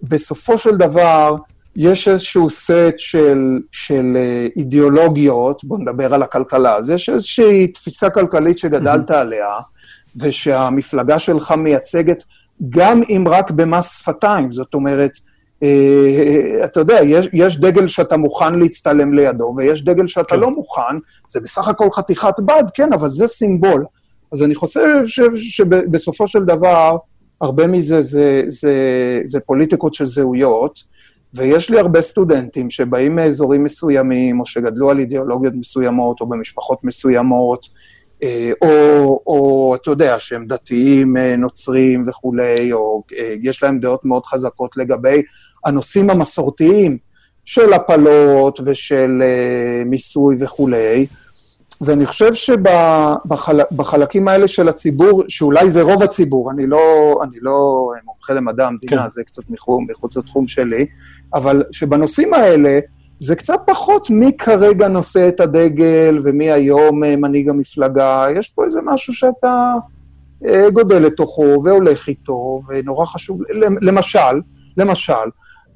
בסופו 0.02 0.58
של 0.58 0.76
דבר, 0.76 1.36
יש 1.76 2.08
איזשהו 2.08 2.50
סט 2.50 2.94
של, 2.96 3.58
של 3.72 4.16
אה, 4.16 4.46
אידיאולוגיות, 4.56 5.64
בואו 5.64 5.80
נדבר 5.80 6.14
על 6.14 6.22
הכלכלה, 6.22 6.76
אז 6.76 6.90
יש 6.90 7.08
איזושהי 7.08 7.66
תפיסה 7.66 8.10
כלכלית 8.10 8.58
שגדלת 8.58 9.10
mm-hmm. 9.10 9.14
עליה, 9.14 9.48
ושהמפלגה 10.16 11.18
שלך 11.18 11.52
מייצגת, 11.52 12.22
גם 12.68 13.00
אם 13.08 13.24
רק 13.28 13.50
במס 13.50 13.98
שפתיים, 13.98 14.50
זאת 14.50 14.74
אומרת, 14.74 15.10
אה, 15.62 16.64
אתה 16.64 16.80
יודע, 16.80 16.98
יש, 17.04 17.28
יש 17.32 17.60
דגל 17.60 17.86
שאתה 17.86 18.16
מוכן 18.16 18.54
להצטלם 18.54 19.12
לידו, 19.12 19.54
ויש 19.56 19.84
דגל 19.84 20.06
שאתה 20.06 20.34
כן. 20.34 20.40
לא 20.40 20.50
מוכן, 20.50 20.96
זה 21.28 21.40
בסך 21.40 21.68
הכל 21.68 21.90
חתיכת 21.90 22.40
בד, 22.40 22.64
כן, 22.74 22.92
אבל 22.92 23.10
זה 23.10 23.26
סימבול. 23.26 23.84
אז 24.32 24.42
אני 24.42 24.54
חושב 24.54 25.04
שבסופו 25.34 26.26
של 26.26 26.44
דבר, 26.44 26.96
הרבה 27.40 27.66
מזה 27.66 28.02
זה, 28.02 28.42
זה, 28.48 28.74
זה 29.24 29.40
פוליטיקות 29.40 29.94
של 29.94 30.06
זהויות, 30.06 30.78
ויש 31.34 31.70
לי 31.70 31.78
הרבה 31.78 32.02
סטודנטים 32.02 32.70
שבאים 32.70 33.16
מאזורים 33.16 33.64
מסוימים, 33.64 34.40
או 34.40 34.46
שגדלו 34.46 34.90
על 34.90 34.98
אידיאולוגיות 34.98 35.54
מסוימות, 35.54 36.20
או 36.20 36.26
במשפחות 36.26 36.84
מסוימות, 36.84 37.66
אה, 38.22 38.50
או, 38.62 39.20
או 39.26 39.74
אתה 39.74 39.90
יודע, 39.90 40.18
שהם 40.18 40.46
דתיים, 40.46 41.16
אה, 41.16 41.36
נוצרים 41.36 42.02
וכולי, 42.06 42.72
או 42.72 43.02
אה, 43.18 43.34
יש 43.42 43.62
להם 43.62 43.78
דעות 43.80 44.04
מאוד 44.04 44.26
חזקות 44.26 44.76
לגבי 44.76 45.22
הנושאים 45.64 46.10
המסורתיים 46.10 46.98
של 47.44 47.72
הפלות 47.72 48.60
ושל 48.64 49.22
מיסוי 49.86 50.36
וכולי. 50.40 51.06
ואני 51.80 52.06
חושב 52.06 52.34
שבחלקים 52.34 53.64
שבחל, 53.72 54.28
האלה 54.28 54.48
של 54.48 54.68
הציבור, 54.68 55.22
שאולי 55.28 55.70
זה 55.70 55.82
רוב 55.82 56.02
הציבור, 56.02 56.50
אני 56.50 56.66
לא, 56.66 57.14
אני 57.22 57.36
לא 57.40 57.90
מומחה 58.04 58.32
למדע 58.32 58.66
המדינה, 58.66 59.02
כן. 59.02 59.08
זה 59.08 59.24
קצת 59.24 59.42
מחוץ 59.88 60.16
לתחום 60.16 60.48
שלי, 60.48 60.86
אבל 61.34 61.62
שבנושאים 61.70 62.34
האלה, 62.34 62.78
זה 63.20 63.36
קצת 63.36 63.60
פחות 63.66 64.10
מי 64.10 64.36
כרגע 64.36 64.88
נושא 64.88 65.28
את 65.28 65.40
הדגל 65.40 66.18
ומי 66.24 66.50
היום 66.50 67.04
אה, 67.04 67.16
מנהיג 67.16 67.48
המפלגה, 67.48 68.26
יש 68.36 68.48
פה 68.48 68.64
איזה 68.64 68.80
משהו 68.84 69.14
שאתה 69.14 69.74
אה, 70.46 70.70
גודל 70.70 70.98
לתוכו 70.98 71.62
והולך 71.64 72.08
איתו, 72.08 72.60
ונורא 72.68 73.06
חשוב, 73.06 73.40
למשל, 73.80 74.40
למשל, 74.76 75.12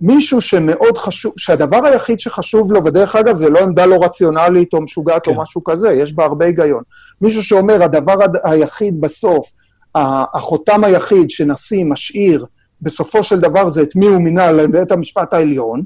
מישהו 0.03 0.40
שמאוד 0.40 0.98
חשוב, 0.98 1.32
שהדבר 1.36 1.86
היחיד 1.86 2.20
שחשוב 2.20 2.72
לו, 2.72 2.84
ודרך 2.84 3.16
אגב, 3.16 3.36
זה 3.36 3.50
לא 3.50 3.59
עמדה 3.59 3.86
לא 3.86 4.05
רציונלית 4.05 4.74
או 4.74 4.80
משוגעת 4.80 5.24
כן. 5.24 5.30
או 5.30 5.42
משהו 5.42 5.64
כזה, 5.64 5.92
יש 5.92 6.12
בה 6.12 6.24
הרבה 6.24 6.46
היגיון. 6.46 6.82
מישהו 7.20 7.42
שאומר, 7.42 7.82
הדבר 7.82 8.14
היחיד 8.44 9.00
בסוף, 9.00 9.53
החותם 9.94 10.84
היחיד 10.84 11.30
שנשיא 11.30 11.84
משאיר 11.84 12.46
בסופו 12.82 13.22
של 13.22 13.40
דבר 13.40 13.68
זה 13.68 13.82
את 13.82 13.96
מי 13.96 14.07
הוא 14.07 14.22
מינה 14.22 14.53
לבית 14.53 14.92
המשפט 14.92 15.34
העליון, 15.34 15.82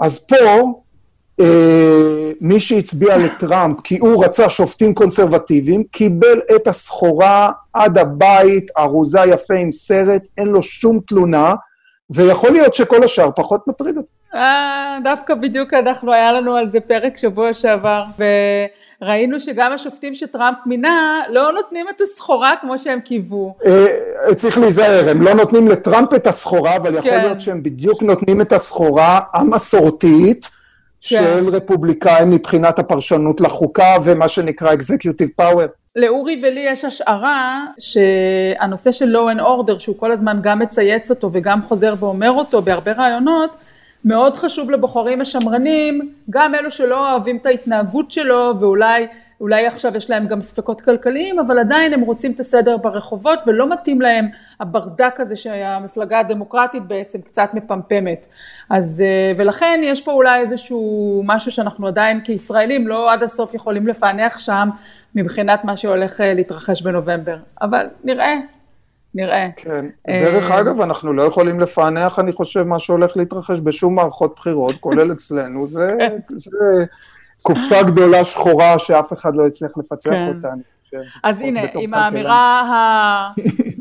אז 0.00 0.26
פה 0.26 0.36
אה, 1.40 2.32
מי 2.40 2.60
שהצביע 2.60 3.18
לטראמפ 3.18 3.80
כי 3.84 3.98
הוא 3.98 4.24
רצה 4.24 4.48
שופטים 4.48 4.94
קונסרבטיביים, 4.94 5.84
קיבל 5.90 6.40
את 6.56 6.68
הסחורה 6.68 7.50
עד 7.72 7.98
הבית, 7.98 8.70
ארוזה 8.78 9.20
יפה 9.20 9.54
עם 9.54 9.72
סרט, 9.72 10.28
אין 10.38 10.48
לו 10.48 10.62
שום 10.62 11.00
תלונה, 11.06 11.54
ויכול 12.14 12.50
להיות 12.50 12.74
שכל 12.74 13.04
השאר 13.04 13.30
פחות 13.36 13.68
מטריד 13.68 13.96
אותו. 13.96 14.08
אה, 14.34 14.98
דווקא 15.04 15.34
בדיוק 15.34 15.74
אנחנו, 15.74 16.12
היה 16.12 16.32
לנו 16.32 16.56
על 16.56 16.66
זה 16.66 16.80
פרק 16.80 17.16
שבוע 17.16 17.54
שעבר, 17.54 18.04
וראינו 19.02 19.40
שגם 19.40 19.72
השופטים 19.72 20.14
שטראמפ 20.14 20.56
מינה 20.66 21.20
לא 21.28 21.52
נותנים 21.52 21.86
את 21.88 22.00
הסחורה 22.00 22.54
כמו 22.60 22.78
שהם 22.78 23.00
קיוו. 23.00 23.54
אה, 23.66 24.34
צריך 24.34 24.58
להיזהר, 24.58 25.08
הם 25.10 25.22
לא 25.22 25.34
נותנים 25.34 25.68
לטראמפ 25.68 26.14
את 26.14 26.26
הסחורה, 26.26 26.76
אבל 26.76 26.94
יכול 26.94 27.10
כן. 27.10 27.22
להיות 27.22 27.40
שהם 27.40 27.62
בדיוק 27.62 28.02
נותנים 28.02 28.40
את 28.40 28.52
הסחורה 28.52 29.20
המסורתית 29.34 30.48
של 31.02 31.48
רפובליקאים 31.48 32.30
מבחינת 32.30 32.78
הפרשנות 32.78 33.40
לחוקה 33.40 33.96
ומה 34.04 34.28
שנקרא 34.28 34.72
executive 34.72 35.42
power. 35.42 35.66
לאורי 35.96 36.40
ולי 36.42 36.64
יש 36.68 36.84
השערה 36.84 37.64
שהנושא 37.78 38.92
של 38.92 39.16
law 39.16 39.36
and 39.36 39.40
order 39.40 39.78
שהוא 39.78 39.98
כל 39.98 40.12
הזמן 40.12 40.38
גם 40.42 40.58
מצייץ 40.58 41.10
אותו 41.10 41.30
וגם 41.32 41.62
חוזר 41.62 41.94
ואומר 41.98 42.30
אותו 42.30 42.62
בהרבה 42.62 42.92
רעיונות 42.92 43.56
מאוד 44.04 44.36
חשוב 44.36 44.70
לבוחרים 44.70 45.20
השמרנים 45.20 46.12
גם 46.30 46.54
אלו 46.54 46.70
שלא 46.70 47.10
אוהבים 47.10 47.36
את 47.36 47.46
ההתנהגות 47.46 48.10
שלו 48.10 48.54
ואולי 48.60 49.06
אולי 49.42 49.66
עכשיו 49.66 49.96
יש 49.96 50.10
להם 50.10 50.26
גם 50.26 50.40
ספקות 50.40 50.80
כלכליים 50.80 51.38
אבל 51.38 51.58
עדיין 51.58 51.92
הם 51.92 52.00
רוצים 52.00 52.32
את 52.32 52.40
הסדר 52.40 52.76
ברחובות 52.76 53.38
ולא 53.46 53.68
מתאים 53.72 54.00
להם 54.00 54.28
הברדק 54.60 55.14
הזה 55.18 55.36
שהמפלגה 55.36 56.20
הדמוקרטית 56.20 56.82
בעצם 56.82 57.20
קצת 57.20 57.50
מפמפמת. 57.54 58.26
אז 58.70 59.04
ולכן 59.36 59.80
יש 59.84 60.02
פה 60.02 60.12
אולי 60.12 60.40
איזשהו 60.40 61.22
משהו 61.26 61.50
שאנחנו 61.50 61.86
עדיין 61.86 62.20
כישראלים 62.24 62.88
לא 62.88 63.12
עד 63.12 63.22
הסוף 63.22 63.54
יכולים 63.54 63.86
לפענח 63.86 64.38
שם 64.38 64.68
מבחינת 65.14 65.64
מה 65.64 65.76
שהולך 65.76 66.20
להתרחש 66.24 66.82
בנובמבר, 66.82 67.36
אבל 67.62 67.86
נראה, 68.04 68.34
נראה. 69.14 69.48
כן, 69.56 69.86
דרך 70.08 70.50
אגב, 70.50 70.80
אנחנו 70.80 71.12
לא 71.12 71.22
יכולים 71.22 71.60
לפענח, 71.60 72.18
אני 72.18 72.32
חושב, 72.32 72.62
מה 72.62 72.78
שהולך 72.78 73.16
להתרחש 73.16 73.60
בשום 73.60 73.94
מערכות 73.94 74.34
בחירות, 74.36 74.72
כולל 74.72 75.12
אצלנו, 75.12 75.66
זה, 75.66 75.88
זה 76.28 76.84
קופסה 77.42 77.82
גדולה 77.82 78.24
שחורה 78.24 78.78
שאף 78.78 79.12
אחד 79.12 79.34
לא 79.34 79.46
יצליח 79.46 79.70
לפצח 79.76 80.10
כן. 80.10 80.32
אותה. 80.36 80.48
אז 81.22 81.40
הנה, 81.40 81.60
עם 81.74 81.94
האמירה 81.94 82.62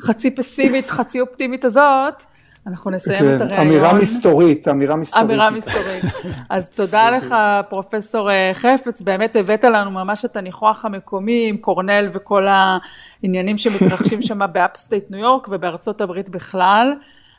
החצי 0.02 0.32
פסימית, 0.36 0.90
חצי 0.90 1.22
אופטימית 1.22 1.66
הזאת, 1.66 2.24
אנחנו 2.68 2.92
נסיים 2.92 3.20
כן, 3.20 3.36
את 3.36 3.42
הראיון. 3.42 3.68
אמירה 3.68 3.94
מסתורית, 3.94 4.68
אמירה 4.68 4.96
מסתורית. 4.96 5.26
אמירה 5.26 5.50
מסתורית. 5.50 6.04
אז 6.50 6.72
תודה 6.72 7.12
לך, 7.12 7.36
פרופסור 7.70 8.30
חפץ, 8.54 9.02
באמת 9.02 9.36
הבאת 9.36 9.64
לנו 9.64 9.92
ממש 9.92 10.26
את 10.26 10.38
הניחוח 10.38 10.86
המקומי 10.86 11.46
עם 11.50 11.58
קורנל 11.58 12.10
וכל 12.14 12.48
העניינים 12.48 13.58
שמתרחשים 13.58 14.22
שם 14.22 14.40
ב 14.54 14.61
upstate 14.61 15.12
ניו 15.12 15.20
יורק 15.20 15.48
ובארצות 15.52 16.02
הברית 16.02 16.30
בכלל. 16.30 16.94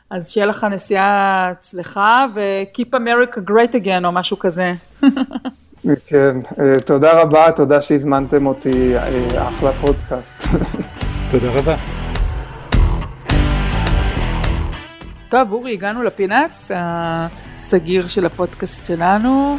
אז 0.09 0.29
שיהיה 0.31 0.45
לך 0.45 0.63
נסיעה 0.63 1.49
הצלחה 1.49 2.25
ו-Keep 2.33 2.95
America 2.95 3.37
Great 3.49 3.83
Again 3.83 4.05
או 4.05 4.11
משהו 4.11 4.39
כזה. 4.39 4.73
כן, 6.05 6.37
תודה 6.85 7.21
רבה, 7.21 7.51
תודה 7.51 7.81
שהזמנתם 7.81 8.47
אותי, 8.47 8.93
אחלה 9.37 9.71
פודקאסט. 9.71 10.43
תודה 11.31 11.47
רבה. 11.53 11.75
טוב, 15.29 15.51
אורי, 15.51 15.73
הגענו 15.73 16.03
לפינץ 16.03 16.71
הסגיר 16.75 18.07
של 18.07 18.25
הפודקאסט 18.25 18.85
שלנו. 18.85 19.57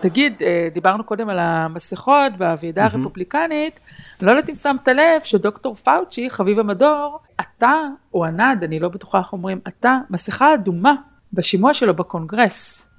תגיד, 0.00 0.42
דיברנו 0.72 1.04
קודם 1.04 1.28
על 1.28 1.38
המסכות 1.38 2.32
mm-hmm. 2.32 2.80
הרפובליקנית, 2.80 3.80
אני 4.20 4.26
לא 4.26 4.30
יודעת 4.30 4.48
אם 4.48 4.54
שמת 4.54 4.88
לב 4.88 5.22
שדוקטור 5.22 5.74
פאוצ'י, 5.74 6.30
חביב 6.30 6.58
המדור, 6.58 7.18
אתה, 7.40 7.74
הוא 8.14 8.24
ענד, 8.24 8.64
אני 8.64 8.80
לא 8.80 8.88
בטוחה 8.88 9.18
איך 9.18 9.32
אומרים, 9.32 9.60
עטה, 9.68 9.98
מסכה 10.10 10.54
אדומה 10.54 10.94
בשימוע 11.32 11.74
שלו 11.74 11.94
בקונגרס. 11.94 12.91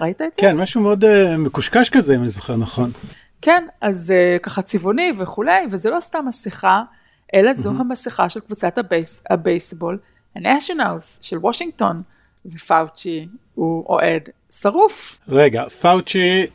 ראית 0.00 0.22
את 0.22 0.34
זה? 0.34 0.40
כן, 0.40 0.56
משהו 0.56 0.80
מאוד 0.80 1.04
אה, 1.04 1.08
מקושקש 1.38 1.88
כזה, 1.88 2.14
אם 2.14 2.20
אני 2.20 2.30
זוכר 2.30 2.56
נכון. 2.56 2.90
כן, 3.42 3.66
אז 3.80 4.14
אה, 4.36 4.42
ככה 4.42 4.62
צבעוני 4.62 5.10
וכולי, 5.18 5.66
וזה 5.70 5.90
לא 5.90 6.00
סתם 6.00 6.24
מסכה, 6.28 6.82
אלא 7.34 7.54
זו 7.54 7.70
אהמ. 7.70 7.80
המסכה 7.80 8.28
של 8.28 8.40
קבוצת 8.40 8.78
הבייס, 8.78 9.22
הבייסבול. 9.30 9.98
הנשיונלס 10.36 11.18
של 11.22 11.38
וושינגטון, 11.38 12.02
ופאוצ'י 12.46 13.28
הוא 13.54 13.84
אוהד 13.88 14.28
שרוף. 14.50 15.20
רגע, 15.28 15.68
פאוצ'י, 15.68 16.46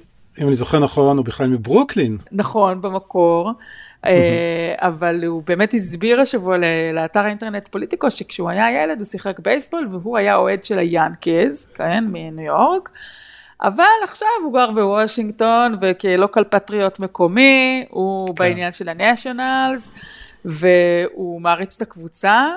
אם 0.41 0.47
אני 0.47 0.55
זוכר 0.55 0.79
נכון, 0.79 1.17
הוא 1.17 1.25
בכלל 1.25 1.47
מברוקלין. 1.47 2.17
נכון, 2.31 2.81
במקור. 2.81 3.51
אבל 4.75 5.23
הוא 5.25 5.43
באמת 5.45 5.73
הסביר 5.73 6.21
השבוע 6.21 6.57
לאתר 6.93 7.19
האינטרנט 7.19 7.67
פוליטיקו 7.67 8.11
שכשהוא 8.11 8.49
היה 8.49 8.83
ילד 8.83 8.97
הוא 8.97 9.05
שיחק 9.05 9.39
בייסבול 9.39 9.87
והוא 9.91 10.17
היה 10.17 10.35
אוהד 10.35 10.63
של 10.63 10.79
היאנקיז, 10.79 11.67
כן, 11.73 12.05
מניו 12.07 12.45
יורק. 12.45 12.89
אבל 13.61 13.83
עכשיו 14.03 14.27
הוא 14.43 14.53
גר 14.53 14.71
בוושינגטון 14.71 15.77
וכלוקל 15.81 16.43
פטריוט 16.43 16.99
מקומי, 16.99 17.85
הוא 17.89 18.27
כן. 18.27 18.33
בעניין 18.33 18.71
של 18.71 18.89
הנשיונלס 18.89 19.91
והוא 20.45 21.41
מעריץ 21.41 21.75
את 21.75 21.81
הקבוצה. 21.81 22.47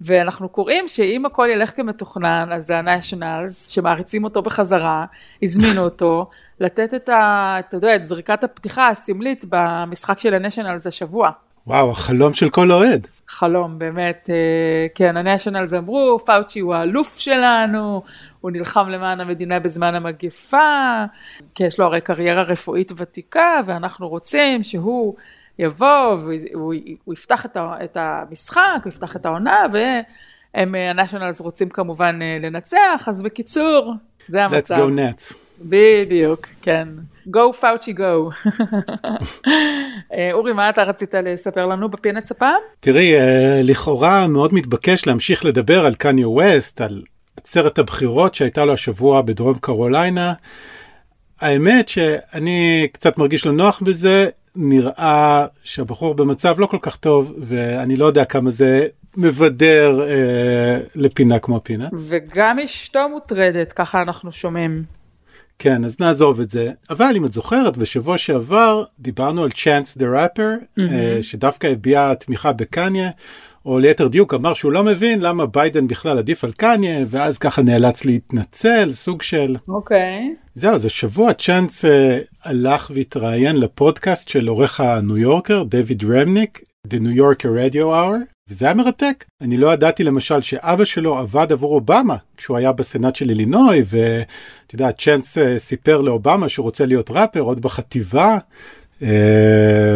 ואנחנו 0.00 0.48
קוראים 0.48 0.88
שאם 0.88 1.26
הכל 1.26 1.48
ילך 1.52 1.76
כמתוכנן, 1.76 2.48
אז 2.52 2.70
ה-Nationals, 2.70 3.70
שמעריצים 3.70 4.24
אותו 4.24 4.42
בחזרה, 4.42 5.04
הזמינו 5.42 5.80
אותו 5.88 6.30
לתת 6.60 6.94
את, 6.94 7.08
ה, 7.08 7.56
אתה 7.58 7.76
יודע, 7.76 7.94
את 7.94 8.04
זריקת 8.04 8.44
הפתיחה 8.44 8.88
הסמלית 8.88 9.44
במשחק 9.48 10.18
של 10.18 10.34
ה-Nationals 10.34 10.88
השבוע. 10.88 11.30
וואו, 11.66 11.90
החלום 11.90 12.34
של 12.34 12.50
כל 12.50 12.72
אוהד. 12.72 13.06
חלום, 13.28 13.78
באמת. 13.78 14.30
כן, 14.94 15.16
ה-Nationals 15.16 15.76
אמרו, 15.78 16.18
פאוצ'י 16.26 16.60
הוא 16.60 16.74
האלוף 16.74 17.18
שלנו, 17.18 18.02
הוא 18.40 18.50
נלחם 18.50 18.88
למען 18.88 19.20
המדינה 19.20 19.60
בזמן 19.60 19.94
המגפה, 19.94 21.04
כי 21.54 21.64
יש 21.64 21.78
לו 21.78 21.86
הרי 21.86 22.00
קריירה 22.00 22.42
רפואית 22.42 22.92
ותיקה, 22.96 23.60
ואנחנו 23.66 24.08
רוצים 24.08 24.62
שהוא... 24.62 25.14
יבוא 25.58 26.16
והוא 26.16 26.74
יפתח 27.12 27.46
את 27.56 27.96
המשחק, 27.96 28.80
הוא 28.84 28.88
יפתח 28.88 29.16
את 29.16 29.26
העונה, 29.26 29.62
והם, 29.72 30.74
הנשיונלס 30.74 31.40
רוצים 31.40 31.68
כמובן 31.68 32.18
לנצח, 32.40 33.08
אז 33.08 33.22
בקיצור, 33.22 33.94
זה 34.28 34.44
המצב. 34.44 34.74
Let's 34.74 34.78
go 34.78 34.98
nets. 34.98 35.34
בדיוק, 35.60 36.46
כן. 36.62 36.88
go 37.28 37.52
פאוצ'י 37.60 37.92
go. 37.92 38.48
אורי, 40.32 40.52
מה 40.52 40.70
אתה 40.70 40.82
רצית 40.82 41.14
לספר 41.14 41.66
לנו 41.66 41.88
בפינץ 41.88 42.30
הפעם? 42.30 42.60
תראי, 42.80 43.12
לכאורה 43.62 44.26
מאוד 44.26 44.54
מתבקש 44.54 45.06
להמשיך 45.06 45.44
לדבר 45.44 45.86
על 45.86 45.94
קניה 45.94 46.28
ווסט, 46.28 46.80
על 46.80 47.02
עצרת 47.36 47.78
הבחירות 47.78 48.34
שהייתה 48.34 48.64
לו 48.64 48.72
השבוע 48.72 49.22
בדרום 49.22 49.58
קרוליינה. 49.58 50.32
האמת 51.40 51.88
שאני 51.88 52.88
קצת 52.92 53.18
מרגיש 53.18 53.46
לא 53.46 53.52
נוח 53.52 53.82
בזה, 53.82 54.28
נראה 54.56 55.46
שהבחור 55.64 56.14
במצב 56.14 56.60
לא 56.60 56.66
כל 56.66 56.78
כך 56.82 56.96
טוב, 56.96 57.32
ואני 57.38 57.96
לא 57.96 58.06
יודע 58.06 58.24
כמה 58.24 58.50
זה 58.50 58.86
מבדר 59.16 60.00
אה, 60.08 60.78
לפינה 60.94 61.38
כמו 61.38 61.56
הפינה. 61.56 61.88
וגם 62.08 62.58
אשתו 62.58 63.08
מוטרדת, 63.08 63.72
ככה 63.72 64.02
אנחנו 64.02 64.32
שומעים. 64.32 64.82
כן, 65.58 65.84
אז 65.84 65.96
נעזוב 66.00 66.40
את 66.40 66.50
זה. 66.50 66.70
אבל 66.90 67.12
אם 67.16 67.24
את 67.24 67.32
זוכרת, 67.32 67.76
בשבוע 67.76 68.18
שעבר 68.18 68.84
דיברנו 68.98 69.42
על 69.42 69.50
צ'אנס 69.50 69.96
דה 69.96 70.06
ראפר, 70.06 70.50
שדווקא 71.20 71.66
הביע 71.66 72.14
תמיכה 72.14 72.52
בקניה. 72.52 73.10
או 73.66 73.78
ליתר 73.78 74.08
דיוק 74.08 74.34
אמר 74.34 74.54
שהוא 74.54 74.72
לא 74.72 74.84
מבין 74.84 75.20
למה 75.20 75.46
ביידן 75.46 75.86
בכלל 75.86 76.18
עדיף 76.18 76.44
על 76.44 76.52
קניה, 76.52 77.04
ואז 77.08 77.38
ככה 77.38 77.62
נאלץ 77.62 78.04
להתנצל, 78.04 78.92
סוג 78.92 79.22
של... 79.22 79.56
אוקיי. 79.68 80.34
אוקיי. 80.34 80.43
זהו, 80.56 80.74
אז 80.74 80.84
השבוע 80.84 81.32
צ'אנס 81.32 81.84
אה, 81.84 81.88
הלך 82.44 82.90
והתראיין 82.94 83.56
לפודקאסט 83.56 84.28
של 84.28 84.48
עורך 84.48 84.80
הניו 84.80 85.18
יורקר, 85.18 85.62
דויד 85.62 86.04
רמניק, 86.04 86.60
The 86.88 86.96
New 86.96 87.18
Yorker 87.18 87.46
Radio 87.46 87.82
Hour, 87.82 88.16
וזה 88.48 88.64
היה 88.64 88.74
מרתק. 88.74 89.24
אני 89.40 89.56
לא 89.56 89.72
ידעתי 89.72 90.04
למשל 90.04 90.42
שאבא 90.42 90.84
שלו 90.84 91.18
עבד 91.18 91.52
עבור 91.52 91.74
אובמה 91.74 92.16
כשהוא 92.36 92.56
היה 92.56 92.72
בסנאט 92.72 93.16
של 93.16 93.30
אילינוי, 93.30 93.82
ואתה 93.86 94.74
יודע, 94.74 94.92
צ'אנס 94.92 95.38
אה, 95.38 95.40
סיפר 95.58 96.00
לאובמה 96.00 96.48
שהוא 96.48 96.64
רוצה 96.64 96.86
להיות 96.86 97.10
ראפר 97.10 97.40
עוד 97.40 97.60
בחטיבה. 97.60 98.38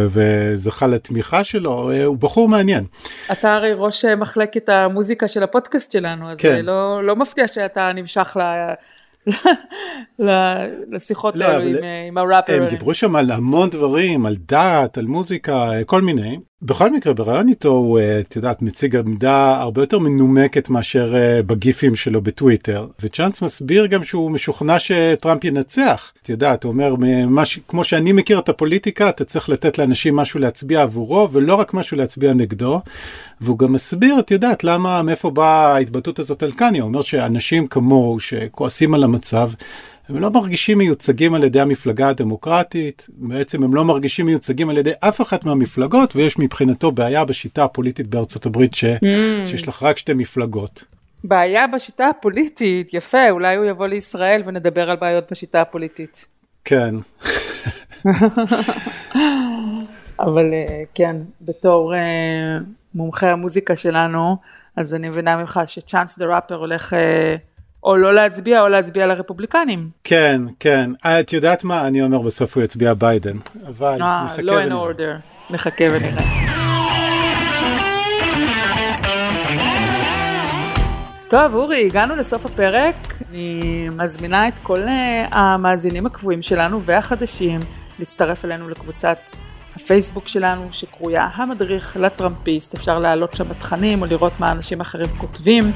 וזכה 0.09 0.87
לתמיכה 0.87 1.45
שלו, 1.45 1.93
הוא 2.05 2.17
בחור 2.17 2.49
מעניין. 2.49 2.85
אתה 3.33 3.55
הרי 3.55 3.73
ראש 3.77 4.05
מחלקת 4.05 4.69
המוזיקה 4.69 5.29
של 5.29 5.43
הפודקאסט 5.43 5.93
שלנו, 5.93 6.31
אז 6.31 6.39
כן. 6.39 6.65
לא, 6.65 7.05
לא 7.05 7.17
מפתיע 7.17 7.49
שאתה 7.49 7.93
נמשך. 7.95 8.37
לשיחות 10.93 11.37
לא, 11.37 11.45
האלו 11.45 11.69
עם, 11.69 11.77
עם 12.09 12.19
הראפר. 12.19 12.63
הם 12.63 12.69
דיברו 12.69 12.95
שם 12.95 13.17
על 13.17 13.31
המון 13.31 13.71
דברים, 13.71 14.27
על 14.27 14.37
דת, 14.39 14.99
על 14.99 15.07
מוזיקה, 15.07 15.71
כל 15.87 16.03
מיני. 16.03 16.39
בכל 16.63 16.91
מקרה 16.91 17.15
בריאיון 17.15 17.49
איתו 17.49 17.69
הוא 17.69 17.99
אה, 17.99 18.21
את 18.21 18.37
יודעת 18.37 18.63
מציג 18.63 18.97
עמדה 18.97 19.61
הרבה 19.61 19.83
יותר 19.83 19.99
מנומקת 19.99 20.69
מאשר 20.71 21.17
אה, 21.17 21.43
בגיפים 21.43 21.95
שלו 21.95 22.21
בטוויטר 22.21 22.87
וצ'אנס 23.01 23.43
מסביר 23.43 23.87
גם 23.87 24.05
שהוא 24.05 24.31
משוכנע 24.31 24.79
שטראמפ 24.79 25.45
ינצח 25.45 26.13
את 26.23 26.29
יודעת 26.29 26.65
הוא 26.65 26.73
אומר 26.73 26.95
ממש, 26.99 27.59
כמו 27.69 27.85
שאני 27.85 28.13
מכיר 28.13 28.39
את 28.39 28.49
הפוליטיקה 28.49 29.09
אתה 29.09 29.25
צריך 29.25 29.49
לתת 29.49 29.79
לאנשים 29.79 30.17
משהו 30.17 30.41
להצביע 30.41 30.83
עבורו 30.83 31.33
ולא 31.33 31.55
רק 31.55 31.75
משהו 31.75 31.97
להצביע 31.97 32.35
נגדו 32.35 32.81
והוא 33.41 33.59
גם 33.59 33.73
מסביר 33.73 34.19
את 34.19 34.31
יודעת 34.31 34.65
למה 34.65 35.03
מאיפה 35.03 35.31
באה 35.31 35.75
ההתבטאות 35.75 36.19
הזאת 36.19 36.43
על 36.43 36.53
קניה 36.53 36.83
הוא 36.83 36.89
אומר 36.89 37.03
שאנשים 37.03 37.67
כמוהו 37.67 38.21
שכועסים 38.21 38.95
על 38.95 39.05
המצב 39.05 39.51
הם 40.09 40.21
לא 40.21 40.31
מרגישים 40.31 40.79
מיוצגים 40.79 41.35
על 41.35 41.45
ידי 41.45 41.61
המפלגה 41.61 42.09
הדמוקרטית, 42.09 43.07
בעצם 43.17 43.63
הם 43.63 43.75
לא 43.75 43.85
מרגישים 43.85 44.27
מיוצגים 44.27 44.71
על 44.71 44.79
ידי 44.79 44.93
אף 45.01 45.21
אחת 45.21 45.45
מהמפלגות, 45.45 46.17
ויש 46.17 46.39
מבחינתו 46.39 46.93
בעיה 46.93 47.25
בשיטה 47.25 47.65
הפוליטית 47.65 48.07
בארצות 48.07 48.47
הברית 48.47 48.75
ש... 48.75 48.85
mm. 48.85 49.07
שיש 49.47 49.69
לך 49.69 49.83
רק 49.83 49.99
שתי 49.99 50.15
מפלגות. 50.15 50.85
בעיה 51.25 51.67
בשיטה 51.67 52.09
הפוליטית, 52.09 52.95
יפה, 52.95 53.31
אולי 53.31 53.57
הוא 53.57 53.65
יבוא 53.65 53.87
לישראל 53.87 54.43
ונדבר 54.45 54.91
על 54.91 54.97
בעיות 54.97 55.25
בשיטה 55.31 55.61
הפוליטית. 55.61 56.27
כן. 56.65 56.95
אבל 60.27 60.53
אה, 60.53 60.83
כן, 60.95 61.17
בתור 61.41 61.95
uh, 61.95 61.97
מומחה 62.95 63.33
המוזיקה 63.33 63.77
שלנו, 63.77 64.37
אז 64.77 64.95
אני 64.95 65.09
מבינה 65.09 65.37
ממך 65.37 65.61
שצ'אנס 65.67 66.19
דה 66.19 66.27
ראפר 66.27 66.55
הולך... 66.55 66.93
Uh, 66.93 66.97
או 67.83 67.97
לא 67.97 68.15
להצביע 68.15 68.63
או 68.63 68.69
להצביע 68.69 69.07
לרפובליקנים. 69.07 69.91
כן, 70.05 70.43
כן. 70.61 70.91
את 71.07 71.33
יודעת 71.33 71.65
מה? 71.65 71.87
אני 71.87 72.03
אומר 72.03 72.19
בסוף 72.19 72.57
הוא 72.57 72.65
יצביע 72.65 72.95
ביידן, 72.95 73.37
אבל 73.69 74.03
אה, 74.03 74.25
נחכה 74.25 74.41
ונראה. 74.41 74.57
לא 74.57 74.61
אין 74.61 74.73
אורדר, 74.73 75.17
נחכה 75.51 75.85
ונראה. 75.93 76.25
טוב, 81.29 81.55
אורי, 81.55 81.87
הגענו 81.87 82.17
לסוף 82.17 82.47
הפרק. 82.47 82.95
אני 83.31 83.89
מזמינה 83.93 84.49
את 84.49 84.55
כל 84.63 84.81
אה, 84.83 85.27
המאזינים 85.31 86.07
הקבועים 86.07 86.43
שלנו 86.43 86.83
והחדשים 86.83 87.61
להצטרף 87.99 88.45
אלינו 88.45 88.69
לקבוצת 88.69 89.19
הפייסבוק 89.79 90.29
שלנו, 90.29 90.69
שקרויה 90.73 91.29
המדריך 91.35 91.97
לטראמפיסט. 91.97 92.75
אפשר 92.75 92.99
להעלות 92.99 93.37
שם 93.37 93.55
תכנים 93.55 94.03
או 94.03 94.07
לראות 94.07 94.33
מה 94.41 94.53
אנשים 94.53 94.81
אחרים 94.81 95.09
כותבים. 95.19 95.73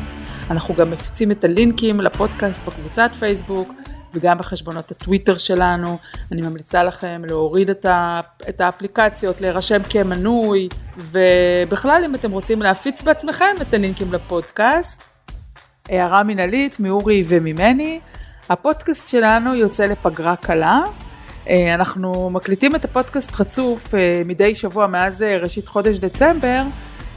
אנחנו 0.51 0.75
גם 0.75 0.91
מפיצים 0.91 1.31
את 1.31 1.45
הלינקים 1.45 2.01
לפודקאסט 2.01 2.65
בקבוצת 2.65 3.11
פייסבוק 3.19 3.73
וגם 4.15 4.39
בחשבונות 4.39 4.91
הטוויטר 4.91 5.39
שלנו. 5.39 5.99
אני 6.33 6.43
ממליצה 6.43 6.83
לכם 6.83 7.23
להוריד 7.27 7.71
את, 7.71 7.85
ה, 7.85 8.21
את 8.49 8.61
האפליקציות, 8.61 9.41
להירשם 9.41 9.83
כמנוי, 9.83 10.69
ובכלל 10.97 12.03
אם 12.05 12.15
אתם 12.15 12.31
רוצים 12.31 12.63
להפיץ 12.63 13.03
בעצמכם 13.03 13.55
את 13.61 13.75
הלינקים 13.75 14.13
לפודקאסט. 14.13 15.05
הערה 15.89 16.23
מנהלית 16.23 16.81
מאורי 16.81 17.23
וממני, 17.29 18.01
הפודקאסט 18.49 19.09
שלנו 19.09 19.55
יוצא 19.55 19.87
לפגרה 19.87 20.37
קלה. 20.37 20.83
אה, 21.49 21.75
אנחנו 21.75 22.31
מקליטים 22.31 22.75
את 22.75 22.85
הפודקאסט 22.85 23.31
חצוף 23.31 23.95
אה, 23.95 24.23
מדי 24.25 24.55
שבוע 24.55 24.87
מאז 24.87 25.23
אה, 25.23 25.39
ראשית 25.39 25.69
חודש 25.69 25.97
דצמבר, 25.97 26.63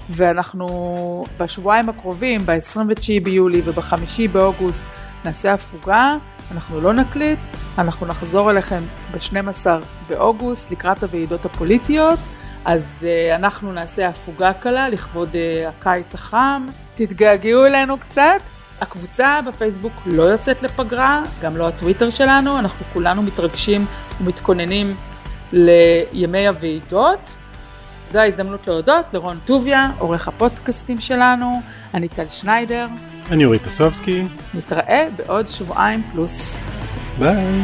ואנחנו 0.09 1.25
בשבועיים 1.37 1.89
הקרובים, 1.89 2.41
ב-29 2.45 3.23
ביולי 3.23 3.61
וב-5 3.65 3.95
באוגוסט, 4.31 4.83
נעשה 5.25 5.53
הפוגה, 5.53 6.17
אנחנו 6.51 6.81
לא 6.81 6.93
נקליט, 6.93 7.39
אנחנו 7.77 8.07
נחזור 8.07 8.51
אליכם 8.51 8.83
ב-12 9.11 9.67
באוגוסט 10.09 10.71
לקראת 10.71 11.03
הוועידות 11.03 11.45
הפוליטיות, 11.45 12.19
אז 12.65 13.07
uh, 13.07 13.35
אנחנו 13.35 13.73
נעשה 13.73 14.07
הפוגה 14.07 14.53
קלה 14.53 14.89
לכבוד 14.89 15.29
uh, 15.31 15.35
הקיץ 15.67 16.13
החם, 16.13 16.67
תתגעגעו 16.95 17.65
אלינו 17.65 17.97
קצת. 17.97 18.41
הקבוצה 18.81 19.39
בפייסבוק 19.47 19.93
לא 20.05 20.23
יוצאת 20.23 20.63
לפגרה, 20.63 21.23
גם 21.41 21.57
לא 21.57 21.67
הטוויטר 21.67 22.09
שלנו, 22.09 22.59
אנחנו 22.59 22.85
כולנו 22.93 23.21
מתרגשים 23.21 23.85
ומתכוננים 24.21 24.95
לימי 25.53 26.47
הוועידות. 26.47 27.37
זו 28.11 28.19
ההזדמנות 28.19 28.67
להודות 28.67 29.13
לרון 29.13 29.39
טוביה, 29.45 29.91
עורך 29.99 30.27
הפודקאסטים 30.27 31.01
שלנו, 31.01 31.61
אני 31.93 32.07
טל 32.07 32.27
שניידר. 32.29 32.87
אני 33.31 33.45
אורי 33.45 33.59
פסובסקי. 33.59 34.23
נתראה 34.53 35.07
בעוד 35.15 35.47
שבועיים 35.47 36.01
פלוס. 36.11 36.59
ביי. 37.19 37.61